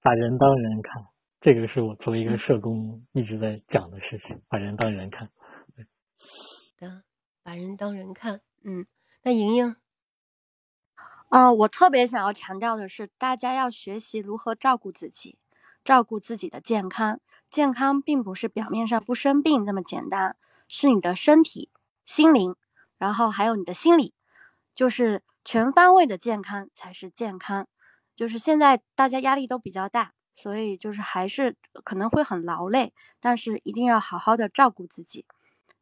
[0.00, 1.04] 把人当人看，
[1.40, 5.28] 这个是我作为一个社工一直在讲的事情，把人当人看。
[6.78, 7.02] 的，
[7.42, 8.86] 把人当人看，嗯，
[9.24, 9.76] 那莹莹，
[11.28, 15.38] 啊，我特别想要强调的是，大家要学习如何照顾自己，
[15.84, 17.20] 照顾自己的健康。
[17.50, 20.36] 健康并不是表面上不生病那么简单，
[20.68, 21.68] 是你的身体、
[22.04, 22.56] 心灵，
[22.96, 24.14] 然后还有你的心理，
[24.74, 27.68] 就是全方位的健康才是健康。
[28.16, 35.26] 就是现在大家压力都比较大，所以就是还是可能会很劳累，但是一定要好好的照顾自己。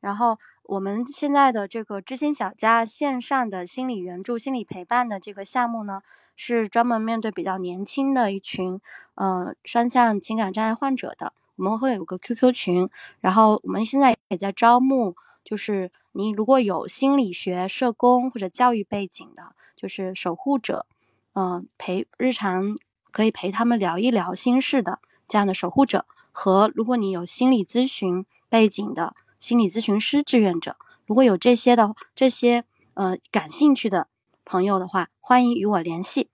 [0.00, 0.38] 然后
[0.70, 6.00] 我们现在的这个知心小家线上的心理援助、心理陪伴的这个项目呢，
[6.36, 8.80] 是专门面对比较年轻的一群，
[9.16, 11.32] 嗯，双向情感障碍患者的。
[11.56, 12.88] 我们会有个 QQ 群，
[13.18, 20.86] 然后我们现在也在招募，就是你如果有心理学、社工或者教育背景的，就是守护者，
[21.34, 22.76] 嗯，陪日常
[23.10, 30.76] 可以陪他们聊一聊心事的这样的守护者，和如果你有心理咨询背景的心理咨询师志愿者，
[31.06, 32.64] 如果有这些的这些
[32.94, 34.06] 呃感兴趣的
[34.44, 36.28] 朋友的话，欢迎与我联系，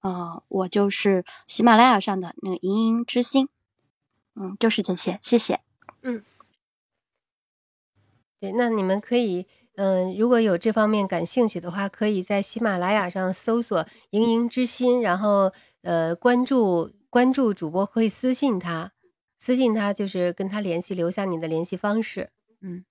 [0.00, 3.48] 呃，我就是喜马拉雅上的那个莹莹之心。
[4.34, 5.60] 嗯，就是这些，谢谢。
[6.02, 6.24] 嗯，
[8.40, 15.52] 对，那你们可以，嗯，如果有这方面感兴趣的话，可以在喜马拉雅上搜索“盈盈之心”，然后
[15.82, 18.92] 呃关注关注主播，可以私信他，
[19.38, 22.30] 私信他就是跟他联系，留下你的联系方式。
[22.62, 22.84] 嗯，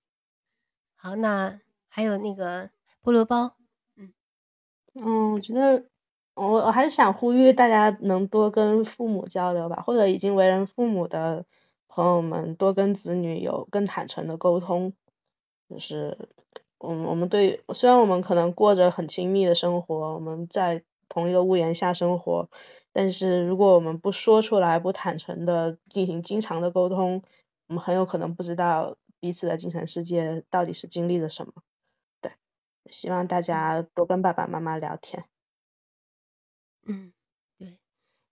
[0.96, 1.58] 好，那
[1.88, 2.70] 还有那个
[3.02, 3.56] 菠萝包，
[3.96, 4.12] 嗯
[4.94, 5.84] 嗯，我觉得。
[6.34, 11.44] 我我还是想呼吁大家能多跟父母交流吧，或者已经为人父母的
[11.88, 14.94] 朋友们多跟子女有更坦诚的沟通。
[15.68, 16.30] 就是，
[16.78, 22.48] 嗯，我们对虽然我们可能过着很亲密的生活，我们在同一个屋檐下生活，
[22.94, 27.22] 但是如果我们不说出来，不坦诚的进行经常的沟通，
[27.68, 31.52] 我们很有可能不知道彼此的精神世界到底是经历了什么。
[32.20, 32.32] 对，
[32.90, 35.26] 希望大家多跟爸爸妈妈聊天。
[36.84, 37.12] 嗯，
[37.56, 37.78] 对，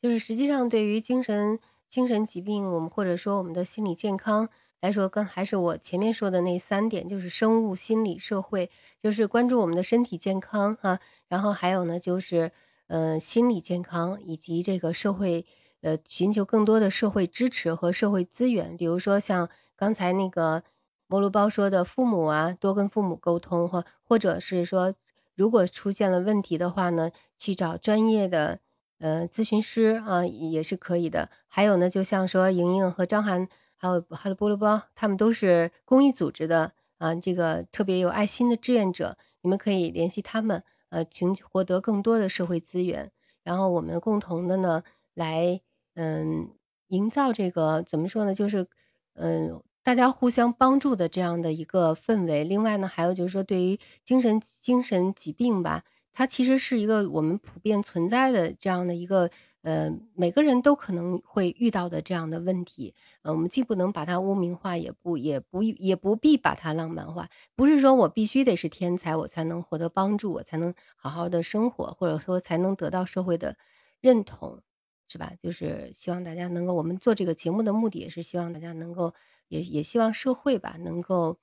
[0.02, 4.48] 就是实际上对于精神精神疾病，我们或者说我们的心理健康
[4.80, 10.98] 来说，跟还是我前面说的那三点，就是生物、心理、社会，就是关注我们的身体健康哈，
[11.28, 12.50] 然后还有呢就是
[12.88, 15.46] 呃心理健康以及这个社会
[15.82, 20.64] 呃寻求更多的社会支持和社会资源，比如说像刚才那个
[21.10, 24.94] 菠萝包说的父母啊，多跟父母沟通或或者是说。
[25.36, 28.58] 如果出现了问题的话呢，去找专业的
[28.98, 31.30] 呃咨询师啊也是可以的。
[31.48, 43.10] 还有呢，就像说莹莹和张涵，还有还有菠萝包，他们都是公益组织的啊，这个特别有爱心的志愿者，你们可以联系他们，呃，请获得更多的社会资源。
[43.42, 44.82] 然后我们共同的呢，
[45.14, 45.62] 来
[45.94, 46.50] 嗯
[46.88, 48.66] 营造这个怎么说呢，就是
[49.14, 52.44] 嗯大家互相帮助的这样的一个氛围。
[52.44, 59.30] 另外呢，还有就是说对于精神精神疾病吧，它其实是一个我们普遍存在的这样的一个。
[59.62, 67.28] 呃，每个人都可能会遇到的这样的问题，呃，我们既不能把它污名化，也不也不也不必把它浪漫化。
[67.56, 73.58] 不是说我必须得是天才，我才能获得帮助，我才能好好的生活，或者说才能得到社会的
[74.00, 74.62] 认同，
[75.10, 75.32] 是吧？
[75.42, 79.12] 就是希望大家能够，我们做这个节目的目的也是希望大家能够，
[79.48, 81.38] 也也希望社会吧能够，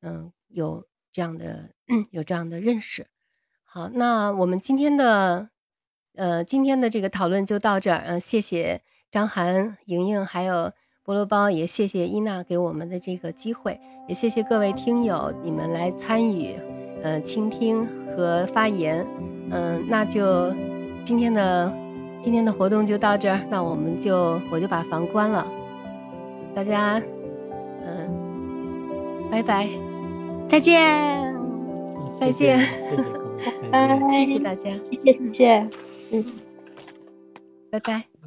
[0.00, 1.70] 嗯，有这样的
[2.12, 3.06] 有这样的认识。
[3.64, 5.50] 好，那我们今天的。
[6.14, 8.82] 呃，今天的这个讨论就到这儿，嗯，谢谢
[9.12, 10.72] 张涵、莹莹，还有
[11.04, 13.78] 菠萝包，也谢谢伊娜给我们的这个机会，
[14.08, 16.56] 也谢谢各位听友你们来参与，
[17.04, 17.86] 呃，倾听
[18.16, 19.06] 和发言，
[19.52, 20.52] 嗯，那就
[21.04, 21.72] 今天的
[22.20, 25.46] 今天的活动就到这儿，那我们就我就把房关了，
[26.54, 27.00] 大家，
[27.84, 29.68] 嗯，拜拜，
[30.48, 31.34] 再见，
[32.18, 33.04] 再见，谢谢
[33.70, 35.68] 各位，谢谢 谢谢大家，谢谢谢谢。
[36.10, 36.24] 嗯，
[37.70, 38.17] 拜拜。